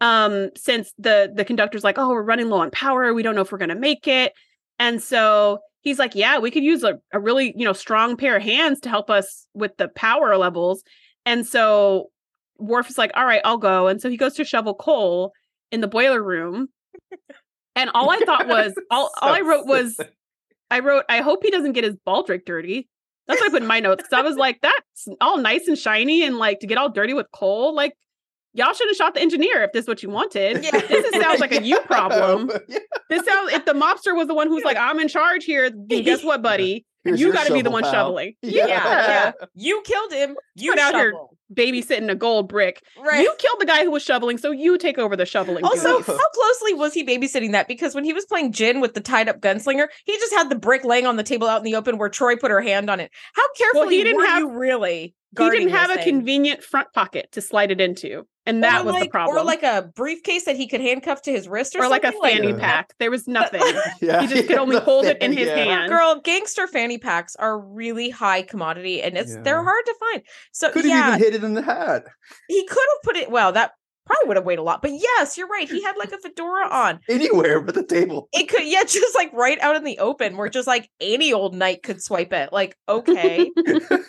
[0.00, 3.40] Um, since the the conductor's like, oh, we're running low on power, we don't know
[3.40, 4.32] if we're gonna make it.
[4.78, 8.36] And so he's like, yeah, we could use a, a really, you know, strong pair
[8.36, 10.84] of hands to help us with the power levels.
[11.26, 12.10] And so
[12.58, 13.88] Worf is like, all right, I'll go.
[13.88, 15.32] And so he goes to shovel coal
[15.70, 16.68] in the boiler room.
[17.76, 19.98] And all I thought was, all, all I wrote was,
[20.70, 22.88] I wrote, I hope he doesn't get his baldric dirty.
[23.26, 24.02] That's what I put in my notes.
[24.02, 27.14] Cause I was like, that's all nice and shiny and like to get all dirty
[27.14, 27.74] with coal.
[27.74, 27.92] Like,
[28.58, 30.62] y'all should have shot the engineer if this is what you wanted.
[30.64, 30.72] Yeah.
[30.72, 32.50] This is, sounds like a you problem.
[32.68, 32.78] Yeah.
[33.08, 36.02] This sounds, if the mobster was the one who's like, I'm in charge here, then
[36.02, 36.84] guess what, buddy?
[37.04, 37.92] Here's you got to be the one pal.
[37.92, 38.34] shoveling.
[38.42, 38.84] Yeah, Yeah.
[38.84, 39.32] yeah.
[39.54, 40.36] You killed him.
[40.56, 41.14] You Put out here-
[41.54, 42.82] Babysitting a gold brick.
[43.02, 43.22] Right.
[43.22, 45.64] You killed the guy who was shoveling, so you take over the shoveling.
[45.64, 46.06] Also, duties.
[46.06, 47.68] how closely was he babysitting that?
[47.68, 50.56] Because when he was playing gin with the tied up gunslinger, he just had the
[50.56, 53.00] brick laying on the table out in the open where Troi put her hand on
[53.00, 53.10] it.
[53.32, 55.14] How carefully he didn't were have- you really?
[55.30, 56.04] He guarding didn't have a thing?
[56.04, 59.36] convenient front pocket to slide it into, and that Or was like, the problem.
[59.38, 62.12] Or like a briefcase that he could handcuff to his wrist, or, or like a
[62.12, 62.60] fanny that.
[62.60, 62.94] pack.
[62.98, 63.60] There was nothing.
[64.00, 65.56] Yeah, He just could only the hold it in his yeah.
[65.56, 65.90] hand.
[65.90, 70.22] Girl, gangster fanny packs are really high commodity, and it's they're hard to find.
[70.52, 72.04] So Could have yeah, even hid it in the hat.
[72.48, 73.30] he could have put it.
[73.30, 73.72] Well, that
[74.08, 74.82] probably would have weighed a lot.
[74.82, 75.68] But yes, you're right.
[75.68, 77.00] He had like a fedora on.
[77.08, 78.28] Anywhere but the table.
[78.32, 81.54] It could, yeah, just like right out in the open, where just like any old
[81.54, 82.52] knight could swipe it.
[82.52, 83.50] Like, okay.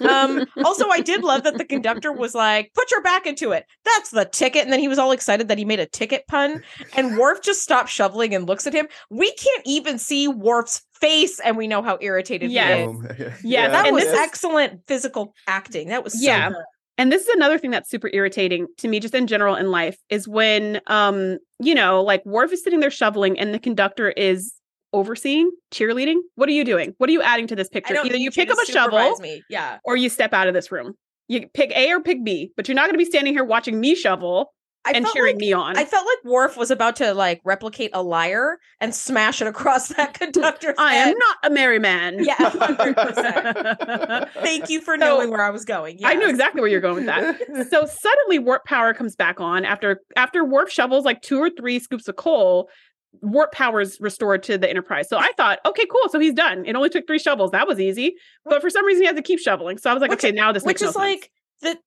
[0.02, 0.46] um.
[0.64, 4.10] Also, I did love that the conductor was like, "Put your back into it." That's
[4.12, 6.64] the ticket, and then he was all excited that he made a ticket pun.
[6.96, 8.88] And Worf just stops shoveling and looks at him.
[9.10, 12.78] We can't even see Worf's face, and we know how irritated Yes.
[12.78, 12.90] he is.
[12.90, 15.90] Um, yeah, Yeah, That and was this excellent physical acting.
[15.90, 16.50] That was so Yeah.
[16.50, 16.58] good.
[17.00, 19.98] And this is another thing that's super irritating to me, just in general in life,
[20.10, 24.54] is when, um, you know, like Worf is sitting there shoveling and the conductor is
[24.92, 26.18] overseeing, cheerleading.
[26.36, 26.94] What are you doing?
[26.98, 27.96] What are you adding to this picture?
[27.96, 29.42] Either you pick up a shovel Me.
[29.50, 29.78] Yeah.
[29.86, 30.94] or you step out of this room.
[31.30, 33.80] You pick A or pick B, but you're not going to be standing here watching
[33.80, 34.52] me shovel
[34.86, 35.78] I and cheering like, me on.
[35.78, 39.90] I felt like Worf was about to like replicate a liar and smash it across
[39.90, 41.08] that conductor's I head.
[41.10, 42.24] am not a merry man.
[42.24, 42.36] Yeah,
[43.14, 44.32] 100%.
[44.42, 46.00] Thank you for So, knowing where I was going.
[46.04, 47.38] I knew exactly where you're going with that.
[47.70, 51.80] so suddenly warp power comes back on after after warp shovels like two or three
[51.80, 52.70] scoops of coal
[53.22, 56.64] warp power is restored to the enterprise so i thought okay cool so he's done
[56.68, 58.14] it only took three shovels that was easy
[58.46, 60.32] but for some reason he had to keep shoveling so i was like Which- okay
[60.32, 61.32] now this Which makes is no like
[61.62, 61.78] the,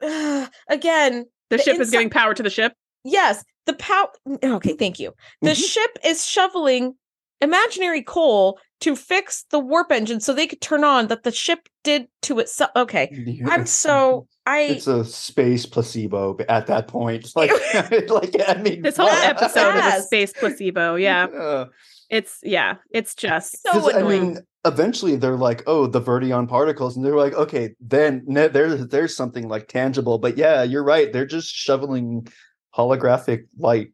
[0.00, 2.72] the again, The, The ship is giving power to the ship.
[3.04, 4.08] Yes, the power.
[4.42, 5.12] Okay, thank you.
[5.42, 5.72] The Mhm.
[5.72, 6.94] ship is shoveling
[7.40, 11.68] imaginary coal to fix the warp engine so they could turn on that the ship
[11.84, 12.70] did to itself.
[12.74, 13.10] Okay,
[13.46, 14.60] I'm so I.
[14.62, 17.24] It's a space placebo at that point.
[17.24, 17.50] It's like,
[18.10, 19.24] like I mean, This whole what?
[19.24, 20.96] episode is a space placebo.
[20.96, 21.26] Yeah.
[21.32, 21.64] Yeah.
[22.10, 26.96] It's yeah, it's just So 'Cause, I mean, eventually they're like, "Oh, the Verdion particles,"
[26.96, 31.12] and they're like, "Okay, then ne- there's there's something like tangible." But yeah, you're right.
[31.12, 32.28] They're just shoveling
[32.76, 33.92] holographic light,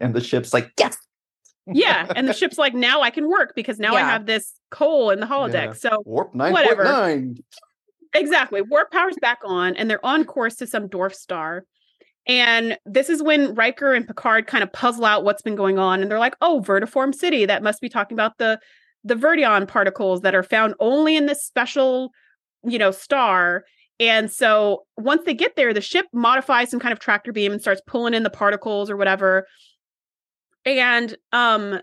[0.00, 0.96] and the ship's like, "Yes."
[1.66, 2.06] yeah.
[2.16, 5.18] And the ship's like, now I can work because now I have this coal in
[5.18, 5.52] the holodeck.
[5.66, 5.72] Yeah.
[5.72, 6.84] So Warp nine Whatever.
[6.84, 7.36] point nine.
[8.14, 8.62] Exactly.
[8.62, 11.64] Warp power's back on, and they're on course to some dwarf star.
[12.26, 16.02] And this is when Riker and Picard kind of puzzle out what's been going on,
[16.02, 17.46] and they're like, "Oh, vertiform city.
[17.46, 18.58] That must be talking about the
[19.04, 22.10] the Verdion particles that are found only in this special,
[22.64, 23.64] you know, star."
[23.98, 27.60] And so once they get there, the ship modifies some kind of tractor beam and
[27.60, 29.46] starts pulling in the particles or whatever.
[30.66, 31.80] And um,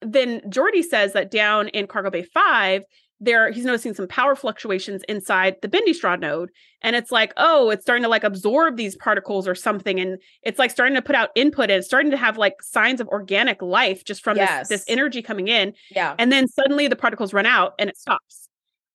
[0.00, 2.82] then Geordi says that down in Cargo Bay Five,
[3.24, 6.50] there he's noticing some power fluctuations inside the bendy straw node
[6.82, 10.58] and it's like oh it's starting to like absorb these particles or something and it's
[10.58, 13.60] like starting to put out input and it's starting to have like signs of organic
[13.62, 14.68] life just from Yes.
[14.68, 16.14] this, this energy coming in yeah.
[16.18, 18.48] and then suddenly the particles run out and it stops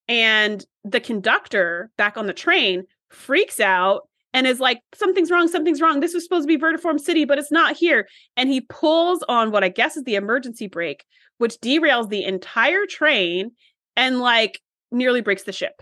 [0.08, 5.82] and the conductor back on the train freaks out and is like something's wrong something's
[5.82, 8.08] wrong this was supposed to be vertiform city but it's not here
[8.38, 11.06] and he pulls on what i guess is the emergency brake
[11.40, 13.52] which derails the entire train
[14.00, 14.60] and like
[14.92, 15.82] nearly breaks the ship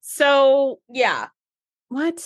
[0.00, 1.28] so Yeah.
[1.88, 2.20] what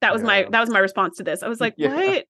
[0.00, 1.94] that was my that was my response to this i was like Yeah.
[1.94, 2.24] what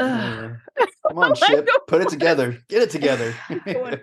[0.00, 0.52] Yeah.
[1.08, 2.56] Come on, ship, put it together.
[2.68, 3.34] Get it together.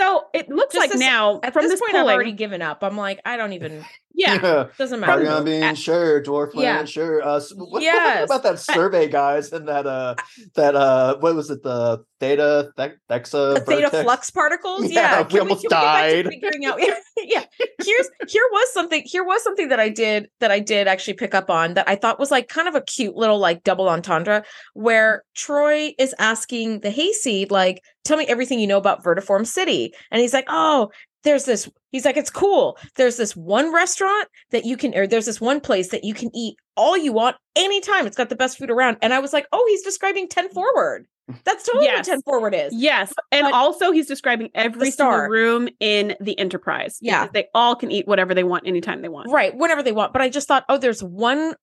[0.00, 2.32] so it looks Just like this- now At from this, this, point, pulling, I've already
[2.32, 2.82] given up.
[2.82, 3.84] I'm like, I don't even.
[4.26, 5.12] yeah Doesn't matter.
[5.12, 6.72] Party on being At- sure, dwarf Yeah.
[6.74, 7.22] planet, sure.
[7.22, 10.16] Uh, what, what about that survey, guys, and that uh,
[10.54, 14.82] that uh, what was it, the theta, th- thexa, the theta flux particles.
[14.90, 16.26] Yeah, Yeah, we almost can get back to died.
[16.32, 17.44] Figuring out, yeah, yeah.
[17.84, 19.02] Here's here was something.
[19.06, 21.94] Here was something that I did that I did actually pick up on that I
[21.94, 26.80] thought was like kind of a cute little like double entendre where Troi is asking
[26.80, 30.90] the hayseed like, "Tell me everything you know about Vertiform City," and he's like, "Oh."
[31.24, 32.78] There's this, he's like, it's cool.
[32.96, 36.30] There's this one restaurant that you can, or there's this one place that you can
[36.34, 38.06] eat all you want anytime.
[38.06, 38.98] It's got the best food around.
[39.02, 41.06] And I was like, oh, he's describing 10 forward.
[41.44, 42.06] That's totally Yes.
[42.08, 42.72] what 10 forward is.
[42.74, 43.12] Yes.
[43.32, 46.98] And but- also he's describing every single room in the enterprise.
[47.02, 47.26] Yeah.
[47.32, 49.30] They all can eat whatever they want anytime they want.
[49.30, 50.12] Right, whatever they want.
[50.12, 51.54] But I just thought, oh, there's one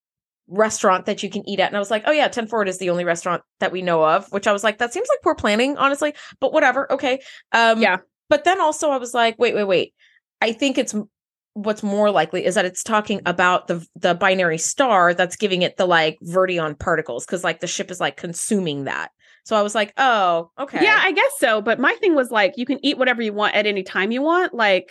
[0.47, 1.67] restaurant that you can eat at.
[1.67, 4.03] And I was like, oh yeah, 10 Forward is the only restaurant that we know
[4.05, 6.13] of, which I was like, that seems like poor planning, honestly.
[6.39, 6.91] But whatever.
[6.91, 7.21] Okay.
[7.51, 7.97] Um Yeah.
[8.29, 9.93] But then also I was like, wait, wait, wait.
[10.41, 10.95] I think it's
[11.53, 15.77] what's more likely is that it's talking about the the binary star that's giving it
[15.77, 19.11] the like verdion particles because like the ship is like consuming that.
[19.45, 20.83] So I was like, oh, okay.
[20.83, 21.61] Yeah, I guess so.
[21.61, 24.21] But my thing was like, you can eat whatever you want at any time you
[24.23, 24.55] want.
[24.55, 24.89] Like,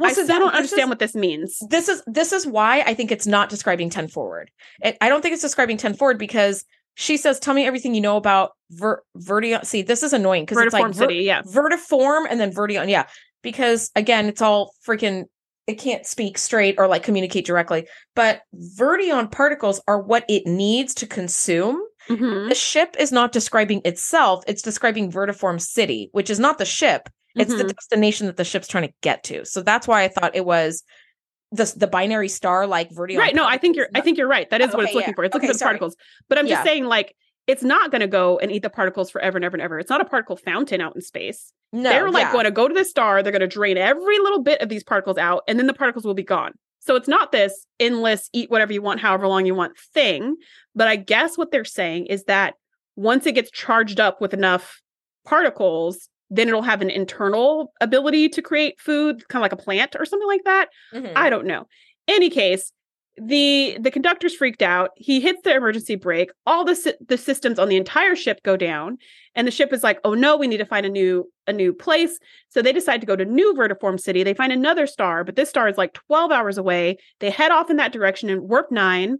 [0.00, 1.58] I so still that- don't understand is- what this means.
[1.68, 4.50] this is this is why I think it's not describing 10 forward.
[4.82, 6.64] It, I don't think it's describing 10 forward because
[7.00, 10.58] she says, "Tell me everything you know about ver- Verdion." See, this is annoying because
[10.58, 11.40] it's like ver- City, yeah.
[11.42, 12.88] vertiform and then Verdion.
[12.90, 13.06] Yeah,
[13.42, 15.24] because again, it's all freaking.
[15.66, 17.86] It can't speak straight or like communicate directly.
[18.14, 21.80] But Verdion particles are what it needs to consume.
[22.08, 26.64] Mhm, The ship is not describing itself; it's describing Vertiform City, which is not the
[26.66, 27.08] ship.
[27.36, 27.68] It's the mhm.
[27.74, 29.46] destination that the ship's trying to get to.
[29.46, 30.82] So that's why I thought it was
[31.52, 33.18] the the binary star like Verdion.
[33.20, 33.34] right.
[33.34, 33.88] No, I think you're.
[33.94, 34.48] I think you're right.
[34.50, 35.14] That is Oh, what it's looking yeah.
[35.16, 35.24] for.
[35.24, 35.68] It's looking Okay, for sorry.
[35.70, 35.96] particles.
[36.28, 36.54] But I'm Yeah.
[36.56, 37.16] just saying, like,
[37.46, 39.78] it's not going to go and eat the particles forever and ever and ever.
[39.80, 41.52] It's not a particle fountain out in space.
[41.72, 42.32] no, they're like yeah.
[42.32, 43.22] going to go to the star.
[43.22, 46.04] They're going to drain every little bit of these particles out, and then the particles
[46.04, 46.52] will be gone.
[46.80, 50.36] So it's not this endless eat whatever you want, however long you want thing.
[50.74, 52.54] But I guess what they're saying is that
[52.96, 54.80] once it gets charged up with enough
[55.24, 59.96] particles, then it'll have an internal ability to create food, kind of like a plant
[59.98, 60.68] or something like that.
[60.94, 61.12] Mhm.
[61.16, 61.66] I don't know.
[62.08, 62.72] Any case,
[63.20, 64.90] the the conductor's freaked out.
[64.96, 66.30] He hits the emergency brake.
[66.46, 68.96] All the the systems on the entire ship go down,
[69.34, 71.72] and the ship is like, "Oh no, we need to find a new a new
[71.72, 74.22] place." So they decide to go to New Vertiform City.
[74.22, 76.96] They find another star, but this star is like 12 hours away.
[77.18, 79.18] They head off in that direction in warp 9.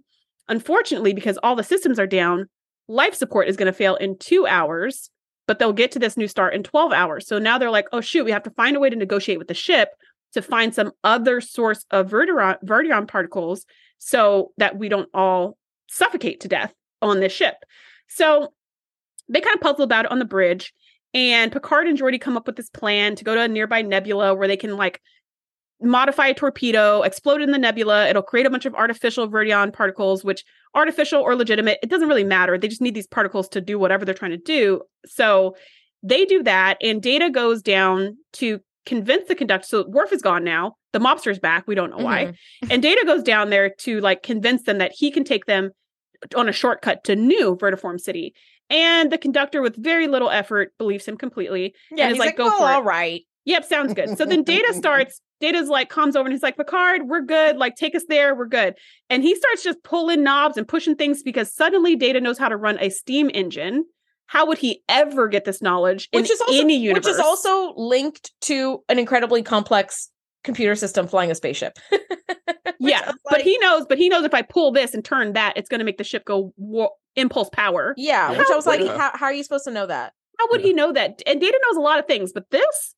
[0.49, 2.47] Unfortunately, because all the systems are down,
[2.89, 5.11] life support is going to fail in 2 hours,
[5.51, 7.27] but they'll get to this new star in 12 hours.
[7.27, 9.49] So now they're like, "Oh shoot, we have to find a way to negotiate with
[9.49, 9.89] the ship
[10.35, 13.67] to find some other source of verdion particles
[13.99, 15.59] so that we don't all
[15.89, 16.73] suffocate to death
[17.03, 17.57] on this ship.
[18.07, 18.53] So
[19.29, 20.73] they kind of puzzle about it on the bridge.
[21.15, 24.37] And Picard and Geordi come up with this plan to go to a nearby nebula
[24.37, 25.01] where they can like
[25.83, 28.09] modify a torpedo, explode in the nebula.
[28.09, 30.45] It'll create a bunch of artificial Verdion particles, which
[30.75, 32.57] artificial or legitimate, it doesn't really matter.
[32.59, 34.83] They just need these particles to do whatever they're trying to do.
[35.07, 35.57] So
[36.03, 39.67] they do that, and Data goes down to convince the conductor.
[39.67, 40.77] So Worf is gone now.
[40.93, 41.65] The mobster's back.
[41.67, 42.27] We don't know why.
[42.65, 42.71] Mhm.
[42.71, 45.71] And Data goes down there to like convince them that he can take them
[46.35, 48.35] on a shortcut to new Vertiform City.
[48.69, 51.75] And the conductor, with very little effort, believes him completely.
[51.91, 53.23] Yeah, And he's he's like, like, "Go "Well, for it." all right.
[53.51, 54.17] Yep, sounds good.
[54.17, 57.57] So then Data starts, Data's like comes over and he's like, Picard, we're good.
[57.57, 58.75] Like, take us there, we're good.
[59.09, 62.57] And he starts just pulling knobs and pushing things because suddenly Data knows how to
[62.57, 63.85] run a steam engine.
[64.27, 67.05] How would he ever get this knowledge in is also any universe?
[67.05, 70.09] which is also linked to an incredibly complex
[70.45, 71.77] computer system flying a spaceship.
[72.83, 75.35] Yeah, I was but he knows, but he knows if I pull this and turn
[75.35, 77.93] that, it's going to make the ship go wa- impulse power.
[77.99, 78.97] yeah, Yeah, which I was like, yeah.
[78.97, 80.15] how, how are you supposed to know that?
[80.39, 80.67] How would Yeah.
[80.69, 81.21] he know that?
[81.27, 82.95] And Data knows a lot of things, but this,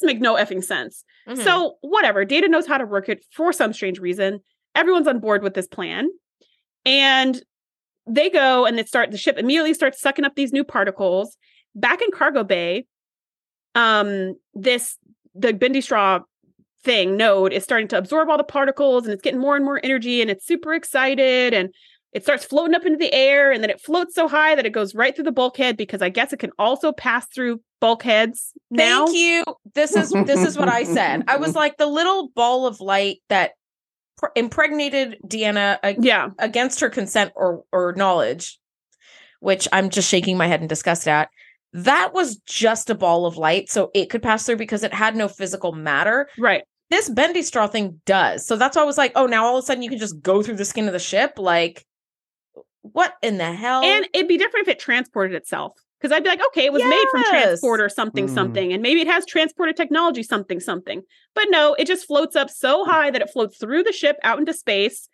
[0.00, 1.04] this make no effing sense.
[1.28, 1.42] Mhm.
[1.42, 4.40] So whatever, Data knows how to work it for some strange reason.
[4.74, 6.08] Everyone's on board with this plan,
[6.84, 7.42] and
[8.06, 9.10] they go and they start.
[9.10, 11.36] The ship immediately starts sucking up these new particles.
[11.74, 12.86] Back in cargo bay,
[13.74, 14.96] um, this
[15.34, 16.20] the bendy straw
[16.84, 19.80] thing node is starting to absorb all the particles, and it's getting more and more
[19.82, 21.74] energy, and it's super excited, and
[22.12, 24.72] it starts floating up into the air, and then it floats so high that it
[24.72, 29.06] goes right through the bulkhead because I guess it can also pass through bulkheads now.
[29.06, 29.44] Thank you.
[29.74, 31.24] This is this is what I said.
[31.28, 33.52] I was like the little ball of light that
[34.16, 36.30] pr- impregnated Deanna ag- Yeah.
[36.38, 38.58] against her consent or or knowledge,
[39.40, 41.28] which I'm just shaking my head in disgust at.
[41.74, 45.14] That was just a ball of light, so it could pass through because it had
[45.14, 46.28] no physical matter.
[46.38, 46.62] Right.
[46.90, 48.46] This bendy straw thing does.
[48.46, 50.22] So that's why I was like, oh, now all of a sudden you can just
[50.22, 51.34] go through the skin of the ship.
[51.36, 51.84] Like,
[52.92, 53.82] what in the hell?
[53.84, 55.72] And it'd be different if it transported itself.
[56.00, 57.30] Because I'd be like, okay, it was made from Yes.
[57.30, 58.30] transport or something, Mm.
[58.34, 58.72] something.
[58.72, 61.02] And maybe it has transporter technology, something, something.
[61.34, 64.38] But no, it just floats up so high that it floats through the ship out
[64.38, 65.08] into space.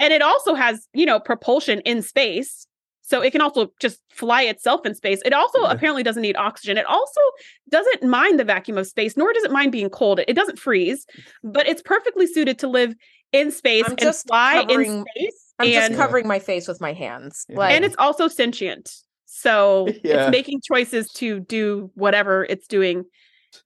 [0.00, 2.66] And it also has, you know, propulsion in space.
[3.02, 5.20] So it can also just fly itself in space.
[5.24, 5.70] It also Yeah.
[5.70, 6.78] apparently doesn't need oxygen.
[6.78, 7.20] It also
[7.68, 10.20] doesn't mind the vacuum of space, nor does it mind being cold.
[10.26, 11.06] It doesn't freeze,
[11.44, 12.94] but it's perfectly suited to live
[13.30, 15.43] in space I'm and just fly in space.
[15.58, 17.44] I'm and just covering my face with my hands.
[17.48, 17.58] Yeah.
[17.58, 18.92] Like, and it's also sentient.
[19.26, 20.24] So Yeah.
[20.26, 23.04] it's making choices to do whatever it's doing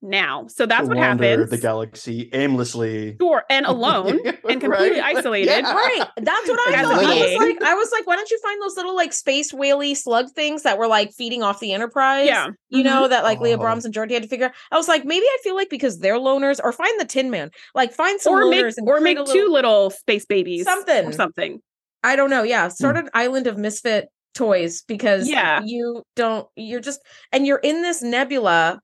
[0.03, 0.47] now.
[0.49, 1.49] So that's to what wander happens.
[1.51, 3.17] The galaxy aimlessly.
[3.19, 5.17] Sure, and alone and completely Right?
[5.17, 5.47] isolated.
[5.49, 5.73] Yeah.
[5.73, 6.07] Right.
[6.19, 7.05] That's what I As a thought.
[7.05, 9.95] I was like, I was like, why don't you find those little like space whaley
[9.95, 12.27] slug things that were like feeding off the Enterprise?
[12.27, 12.49] Yeah.
[12.69, 13.11] You know, mm-hmm.
[13.13, 13.61] that like Leah Oh.
[13.61, 14.47] Brahms and Geordi had to figure.
[14.47, 14.53] out.
[14.71, 17.51] I was like, maybe I feel like because they're loners, or find the Tin Man,
[17.75, 20.65] like find some Or loners make and or make a two little- little space babies.
[20.65, 21.07] Something.
[21.07, 21.63] Or something.
[22.05, 22.43] I don't know.
[22.43, 22.71] Yeah, hmm.
[22.73, 25.63] start an island of misfit toys because Yeah.
[25.65, 26.47] you don't.
[26.57, 27.01] You're just
[27.33, 28.81] and you're in this nebula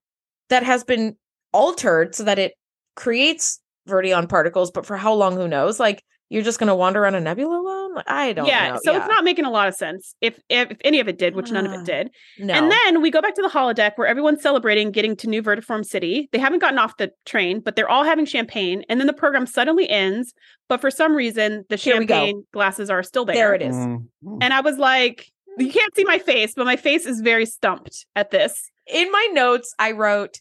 [0.51, 1.17] that has been
[1.53, 2.55] altered so that it
[2.97, 5.37] creates verdion particles, but for how long?
[5.37, 5.79] Who knows?
[5.79, 7.63] Like you're just gonna wander around a nebula
[7.95, 8.05] alone?
[8.07, 8.73] I don't yeah.
[8.73, 8.79] know.
[8.83, 8.99] So Yeah.
[8.99, 10.15] it's not making a lot of sense.
[10.21, 12.11] If if, if any of it did, which none of Ah, it did.
[12.39, 12.55] no.
[12.55, 15.85] And then we go back to the holodeck where everyone's celebrating getting to New Vertiform
[15.85, 16.29] City.
[16.33, 18.85] They haven't gotten off the train, but they're all having champagne.
[18.89, 20.35] And then the program suddenly ends.
[20.69, 23.35] But for some reason, the Here champagne glasses are still there.
[23.37, 23.77] there it is.
[23.77, 24.39] Mm, mm.
[24.41, 25.27] And I was like,
[25.59, 28.71] you can't see my face, but my face is very stumped at this.
[28.87, 30.41] In my notes, I wrote,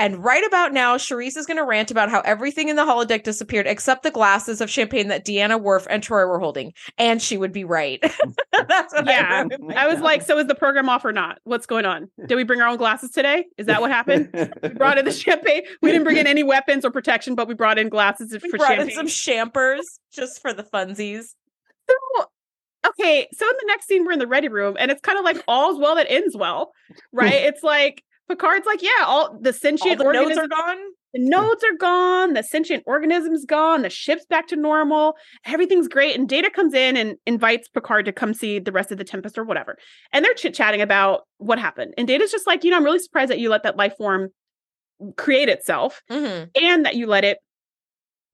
[0.00, 3.22] and right about now, Shereese is going to rant about how everything in the holodeck
[3.22, 6.72] disappeared except the glasses of champagne that Deanna, Worf, and Troi were holding.
[6.98, 8.00] And she would be right.
[8.52, 9.44] That's what Yeah.
[9.70, 9.74] I.
[9.84, 11.38] I was like, so is the program off or not?
[11.44, 12.10] What's going on?
[12.26, 13.44] Did we bring our own glasses today?
[13.58, 14.30] Is that what happened?
[14.62, 15.62] We brought in the champagne.
[15.82, 18.58] We didn't bring in any weapons or protection, but we brought in glasses we for
[18.58, 18.88] brought champagne.
[18.88, 21.34] in some champers just for the funsies.
[22.86, 25.24] okay, so in the next scene, we're in the ready room, and it's kind of
[25.24, 26.72] like all's well that ends well,
[27.12, 27.32] right?
[27.34, 30.76] it's like Picard's like, yeah, all the All sentient the notes organisms are gone.
[31.14, 36.16] the nodes are gone, the sentient organism's gone, the ship's back to normal, everything's great.
[36.16, 39.36] And Data comes in and invites Picard to come see the rest of the Tempest
[39.36, 39.76] or whatever.
[40.12, 41.94] And they're chit chatting about what happened.
[41.98, 44.28] And Data's just like, you know, I'm really surprised that you let that life form
[45.16, 46.50] create itself Mhm.
[46.60, 47.38] and that you let it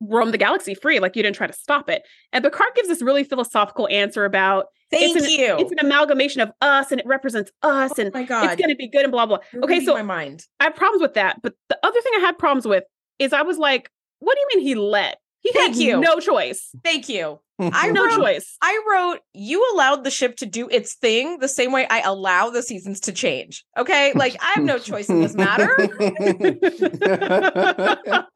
[0.01, 2.03] roam the galaxy free, like you didn't try to stop it.
[2.33, 5.57] And Picard gives this really philosophical answer about Thank it's an, you.
[5.59, 8.45] It's an amalgamation of us and it represents us oh and my God.
[8.45, 9.39] it's going to be good and blah, blah.
[9.53, 10.45] You're Okay, so my mind.
[10.61, 11.43] I have problems with that.
[11.43, 12.85] But the other thing I had problems with
[13.19, 13.91] is I was like,
[14.21, 15.19] what do you mean he let?
[15.41, 16.01] He Thank had you.
[16.01, 16.71] no choice.
[16.85, 17.41] Thank you.
[17.59, 18.57] I no wrote- choice.
[18.63, 22.51] I wrote, you allowed the ship to do its thing the same way I allow
[22.51, 23.65] the seasons to change.
[23.79, 24.13] Okay.
[24.15, 25.75] Like I have no choice in this matter.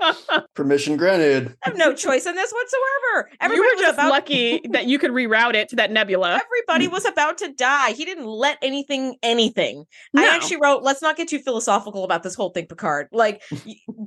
[0.55, 1.49] Permission granted.
[1.65, 3.29] I have no choice in this whatsoever.
[3.31, 6.41] you Everybody were was just about lucky that you could reroute it to that nebula.
[6.45, 7.93] everybody was about to die.
[7.93, 9.85] He didn't let anything anything.
[10.13, 10.23] No.
[10.23, 13.09] I actually wrote, let's not get too philosophical about this whole thing, Picard.
[13.13, 13.43] Like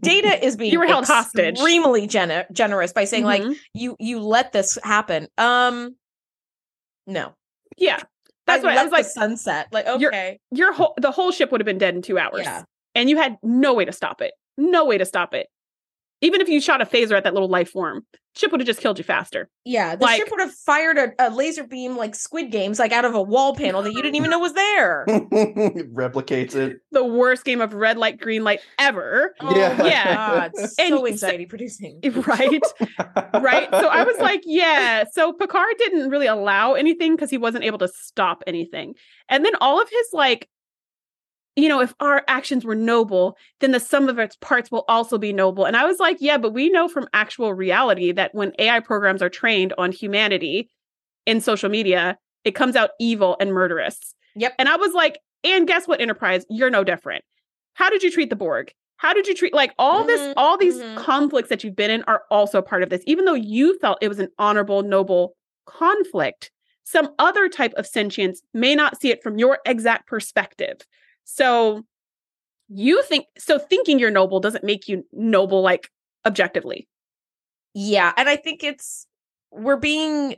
[0.02, 1.56] Data is being You were held hostage.
[1.56, 3.56] extremely gener- generous by saying, like, Mhm.
[3.74, 5.03] you you let this happen.
[5.38, 5.96] Um
[7.08, 7.34] no.
[7.78, 8.00] yeah,
[8.48, 9.06] that's I what I was like.
[9.06, 9.68] sunset.
[9.72, 10.40] Like, okay.
[10.52, 12.64] Your whole the whole ship would have been dead in two hours, Yeah.
[12.96, 14.32] and you had no way to stop it.
[14.58, 15.48] No way to stop it.
[16.24, 18.06] Even if you shot a phaser at that little life form,
[18.36, 19.50] ship would have just killed you faster.
[19.66, 19.96] Yeah.
[19.96, 23.06] The Like- ship would have fired a, a laser beam like Squid Games, like out
[23.06, 25.04] of a wall panel that you didn't even know was there.
[25.08, 26.78] It replicates it.
[26.92, 29.36] The worst game of red light, green light ever.
[29.42, 29.76] Oh Yeah.
[29.78, 30.16] my Yeah.
[30.16, 30.52] God.
[30.58, 32.00] So so- anxiety producing.
[32.26, 32.62] Right.
[33.34, 33.70] right?
[33.72, 35.04] So I was like, yeah.
[35.12, 38.96] So Picard didn't really allow anything because he wasn't able to stop anything.
[39.30, 40.48] And then all of his like,
[41.56, 45.18] you know, if our actions were noble, then the sum of its parts will also
[45.18, 45.66] be noble.
[45.66, 49.22] And I was like, yeah, but we know from actual reality that when AI programs
[49.22, 50.70] are trained on humanity
[51.26, 54.16] in social media, it comes out evil and murderous.
[54.36, 54.54] Yep.
[54.58, 56.46] And I was like, and guess what, Enterprise?
[56.50, 57.24] You're no different.
[57.76, 58.72] How did you treat the Borg?
[58.98, 60.96] How did you treat like all this, Mhm, all these mhm.
[60.96, 64.08] conflicts that you've been in are also part of this, even though you felt it
[64.08, 65.36] was an honorable, noble
[65.66, 66.52] conflict.
[66.84, 70.78] Some other type of sentience may not see it from your exact perspective.
[71.26, 71.84] So
[72.70, 75.90] you think so thinking you're noble doesn't make you noble like
[76.26, 76.88] objectively.
[77.74, 79.08] Yeah, and I think it's
[79.52, 80.36] we're being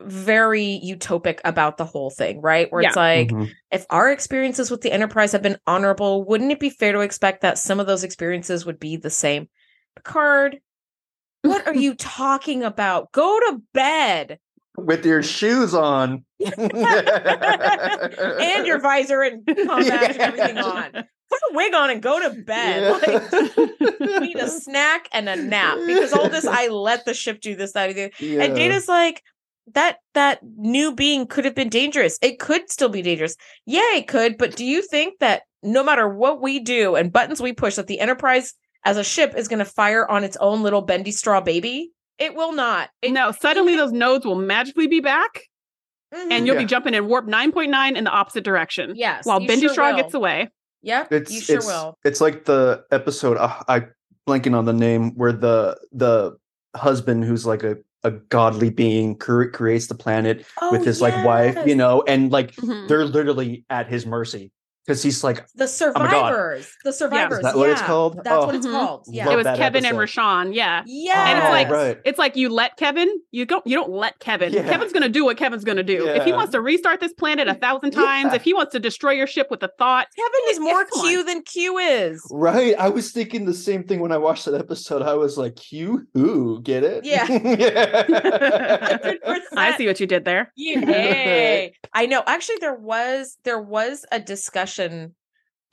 [0.00, 2.70] very utopic about the whole thing, right?
[2.70, 3.52] Where it's like Mhm.
[3.70, 7.42] if our experiences with the Enterprise have been honorable, wouldn't it be fair to expect
[7.42, 9.48] that some of those experiences would be the same?
[9.96, 10.60] Picard,
[11.42, 13.12] what are you talking about?
[13.12, 14.38] Go to bed
[14.76, 16.24] With your shoes on.
[16.40, 16.56] and
[18.66, 20.90] your visor and combat and everything on.
[20.92, 22.92] Put a wig on and go to bed.
[22.92, 23.32] Like,
[24.20, 27.72] need a snack and a nap because all this I let the ship do this,
[27.72, 28.12] that, and.
[28.18, 28.42] Yeah.
[28.42, 29.22] And Data's like,
[29.72, 32.18] that that new being could have been dangerous.
[32.20, 33.36] It could still be dangerous.
[33.64, 34.36] Yeah, it could.
[34.36, 37.86] But do you think that no matter what we do and buttons we push, that
[37.86, 38.52] the Enterprise
[38.84, 41.90] as a ship is going to fire on its own little bendy straw baby?
[42.18, 42.90] It will not.
[43.02, 45.42] It, no, suddenly those nodes will magically be back
[46.14, 46.30] Mhm.
[46.30, 46.62] and you'll Yeah.
[46.62, 48.92] be jumping in warp 9.9 in the opposite direction.
[48.94, 49.96] yes, While Bendy sure Straw will.
[49.96, 50.50] gets away.
[50.82, 51.98] Yep, it's you sure it's, will.
[52.04, 53.86] it's like the episode uh, I
[54.28, 56.36] blanking on the name where the the
[56.76, 60.38] husband who's like a a godly being cre- creates the planet
[60.70, 62.86] with Oh, his like wife, you know, and like Mhm.
[62.86, 64.52] they're literally at his mercy
[64.86, 66.28] because he's like, the Oh my God.
[66.30, 66.72] survivors.
[66.84, 67.38] The survivors.
[67.38, 68.16] is that what it's called?
[68.22, 69.06] That's Oh, what it's called.
[69.08, 69.30] Yeah.
[69.30, 70.20] It was that Kevin and episode.
[70.20, 70.54] Rishon.
[70.54, 70.82] Yeah.
[70.86, 71.28] Yeah.
[71.30, 72.00] And it's like- right.
[72.04, 74.52] It's like you let Kevin, you don't you don't let Kevin.
[74.52, 74.62] Yeah.
[74.68, 76.06] Kevin's gonna do what Kevin's gonna do.
[76.08, 78.36] If he wants to restart this planet a thousand times, Yeah.
[78.36, 81.08] if he wants to destroy your ship with a thought, Kevin is more come on.
[81.08, 82.22] Q than Q is.
[82.30, 82.74] Right.
[82.78, 85.02] I was thinking the same thing when I watched that episode.
[85.02, 86.60] I was like, Q who?
[86.62, 87.04] Get it?
[87.04, 87.26] Yeah.
[87.30, 89.14] yeah.
[89.56, 90.52] I see what you did there.
[90.56, 91.74] Yay.
[91.92, 92.22] I know.
[92.26, 94.73] Actually, there was there was a discussion,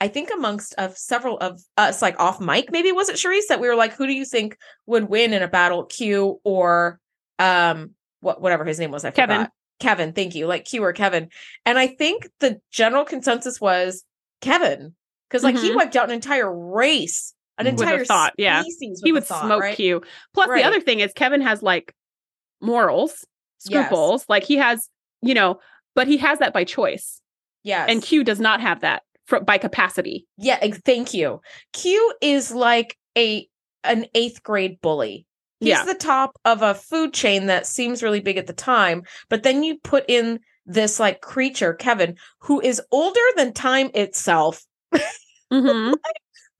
[0.00, 3.60] I think amongst of several of us, like off mic, maybe was it Shereese that
[3.60, 4.56] we were like, who do you think
[4.86, 6.98] would win in a battle, Q or
[7.38, 9.04] um what whatever his name was?
[9.04, 9.36] I Kevin.
[9.38, 9.52] forgot.
[9.80, 10.46] Kevin, thank you.
[10.46, 11.28] Like Q or Kevin.
[11.66, 14.04] And I think the general consensus was
[14.40, 14.94] Kevin.
[15.28, 15.76] Because like he Mhm.
[15.76, 18.60] wiped out an entire race, an entire thought, yeah.
[18.62, 19.74] species he would thought, smoke right?
[19.76, 20.02] Q.
[20.34, 20.62] Plus, Right.
[20.62, 21.94] the other thing is Kevin has like
[22.60, 23.24] morals,
[23.64, 23.86] Yes.
[23.86, 24.24] scruples.
[24.28, 24.88] Like he has,
[25.22, 25.58] you know,
[25.94, 27.21] but he has that by choice,
[27.64, 27.86] Yes.
[27.88, 30.26] and Q does not have that fr- by capacity.
[30.38, 31.40] Yeah, thank you.
[31.72, 33.46] Q is like a
[33.84, 35.26] an eighth grade bully.
[35.60, 35.84] He's Yeah.
[35.84, 39.62] the top of a food chain that seems really big at the time, but then
[39.62, 44.64] you put in this like creature, Kevin, who is older than time itself.
[45.52, 45.94] Mhm.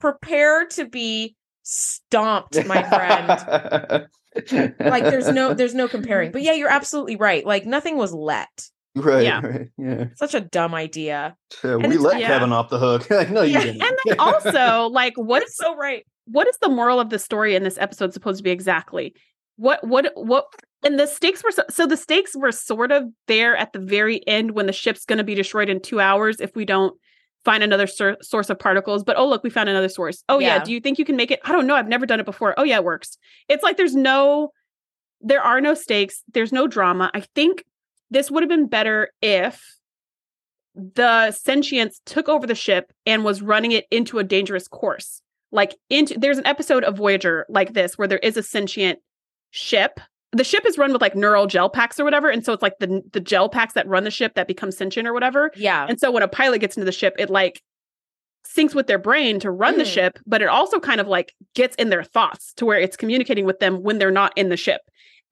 [0.01, 4.09] Prepare to be stomped, my friend.
[4.81, 6.31] like there's no there's no comparing.
[6.33, 7.45] But yeah, you're absolutely right.
[7.47, 8.69] Like nothing was let.
[8.97, 9.41] right, Yeah.
[9.41, 9.69] right.
[9.79, 10.05] Yeah.
[10.17, 11.37] Such a dumb idea.
[11.65, 12.27] Yeah, we let yeah.
[12.29, 13.09] Kevin off the hook.
[13.31, 13.83] no, you Yeah, didn't.
[13.83, 16.05] and then also, like, What what is so right?
[16.27, 19.15] what is the moral of the story in this episode supposed to be exactly?
[19.57, 20.47] What what what
[20.85, 24.27] and the stakes were so, so the stakes were sort of there at the very
[24.27, 26.95] end when the ship's going to be destroyed in 2 hours if we don't
[27.45, 30.57] find another sur- source of particles but oh look we found another source oh yeah.
[30.57, 30.65] Yeah.
[30.65, 32.55] do you think you can make it i don't know i've never done it before
[32.57, 33.17] oh yeah it works
[33.49, 34.51] it's like there's no
[35.21, 37.63] there are no stakes there's no drama i think
[38.13, 39.63] this would have been better if
[40.75, 45.21] the sentience took over the ship and was running it into a dangerous course
[45.51, 48.99] like into there's an episode of voyager like this where there is a sentient
[49.51, 50.01] ship
[50.35, 52.79] the ship is run with like neural gel packs or whatever, and so it's like
[52.81, 55.53] the the gel packs that run the ship that become sentient or whatever.
[55.55, 55.85] Yeah.
[55.87, 57.61] And so when a pilot gets into the ship, it like
[58.49, 59.93] syncs with their brain to run the Mm.
[59.93, 63.45] ship, but it also kind of like gets in their thoughts to where it's communicating
[63.45, 64.81] with them when they're not in the ship.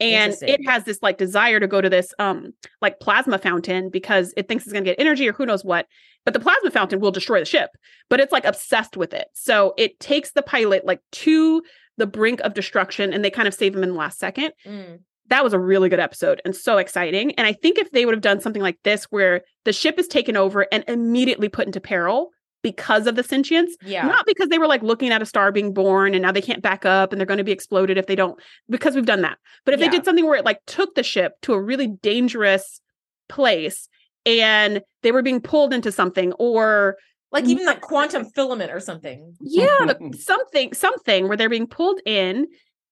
[0.00, 4.32] And it has this like desire to go to this um like plasma fountain because
[4.36, 5.86] it thinks it's going to get energy or who knows what.
[6.24, 7.70] But the plasma fountain will destroy the ship,
[8.08, 9.28] but it's like obsessed with it.
[9.34, 11.62] So it takes the pilot like to
[11.96, 15.00] the brink of destruction and they kind of save him in the last second Mm.
[15.28, 17.32] that was a really good episode and so exciting.
[17.32, 20.08] And I think if they would have done something like this, where the ship is
[20.08, 22.30] taken over and immediately put into peril
[22.62, 24.06] because of the sentience, Yeah.
[24.06, 26.62] not because they were like looking at a star being born and now they can't
[26.62, 28.38] back up and they're going to be exploded if they don't,
[28.68, 29.38] because we've done that.
[29.64, 29.86] But if Yeah.
[29.88, 32.80] they did something where it like took the ship to a really dangerous
[33.28, 33.88] place
[34.26, 36.96] and they were being pulled into something or
[37.32, 39.34] like even that quantum filament or something.
[39.40, 42.46] yeah the, something something where they're being pulled in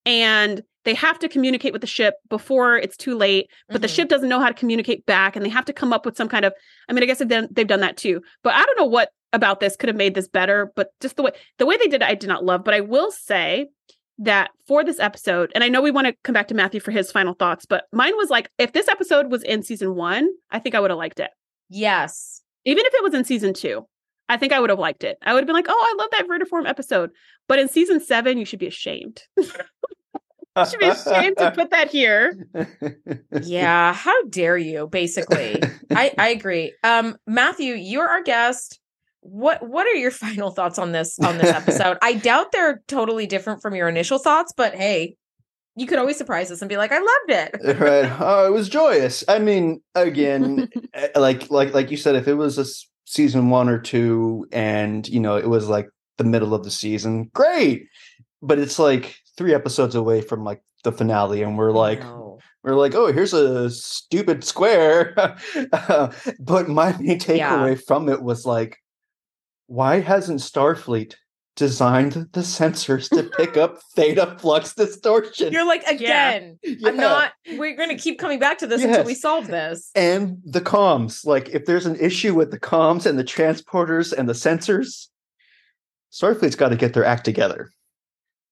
[0.06, 3.94] and they have to communicate with the ship before it's too late but the Mhm.
[3.94, 6.28] ship doesn't know how to communicate back and they have to come up with some
[6.28, 6.54] kind of
[6.88, 9.10] i mean i guess they've done, they've done that too but i don't know what
[9.32, 12.02] about this could have made this better but just the way the way they did
[12.02, 13.66] it i did not love but i will say
[14.18, 16.90] that for this episode and i know we want to come back to matthew for
[16.90, 20.58] his final thoughts but mine was like if this episode was in season one i
[20.58, 21.30] think i would have liked it
[21.70, 22.40] Yes.
[22.64, 23.86] even if it was in season two,
[24.30, 25.18] I think I would have liked it.
[25.22, 27.10] I would have been like, oh, I love that vertiform episode.
[27.46, 29.22] But in season seven, you should be ashamed.
[29.36, 29.44] you
[30.68, 32.46] should be ashamed to put that here.
[33.42, 33.92] Yeah.
[33.94, 34.86] How dare you?
[34.86, 36.74] Basically, I I agree.
[36.82, 38.80] Um, Matthew, you're our guest.
[39.20, 41.98] What what are your final thoughts on this on this episode?
[42.02, 45.16] I doubt they're totally different from your initial thoughts, but hey,
[45.76, 47.30] you could always surprise us and be like, I loved
[47.64, 47.78] it.
[47.80, 48.10] right.
[48.20, 49.24] Oh, it was joyous.
[49.28, 52.64] I mean, again, eh, like like like you said, if it was a
[53.04, 57.30] season one or two, and you know, it was like the middle of the season,
[57.34, 57.86] great.
[58.42, 62.02] But it's like three episodes away from like the finale, and we're like,
[62.62, 65.14] we're like, oh, here's a stupid square.
[65.72, 67.18] Uh, but my main Yeah.
[67.18, 68.78] takeaway from it was like,
[69.68, 71.14] why hasn't Starfleet
[71.56, 75.52] designed the sensors to pick up theta flux distortion?
[75.52, 76.88] You're like, again, Yeah.
[76.88, 79.90] I'm not we're gonna keep coming back to this until we solve this.
[79.94, 81.24] and the comms.
[81.24, 85.08] Like, if there's an issue with the comms and the transporters and the sensors,
[86.12, 87.70] Starfleet's got to get their act together.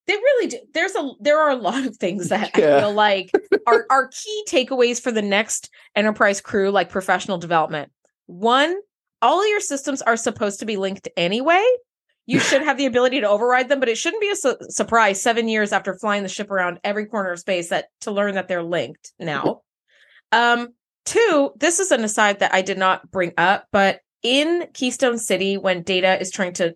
[0.06, 0.59] They really do.
[0.74, 3.30] There's a there are a lot of things that I feel like
[3.66, 7.90] are are key takeaways for the next enterprise crew, like professional development.
[8.26, 8.76] One,
[9.22, 11.64] all of your systems are supposed to be linked anyway.
[12.26, 15.20] You should have the ability to override them, but it shouldn't be a su- surprise
[15.20, 18.48] seven years after flying the ship around every corner of space that to learn that
[18.48, 19.62] they're linked now.
[20.32, 20.68] Um,
[21.05, 25.56] two, this is an aside that I did not bring up, but in Keystone City,
[25.56, 26.74] when Data is trying to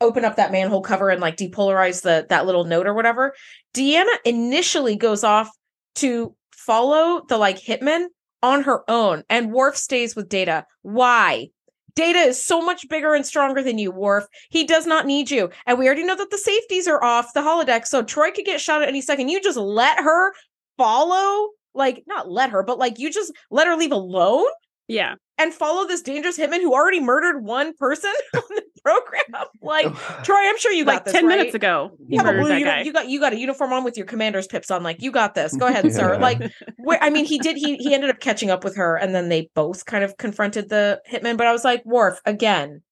[0.00, 3.34] open up that manhole cover and like depolarize the that little note or whatever,
[3.74, 5.50] Deanna initially goes off
[5.96, 8.06] to follow the like hitman
[8.42, 10.64] on her own, and Worf stays with Data.
[10.82, 11.48] Why?
[11.94, 14.26] Data is so much bigger and stronger than you, Worf.
[14.50, 15.50] He does not need you.
[15.66, 18.60] And we already know that the safeties are off the holodeck, so Troi could get
[18.60, 19.28] shot at any second.
[19.28, 20.32] You just let her
[20.76, 24.46] follow, like, not let her, but like you just let her leave alone
[24.86, 25.14] Yeah.
[25.38, 29.22] and follow this dangerous hitman who already murdered one person on the program.
[29.60, 31.36] Like, Troi, I'm sure you got like this, 10 right?
[31.38, 31.90] minutes ago.
[32.06, 32.82] You have a murdered blue that uni- guy.
[32.82, 34.82] you got you got a uniform on with your commander's pips on.
[34.82, 35.54] Like, you got this.
[35.56, 36.16] Go ahead, sir.
[36.18, 36.40] Like,
[36.78, 37.56] where I mean, he did.
[37.56, 40.68] He he ended up catching up with her, and then they both kind of confronted
[40.68, 41.36] the hitman.
[41.36, 42.82] But I was like, Worf, again,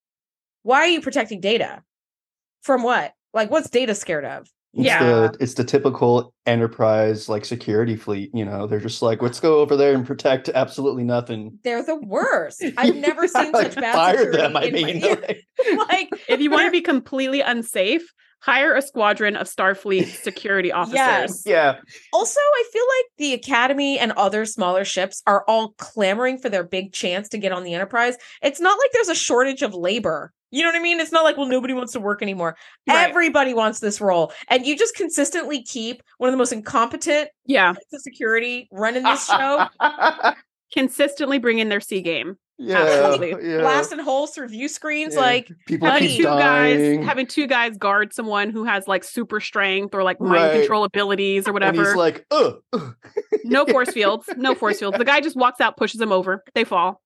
[0.65, 1.83] why are you protecting Data?
[2.63, 3.13] From what?
[3.33, 4.49] Like, what's Data scared of?
[4.77, 5.03] It's Yeah.
[5.03, 8.31] the it's the typical enterprise like security fleet.
[8.35, 11.59] You know, they're just like, let's go over there and protect absolutely nothing.
[11.65, 12.63] They're the worst.
[12.77, 14.57] I've never seen Like, such bad fire them.
[14.57, 15.45] I in my- mean, Yeah, like-
[15.89, 18.13] like if you want to be completely unsafe,
[18.43, 20.95] hire a squadron of Starfleet security officers.
[20.97, 21.43] Yes.
[21.47, 21.77] yeah,
[22.13, 26.63] Also, I feel like the Academy and other smaller ships are all clamoring for their
[26.63, 28.17] big chance to get on the Enterprise.
[28.43, 30.33] It's not like there's a shortage of labor.
[30.57, 31.01] You know what I mean?
[31.01, 32.57] It's not like, well, nobody wants to work anymore.
[32.89, 33.09] Right.
[33.11, 34.33] Everybody wants this role.
[34.49, 37.69] And you just consistently keep one of the most incompetent Yeah.
[37.75, 39.67] heads of security running this show,
[40.73, 42.37] Consistently bring in their C game.
[42.59, 43.29] yeah, Absolutely.
[43.51, 43.59] yeah.
[43.59, 45.13] blasting holes through view screens.
[45.15, 45.21] Yeah.
[45.21, 46.97] Like, people Having two dying.
[47.01, 50.59] guys having two guys guard someone who has like super strength or like mind Right.
[50.61, 51.85] control abilities or and whatever.
[51.85, 52.97] he's like, ugh, ugh.
[53.45, 54.27] no force fields.
[54.39, 54.97] No force fields.
[54.97, 56.43] The guy just walks out, pushes them over.
[56.55, 57.03] They fall.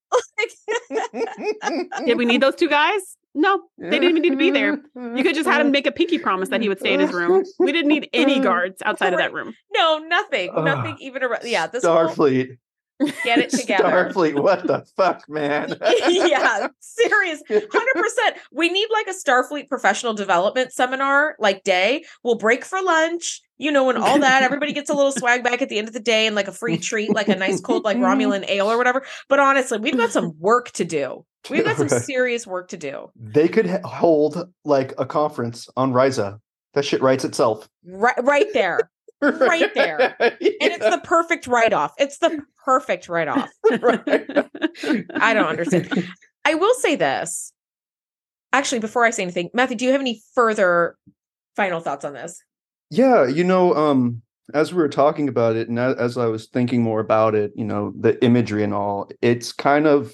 [2.07, 3.17] Did we need those two guys?
[3.35, 4.81] No, they didn't even need to be there.
[4.97, 7.13] You could just had him make a pinky promise that he would stay in his
[7.13, 7.45] room.
[7.59, 9.55] We didn't need any guards outside of that room.
[9.73, 10.51] no, nothing.
[10.55, 10.65] Ugh.
[10.65, 11.43] nothing even around.
[11.45, 12.59] Yeah, this whole- Starfleet.
[13.25, 14.11] Get it together.
[14.13, 15.75] Starfleet, what the fuck, man?
[16.09, 17.43] yeah, serious.
[17.51, 17.71] 100%.
[18.53, 22.05] We need like a Starfleet professional development seminar, like day.
[22.23, 24.43] We'll break for lunch, you know, and all that.
[24.43, 26.53] Everybody gets a little swag back at the end of the day and like a
[26.53, 29.03] free treat, like a nice cold, like Romulan ale or whatever.
[29.31, 31.25] But honestly, we've got some work to do.
[31.49, 33.11] We've got some serious work to do.
[33.17, 36.39] They could hold like a conference on Risa.
[36.75, 37.69] That shit writes itself.
[37.85, 38.91] Right, right there.
[39.21, 40.17] Right there.
[40.63, 41.93] And it's the perfect write off.
[41.99, 43.49] It's the perfect write off.
[43.71, 46.09] I don't understand.
[46.45, 47.53] I will say this.
[48.53, 50.97] Actually, before I say anything, Matthew, do you have any further
[51.57, 52.43] final thoughts on this?
[52.91, 54.23] Yeah, you know, um,
[54.53, 57.65] as we were talking about it, and as I was thinking more about it, you
[57.65, 60.13] know, the imagery and all, it's kind of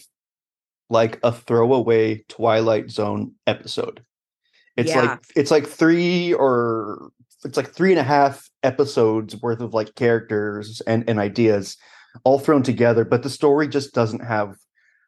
[0.89, 4.03] like a throwaway Twilight Zone episode.
[4.77, 5.01] It's Yeah.
[5.03, 7.11] like it's like three or
[7.45, 11.77] it's like three and a half episodes worth of like characters and, and ideas
[12.25, 14.57] all thrown together, but the story just doesn't have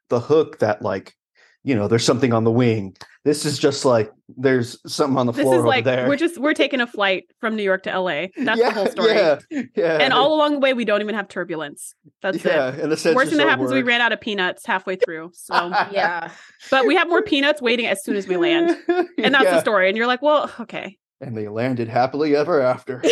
[0.09, 1.15] the hook that like,
[1.64, 2.97] you know, there's something on the wing.
[3.24, 6.09] This is just like there's something on the this floor is like over there.
[6.09, 8.26] we're just we're taking a flight from New York to LA.
[8.36, 9.14] That's yeah, the whole story.
[9.14, 9.39] Yeah,
[9.76, 9.98] yeah.
[10.01, 11.94] And all along the way, we don't even have turbulence.
[12.22, 12.80] That's yeah, it.
[12.80, 15.32] in a sense, Worst thing that happens, is we ran out of peanuts halfway through.
[15.35, 15.55] So,
[15.93, 16.30] Yeah.
[16.70, 18.70] but we have more peanuts waiting as soon as we land,
[19.18, 19.89] and that's the story.
[19.89, 23.02] And you're like, well, okay, And they landed happily ever after.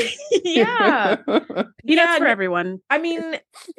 [0.45, 1.17] yeah.
[1.27, 2.79] peanuts Yeah, for everyone.
[2.89, 3.23] I mean,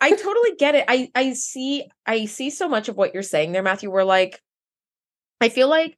[0.02, 0.85] I totally get it.
[0.88, 3.89] I I see I see so much of what you're saying there, Matthew.
[3.89, 4.41] We're like,
[5.42, 5.98] I feel like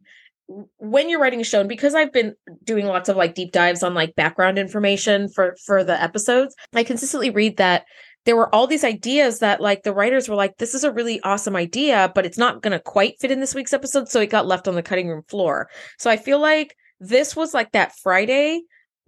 [0.77, 2.33] when you're writing a show, and because I've been
[2.63, 6.83] doing lots of like deep dives on like background information for for the episodes, I
[6.83, 7.85] consistently read that
[8.25, 11.21] there were all these ideas that like the writers were like, this is a really
[11.21, 14.29] awesome idea, but it's not going to quite fit in this week's episode, so it
[14.29, 15.69] got left on the cutting room floor.
[15.97, 18.61] So I feel like this was like that Friday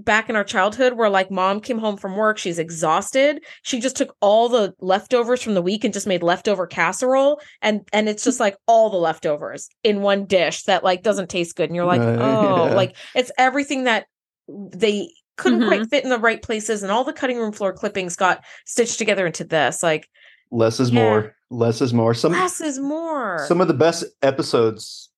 [0.04, 3.96] back in our childhood where like mom came home from work she's exhausted she just
[3.96, 8.24] took all the leftovers from the week and just made leftover casserole and and it's
[8.24, 11.86] just like all the leftovers in one dish that like doesn't taste good and you're
[11.86, 12.74] like Right, oh yeah.
[12.74, 14.06] like it's everything that
[14.48, 15.68] they couldn't Mhm.
[15.68, 18.98] quite fit in the right places and all the cutting room floor clippings got stitched
[18.98, 20.08] together into this like
[20.54, 21.02] Less is Yeah.
[21.04, 21.36] more.
[21.50, 22.14] Less is more.
[22.14, 25.10] Some less is more some of the best episodes,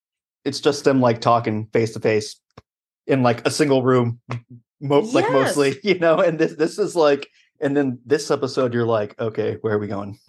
[0.46, 2.40] it's just them like talking face to face
[3.08, 4.20] in like a single room,
[4.84, 6.20] mo- like mostly, you know.
[6.20, 7.30] And this this is like,
[7.60, 10.20] and then this episode, you're like, okay, where are we going?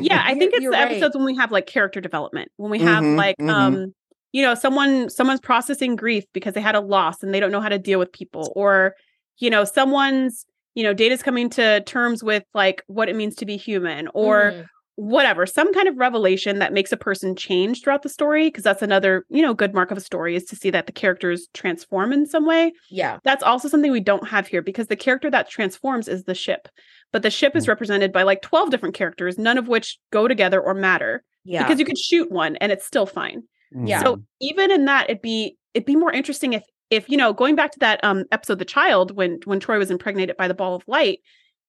[0.00, 0.92] Yeah, I think it's you're the right.
[0.92, 3.50] episodes when we have like character development, when we have Mhm, like mhm.
[3.50, 3.94] um
[4.32, 7.60] you know, someone someone's processing grief because they had a loss and they don't know
[7.60, 8.94] how to deal with people or
[9.38, 13.44] you know, someone's you know, data's coming to terms with like what it means to
[13.44, 14.66] be human or Mhm.
[14.96, 18.82] Whatever, some kind of revelation that makes a person change throughout the story because that's
[18.82, 22.12] another, you know, good mark of a story is to see that the characters transform
[22.12, 22.72] in some way.
[22.90, 26.34] yeah That's also something we don't have here because the character that transforms is the
[26.34, 26.68] ship.
[27.10, 27.68] But the ship is Mm.
[27.68, 31.78] represented by like 12 different characters, none of which go together or matter yeah because
[31.80, 33.42] you could shoot one and it's still fine.
[33.74, 34.02] Yeah.
[34.02, 37.56] So even in that it'd be it'd be more interesting if if you know, going
[37.56, 40.74] back to that um episode the child when when Troi was impregnated by the ball
[40.74, 41.20] of light,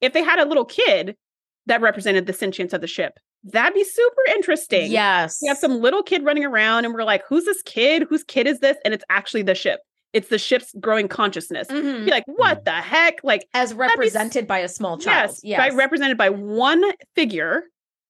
[0.01, 1.15] if they had a little kid
[1.65, 3.13] that represented the sentience of the ship,
[3.43, 4.91] that'd be super interesting.
[4.91, 8.03] yes We have some little kid running around and we're like, who's this kid?
[8.09, 8.77] Whose kid is this?
[8.85, 9.79] And it's actually the ship.
[10.13, 11.67] It's the ship's growing consciousness.
[11.69, 12.05] Mhm.
[12.05, 13.15] Be like, what the heck?
[13.23, 16.83] Like, as be represented by a small child yes, by represented by one
[17.15, 17.63] figure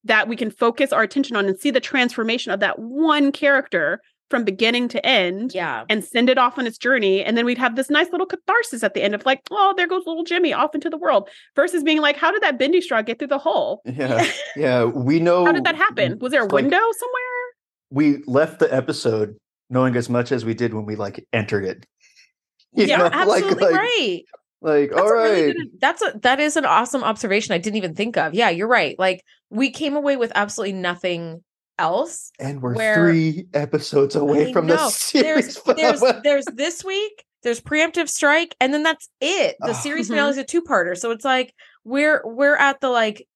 [0.03, 4.01] that we can focus our attention on and see the transformation of that one character
[4.29, 7.23] from beginning to end yeah and send it off on its journey.
[7.23, 9.87] And then we'd have this nice little catharsis at the end of like, oh, there
[9.87, 13.01] goes little Jimmy off into the world versus being like, how did that bendy straw
[13.01, 13.81] get through the hole?
[13.85, 14.25] yeah,
[14.55, 14.85] yeah.
[14.85, 16.17] We know How did that happen?
[16.19, 17.23] Was there a like, window somewhere?
[17.93, 19.37] we left the episode
[19.69, 21.85] knowing as much as we did when we like entered it.
[22.75, 24.21] You yeah know, absolutely like, right
[24.59, 27.77] Like, That's all a really good, that's a that is an awesome observation I didn't
[27.77, 28.33] even think of.
[28.33, 28.97] Yeah, you're right.
[28.97, 29.21] Like
[29.51, 31.43] we came away with absolutely nothing
[31.77, 32.31] else.
[32.39, 34.75] and we're where- three episodes away I from know.
[34.75, 35.59] the series.
[35.63, 39.55] There's there's there's this week, there's preemptive strike, and then that's it.
[39.59, 39.73] The Oh.
[39.73, 40.31] series finale ah.
[40.31, 40.97] is a two-parter.
[40.97, 43.27] So it's like we're we're at the like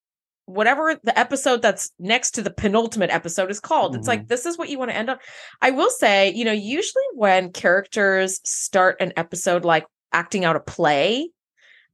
[0.46, 3.96] whatever the episode that's next to the penultimate episode is called.
[3.96, 4.28] It's like mm-hmm.
[4.28, 5.18] this is what you want to end on.
[5.62, 10.62] I will say, you know, usually when characters start an episode like acting out a
[10.62, 11.30] play,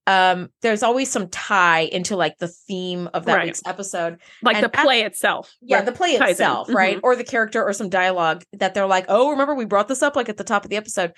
[0.06, 3.46] um, there's always some tie into like the theme of that Right.
[3.46, 4.18] week's episode.
[4.42, 5.54] Like and the at- play itself.
[5.62, 5.86] Yeah, Right.
[5.86, 6.32] the play ties in.
[6.32, 7.00] itself, right?
[7.04, 10.16] Or the character or some dialogue that they're like, "Oh, remember we brought this up
[10.18, 11.14] like at the top of the episode."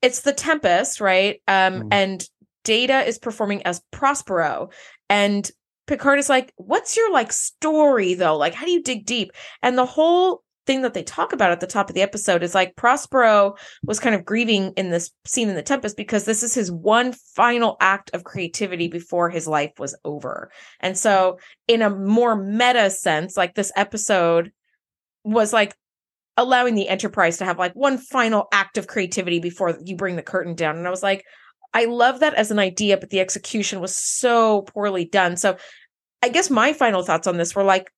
[0.00, 1.42] It's the Tempest, right?
[1.48, 1.88] Um Mm.
[1.90, 2.28] and
[2.62, 4.70] Data is performing as Prospero
[5.10, 5.50] and
[5.88, 8.36] Picard is like, "What's your like story though?
[8.36, 9.32] Like how do you dig deep?"
[9.62, 12.54] And the whole thing that they talk about at the top of the episode is
[12.54, 13.54] like Prospero
[13.84, 17.12] was kind of grieving in this scene in the Tempest because this is his one
[17.12, 20.50] final act of creativity before his life was over.
[20.80, 21.38] And so,
[21.68, 24.52] in a more meta sense, like this episode
[25.24, 25.74] was like
[26.36, 30.22] allowing the Enterprise to have like one final act of creativity before you bring the
[30.22, 30.76] curtain down.
[30.76, 31.24] And I was like,
[31.72, 35.36] I love that as an idea, but the execution was so poorly done.
[35.36, 35.56] So,
[36.22, 37.92] I guess my final thoughts on this were like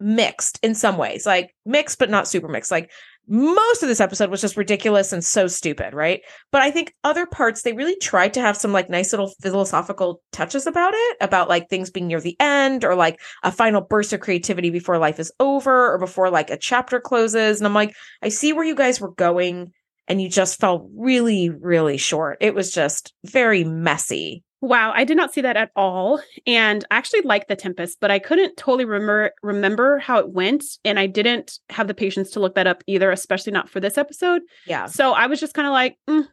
[0.00, 2.70] mixed in some ways, like mixed, but not super mixed.
[2.70, 2.90] Like
[3.28, 6.22] most of this episode was just ridiculous and so stupid, right?
[6.50, 10.22] But I think other parts, they really tried to have some like nice little philosophical
[10.32, 14.14] touches about it, about like things being near the end or like a final burst
[14.14, 17.60] of creativity before life is over or before like a chapter closes.
[17.60, 19.72] And I'm like, I see where you guys were going
[20.08, 22.38] and you just fell really, really short.
[22.40, 24.42] It was just very messy.
[24.60, 26.20] Wow, I did not see that at all.
[26.46, 30.64] And I actually like The Tempest, but I couldn't totally remember remember how it went.
[30.84, 33.96] And I didn't have the patience to look that up either, especially not for this
[33.96, 34.42] episode.
[34.66, 34.86] Yeah.
[34.86, 36.26] So I was just kind of like, mm.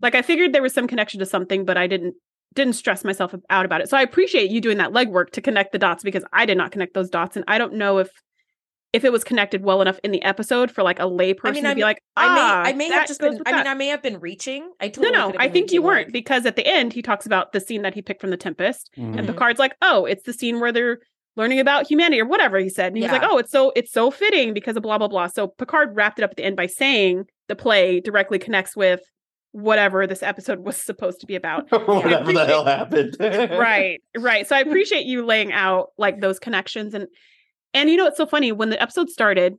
[0.00, 2.14] like I figured there was some connection to something, but I didn't
[2.54, 3.88] didn't stress myself out about it.
[3.88, 6.70] So I appreciate you doing that legwork to connect the dots because I did not
[6.70, 7.34] connect those dots.
[7.34, 8.10] And I don't know if
[8.92, 11.64] if it was connected well enough in the episode for like a layperson I mean,
[11.64, 13.74] to I be like, ah, I may, I may have just been, I mean, I
[13.74, 14.70] may have been reaching.
[14.80, 16.12] I totally no, no, I think you weren't like...
[16.12, 18.90] because at the end he talks about the scene that he picked from The Tempest,
[18.96, 19.18] mm-hmm.
[19.18, 20.98] and Picard's like, oh, it's the scene where they're
[21.36, 23.12] learning about humanity or whatever he said, and he yeah.
[23.12, 25.26] was like, oh, it's so it's so fitting because of blah blah blah.
[25.26, 29.00] So Picard wrapped it up at the end by saying the play directly connects with
[29.52, 31.70] whatever this episode was supposed to be about.
[31.86, 33.16] whatever the hell happened.
[33.20, 34.46] right, right.
[34.46, 37.06] So I appreciate you laying out like those connections and
[37.74, 39.56] and you know, it's so funny when the episode started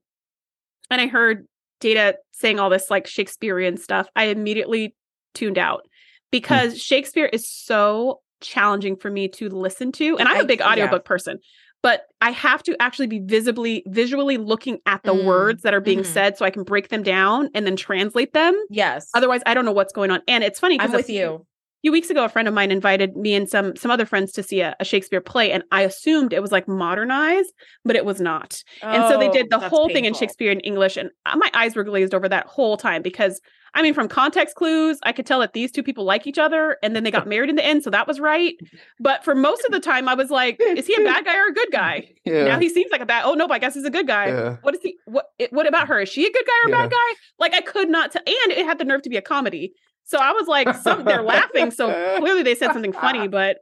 [0.90, 1.48] and I heard
[1.80, 4.96] Data saying all this like Shakespearean stuff, I immediately
[5.34, 5.88] tuned out hmm.
[6.32, 6.82] because mm.
[6.82, 10.18] Shakespeare is so challenging for me to listen to.
[10.18, 11.08] And I'm a big audiobook yeah.
[11.08, 11.40] person,
[11.82, 15.26] but I have to actually be visibly, visually looking at the mm.
[15.26, 16.14] words that are being mm-hmm.
[16.14, 18.54] said so I can break them down and then translate them.
[18.70, 19.10] Yes.
[19.14, 20.22] Otherwise, I don't know what's going on.
[20.28, 21.46] And it's funny I'm with you
[21.84, 24.42] few weeks ago, a friend of mine invited me and some some other friends to
[24.42, 27.52] see a, a Shakespeare play, and I assumed it was like modernized,
[27.84, 28.64] but it was not.
[28.82, 29.90] Oh, and so they did the whole painful.
[29.90, 33.02] thing in Shakespeare in English, and uh, my eyes were glazed over that whole time
[33.02, 33.42] because
[33.76, 36.78] I mean, from context clues, I could tell that these two people like each other,
[36.82, 38.56] and then they got married in the end, so that was right.
[39.02, 41.48] But for most of the time, I was like, "Is he a bad guy or
[41.48, 42.46] a good guy?" Yeah.
[42.46, 43.24] Now he seems like a bad.
[43.26, 44.28] Oh no, but I guess he's a good guy.
[44.28, 44.56] Yeah.
[44.62, 44.96] What is he?
[45.04, 45.26] What?
[45.50, 46.00] What about her?
[46.00, 46.84] Is she a good guy or a yeah.
[46.84, 47.20] bad guy?
[47.38, 48.22] Like I could not tell.
[48.26, 49.74] And it had the nerve to be a comedy.
[50.06, 51.72] So I was like, some they're laughing.
[51.72, 51.88] So
[52.20, 53.58] clearly they said something funny, but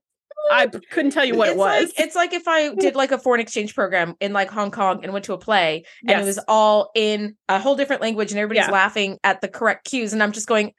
[0.49, 1.85] I couldn't tell you what it's it was.
[1.85, 5.03] Like, it's like if I did like a foreign exchange program in like Hong Kong
[5.03, 6.21] and went to a play and yes.
[6.21, 8.71] it was all in a whole different language and everybody's yeah.
[8.73, 10.73] laughing at the correct cues and I'm just going,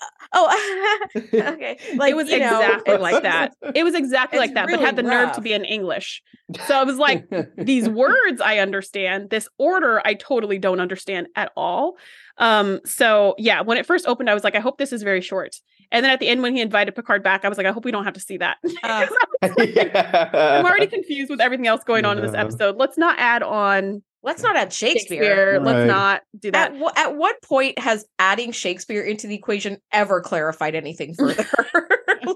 [0.00, 3.00] uh, oh okay like it was exactly know.
[3.00, 5.28] like that it was exactly like that really but had the rough.
[5.28, 6.22] nerve to be in english
[6.66, 7.26] so it was like
[7.56, 11.96] these words i understand this order i totally don't understand at all
[12.38, 15.20] um so yeah when it first opened i was like i hope this is very
[15.20, 15.56] short
[15.90, 17.84] and then at the end when he invited picard back i was like i hope
[17.84, 19.06] we don't have to see that uh,
[19.56, 20.30] like, yeah.
[20.58, 24.02] i'm already confused with everything else going on in this episode let's not add on
[24.22, 25.22] Let's not add Shakespeare.
[25.22, 25.52] Shakespeare.
[25.58, 25.62] Right.
[25.62, 26.74] Let's not do that.
[26.74, 31.46] At, at what point has adding Shakespeare into the equation ever clarified anything further?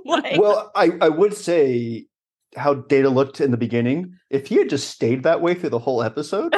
[0.05, 2.07] like, well, I, I would say
[2.57, 4.15] how Data looked in the beginning.
[4.31, 6.53] If he had just stayed that way through the whole episode,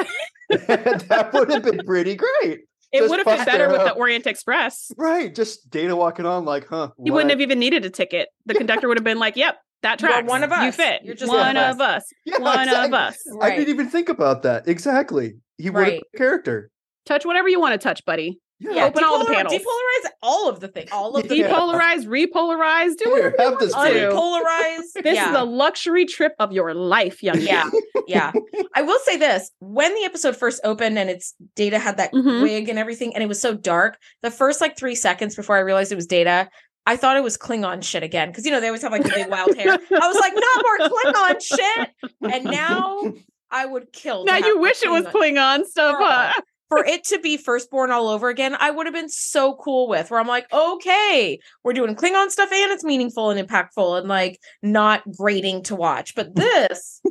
[0.49, 2.61] that would have been pretty great.
[3.03, 4.91] It would have been better with the Orient Express.
[4.97, 5.33] Right.
[5.33, 6.91] Just Data walking on like, huh.
[7.03, 8.29] He wouldn't have even needed a ticket.
[8.45, 10.27] The conductor would have been like, yep, that tracks.
[10.27, 10.65] one of us.
[10.65, 11.01] You fit.
[11.03, 12.05] You're just one of us.
[12.25, 12.87] Yeah, one exactly.
[12.87, 13.17] of us.
[13.33, 13.53] Right.
[13.53, 14.67] I didn't even think about that.
[14.67, 15.35] Exactly.
[15.57, 15.93] He would right.
[15.93, 16.71] have character.
[17.05, 18.39] Touch whatever you want to touch, buddy.
[18.59, 19.53] Yeah, open all the panels.
[19.53, 20.89] Depolarize all of the things.
[20.91, 22.95] All of the depolarize, repolarize.
[22.95, 24.83] Do Here, have this unpolarize.
[25.03, 25.31] This yeah.
[25.31, 27.41] is a luxury trip of your life, young.
[27.41, 27.69] Yeah,
[28.07, 28.31] yeah.
[28.73, 32.43] I will say this: when the episode first opened and its Data had that mm-hmm.
[32.43, 35.59] wig and everything, and it was so dark, the first like three seconds before I
[35.59, 36.49] realized it was Data,
[36.85, 39.09] I thought it was Klingon shit again because you know they always have like the
[39.09, 39.73] big wild hair.
[39.73, 41.89] I was like, not more Klingon shit.
[42.31, 43.13] And now
[43.51, 44.23] I would kill.
[44.23, 44.85] Now you wish Klingon.
[44.85, 45.97] it was Klingon stuff.
[45.99, 46.41] Huh?
[46.69, 50.09] For it to be firstborn all over again, I would have been so cool with.
[50.09, 54.39] Where I'm like, okay, we're doing Klingon stuff and it's meaningful and impactful and like
[54.63, 56.15] not grating to watch.
[56.15, 57.01] But this.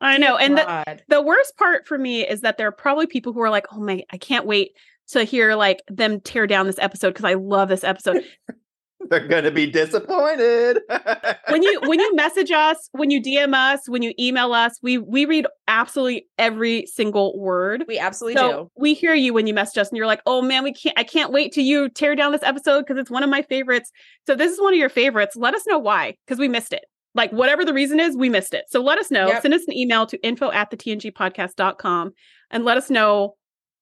[0.00, 0.36] I know.
[0.36, 3.50] And the, the worst part for me is that there are probably people who are
[3.50, 4.72] like, oh my, I can't wait
[5.08, 8.24] to hear like them tear down this episode because I love this episode.
[9.10, 10.80] They're gonna be disappointed.
[11.48, 14.98] when you when you message us, when you DM us, when you email us, we
[14.98, 17.84] we read absolutely every single word.
[17.88, 18.70] We absolutely so do.
[18.76, 21.04] We hear you when you message us and you're like, oh man, we can't I
[21.04, 23.90] can't wait to you tear down this episode because it's one of my favorites.
[24.26, 25.36] So this is one of your favorites.
[25.36, 26.84] Let us know why, because we missed it.
[27.14, 28.64] Like whatever the reason is, we missed it.
[28.68, 29.28] So let us know.
[29.28, 29.42] Yep.
[29.42, 32.12] Send us an email to info at the tngpodcast.com
[32.50, 33.34] and let us know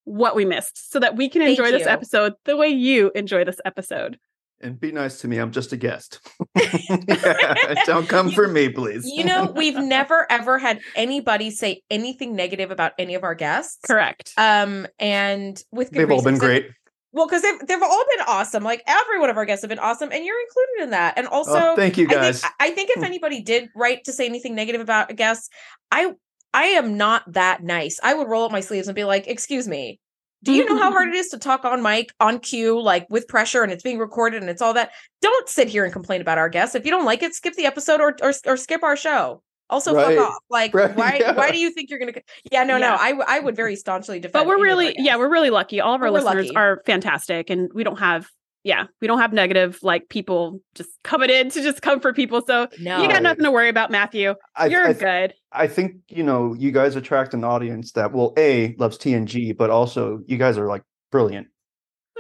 [0.04, 3.44] what we missed so that we can Thank enjoy this episode the way you enjoy
[3.44, 4.18] this episode.
[4.62, 5.38] And be nice to me.
[5.38, 6.20] I'm just a guest.
[7.86, 9.04] Don't come You- for me, please.
[9.06, 13.78] You know, we've never ever had anybody say anything negative about any of our guests.
[13.86, 14.32] Correct.
[14.36, 16.46] Um, and with good they've all been reason.
[16.46, 16.66] great.
[17.12, 18.62] Well, because they've they've all been awesome.
[18.62, 21.18] Like every one of our guests have been awesome, and you're included in that.
[21.18, 22.40] And also, oh, thank you I guys.
[22.42, 23.04] think, I think if Hmm.
[23.04, 25.50] anybody did write to say anything negative about a guest,
[25.90, 26.12] I
[26.54, 27.98] I am not that nice.
[28.02, 29.98] I would roll up my sleeves and be like, "Excuse me,
[30.42, 33.28] do you know how hard it is to talk on mic, on cue, like with
[33.28, 34.90] pressure, and it's being recorded and it's all that?
[35.20, 36.74] Don't sit here and complain about our guests.
[36.74, 39.42] If you don't like it, skip the episode or or, or skip our show.
[39.68, 40.16] Also, Right.
[40.18, 40.38] fuck off.
[40.50, 41.32] Like, Right, why yeah.
[41.32, 42.12] why do you think you're gonna?
[42.50, 42.88] Yeah, no, no.
[42.88, 42.96] Yeah.
[42.98, 44.32] I w- I would very staunchly defend.
[44.32, 46.46] but we're any of our really yeah we're really lucky all of our We're listeners
[46.48, 46.56] lucky.
[46.56, 48.26] are fantastic and we don't have
[48.64, 52.42] yeah we don't have negative like people just coming in to just come for people
[52.46, 53.02] so no.
[53.02, 56.54] you got nothing to worry about matthew I, you're I, good I think you know
[56.54, 60.68] you guys attract an audience that well, a loves TNG, but also you guys are
[60.68, 61.48] like brilliant,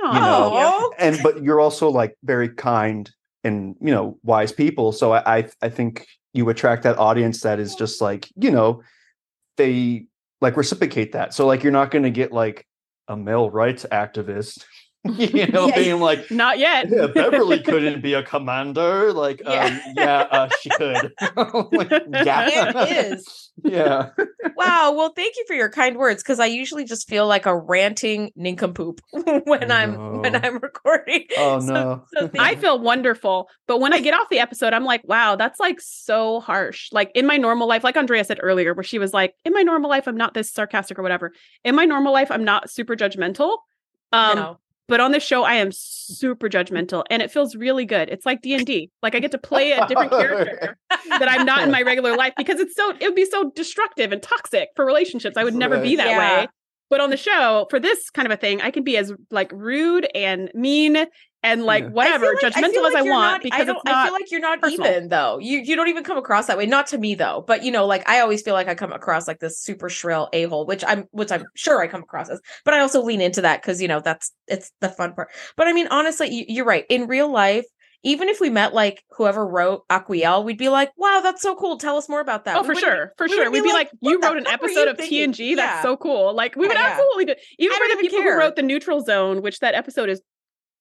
[0.02, 0.92] Aw, you know, Oh.
[0.98, 3.10] and but you're also like very kind
[3.44, 4.92] and you know wise people.
[4.92, 8.82] So I I, I think you attract that audience that is just like you know
[9.56, 10.06] they
[10.40, 11.32] like reciprocate that.
[11.32, 12.66] So like you're not going to get like
[13.06, 14.64] a male rights activist,
[15.16, 15.74] you know, Yeah.
[15.76, 16.30] being like.
[16.30, 19.12] not yet Yeah, Beverly couldn't be a commander.
[19.14, 19.64] Like, Yeah.
[19.64, 21.12] um, yeah, uh, she could.
[21.72, 23.50] Like, yeah, And is.
[23.64, 24.10] Yeah,
[24.56, 24.92] Wow.
[24.96, 28.30] Well, thank you for your kind words because I usually just feel like a ranting
[28.36, 29.00] nincompoop
[29.44, 31.24] when I'm when I'm recording.
[31.36, 32.04] Oh So- no.
[32.14, 33.48] so I feel wonderful.
[33.66, 36.88] But when I get off the episode, I'm like, wow, that's like so harsh.
[36.92, 39.62] Like in my normal life, like Andrea said earlier, where she was like, in my
[39.62, 41.32] normal life, I'm not this sarcastic or whatever.
[41.64, 43.58] In my normal life, I'm not super judgmental.
[44.12, 44.58] Um, No.
[44.90, 48.10] But on this show, I am super judgmental and it feels really good.
[48.10, 48.90] It's like D&D.
[49.02, 50.76] Like I get to play a different character
[51.08, 54.12] that I'm not in my regular life because it's so it would be so destructive
[54.12, 55.36] and toxic for relationships.
[55.38, 56.18] I would never be that Yeah.
[56.18, 56.48] way.
[56.90, 59.52] But on the show, for this kind of a thing, I can be as like
[59.52, 61.06] rude and mean
[61.42, 61.90] and like Yeah.
[61.90, 63.84] Whatever, I feel like- I judgmental feel as I want not- because I don't, it's
[63.84, 64.86] not I feel like you're not personal.
[64.90, 65.38] even though.
[65.40, 66.66] You you don't even come across that way.
[66.66, 69.26] Not to me though, but you know, like I always feel like I come across
[69.26, 72.40] like this super shrill a hole, which I'm which I'm sure I come across as.
[72.64, 75.28] But I also lean into that because you know that's it's the fun part.
[75.56, 76.84] But I mean, honestly, you, you're right.
[76.88, 77.64] In real life.
[78.02, 81.76] Even if we met like whoever wrote Aquiel, we'd be like, "Wow, that's so cool!
[81.76, 83.38] Tell us more about that." Oh, We for sure, for we sure.
[83.50, 85.54] wouldn't We'd be like, "What you wrote an episode you of thinking?" TNG.
[85.56, 86.32] That's so cool.
[86.34, 86.88] Like we oh, would Yeah, yeah.
[86.92, 87.34] absolutely do.
[87.58, 88.32] Even I for the people care.
[88.32, 90.22] who wrote the Neutral Zone, which that episode is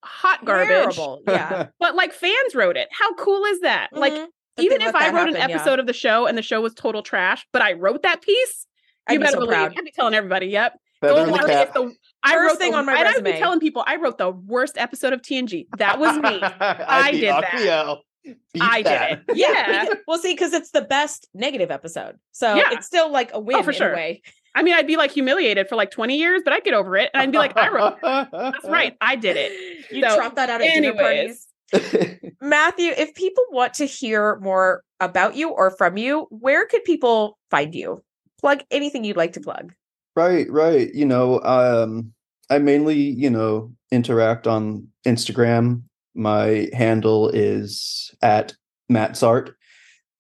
[0.03, 0.67] hot garbage.
[0.95, 1.21] Terrible.
[1.27, 1.67] Yeah.
[1.80, 2.88] But like fans wrote it.
[2.91, 3.89] How cool is that?
[3.91, 4.26] Like Mhm.
[4.57, 5.55] That even if I that wrote an happen, yeah.
[5.55, 8.65] episode of the show and the show was total trash, but I wrote that piece,
[9.07, 9.73] I'd you be better so believe proud.
[9.77, 10.73] I'd be telling everybody, yep.
[10.99, 11.67] Feather Don't the worry, cap.
[11.67, 11.93] it's the
[12.23, 14.17] I First wrote thing the, on my and I would be telling people I wrote
[14.17, 15.67] the worst episode of TNG.
[15.77, 16.39] That was me.
[16.43, 17.43] I did that.
[17.45, 17.99] Aquiel.
[18.26, 19.09] Beat I that.
[19.27, 19.38] did it.
[19.38, 19.47] Yeah.
[19.53, 19.81] Yeah.
[19.85, 22.17] because- well, see, because it's the best negative episode.
[22.34, 22.71] So Yeah.
[22.73, 23.93] it's still like a win for in sure.
[23.93, 24.21] a way.
[24.55, 27.11] I mean, I'd be like humiliated for like 20 years, but I'd get over it.
[27.13, 27.97] And I'd be like, I wrote
[28.31, 28.95] that's right.
[29.01, 29.51] I did it.
[29.91, 31.47] You So, trot that out at dinner anyways.
[31.71, 32.31] parties.
[32.41, 37.39] Matthew, if people want to hear more about you or from you, where could people
[37.49, 38.03] find you?
[38.39, 39.73] Plug anything you'd like to plug.
[40.15, 40.93] right, right.
[40.93, 42.13] You know, um,
[42.51, 45.84] I mainly, you know, interact on Instagram.
[46.15, 48.53] My handle is at
[48.91, 49.53] Mattzart.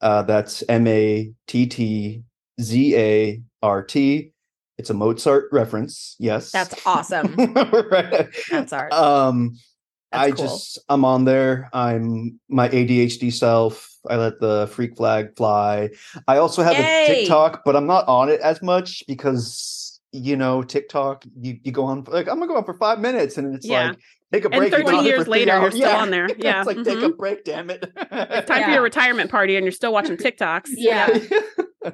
[0.01, 2.23] Uh, that's M A T T
[2.61, 4.33] Z A R T.
[4.77, 6.15] It's a Mozart reference.
[6.19, 6.51] Yes.
[6.51, 7.35] That's awesome.
[7.91, 8.27] right.
[8.49, 8.93] That's art.
[8.93, 9.57] Um,
[10.11, 10.45] That's I cool.
[10.45, 11.69] just I'm on there.
[11.73, 13.89] I'm my ADHD self.
[14.09, 15.89] I let the freak flag fly.
[16.29, 17.03] I also have Yay.
[17.03, 21.25] a TikTok, but I'm not on it as much because you know TikTok.
[21.41, 23.89] You you go on like I'm gonna go on for five minutes, and it's Yeah.
[23.89, 23.99] like
[24.31, 24.71] take a break.
[24.71, 26.01] you've 13 years for three later, you're still Yeah.
[26.01, 26.29] on there.
[26.37, 26.59] Yeah.
[26.59, 27.17] it's like take a Mhm.
[27.17, 27.43] break.
[27.43, 27.83] Damn it.
[27.97, 30.69] It's time for your retirement party and you're still watching TikToks.
[30.69, 31.19] Yeah.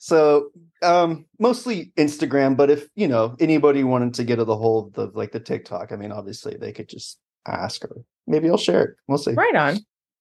[0.00, 0.50] so
[0.82, 5.14] um mostly instagram but if you know anybody wanted to get a the hold of
[5.14, 8.90] like the tiktok i mean obviously they could just ask or maybe i'll share it
[9.06, 9.78] we'll see Right on.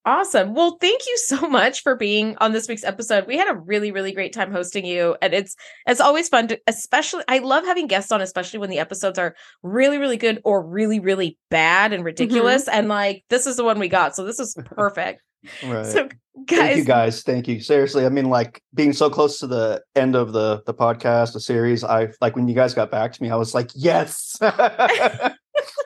[0.07, 0.53] Awesome.
[0.53, 3.27] Well, thank you so much for being on this week's episode.
[3.27, 5.17] We had a really, really great time hosting you.
[5.21, 8.79] And it's it's always fun to especially I love having guests on, especially when the
[8.79, 12.69] episodes are really, really good or really, really bad and ridiculous.
[12.69, 14.15] And like this is the one we got.
[14.15, 15.23] So this is perfect.
[15.65, 16.09] Right So
[16.47, 19.81] thank you guys, guys thank you seriously i mean like being so close to the
[19.95, 23.23] end of the the podcast the series i like when you guys got back to
[23.23, 24.37] me i was like yes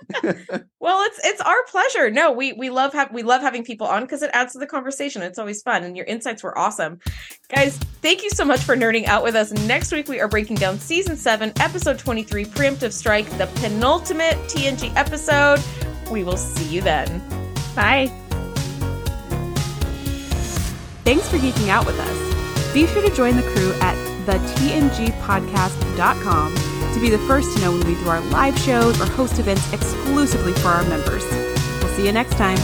[0.80, 2.10] well, it's it's our pleasure.
[2.10, 4.66] No, we we love have we love having people on because it adds to the
[4.66, 5.22] conversation.
[5.22, 7.00] It's always fun, and your insights were awesome,
[7.50, 7.78] guys.
[8.02, 9.52] Thank you so much for nerding out with us.
[9.52, 14.36] Next week we are breaking down season seven, episode twenty three, preemptive strike, the penultimate
[14.48, 15.62] TNG episode.
[16.10, 17.22] We will see you then.
[17.76, 18.12] Bye.
[21.04, 22.74] Thanks for geeking out with us.
[22.74, 23.96] Be sure to join the crew at
[24.26, 26.56] thetngpodcast.com
[26.94, 29.72] to be the first to know when we do our live shows or host events
[29.74, 31.24] exclusively for our members.
[31.82, 32.60] We'll see you next time.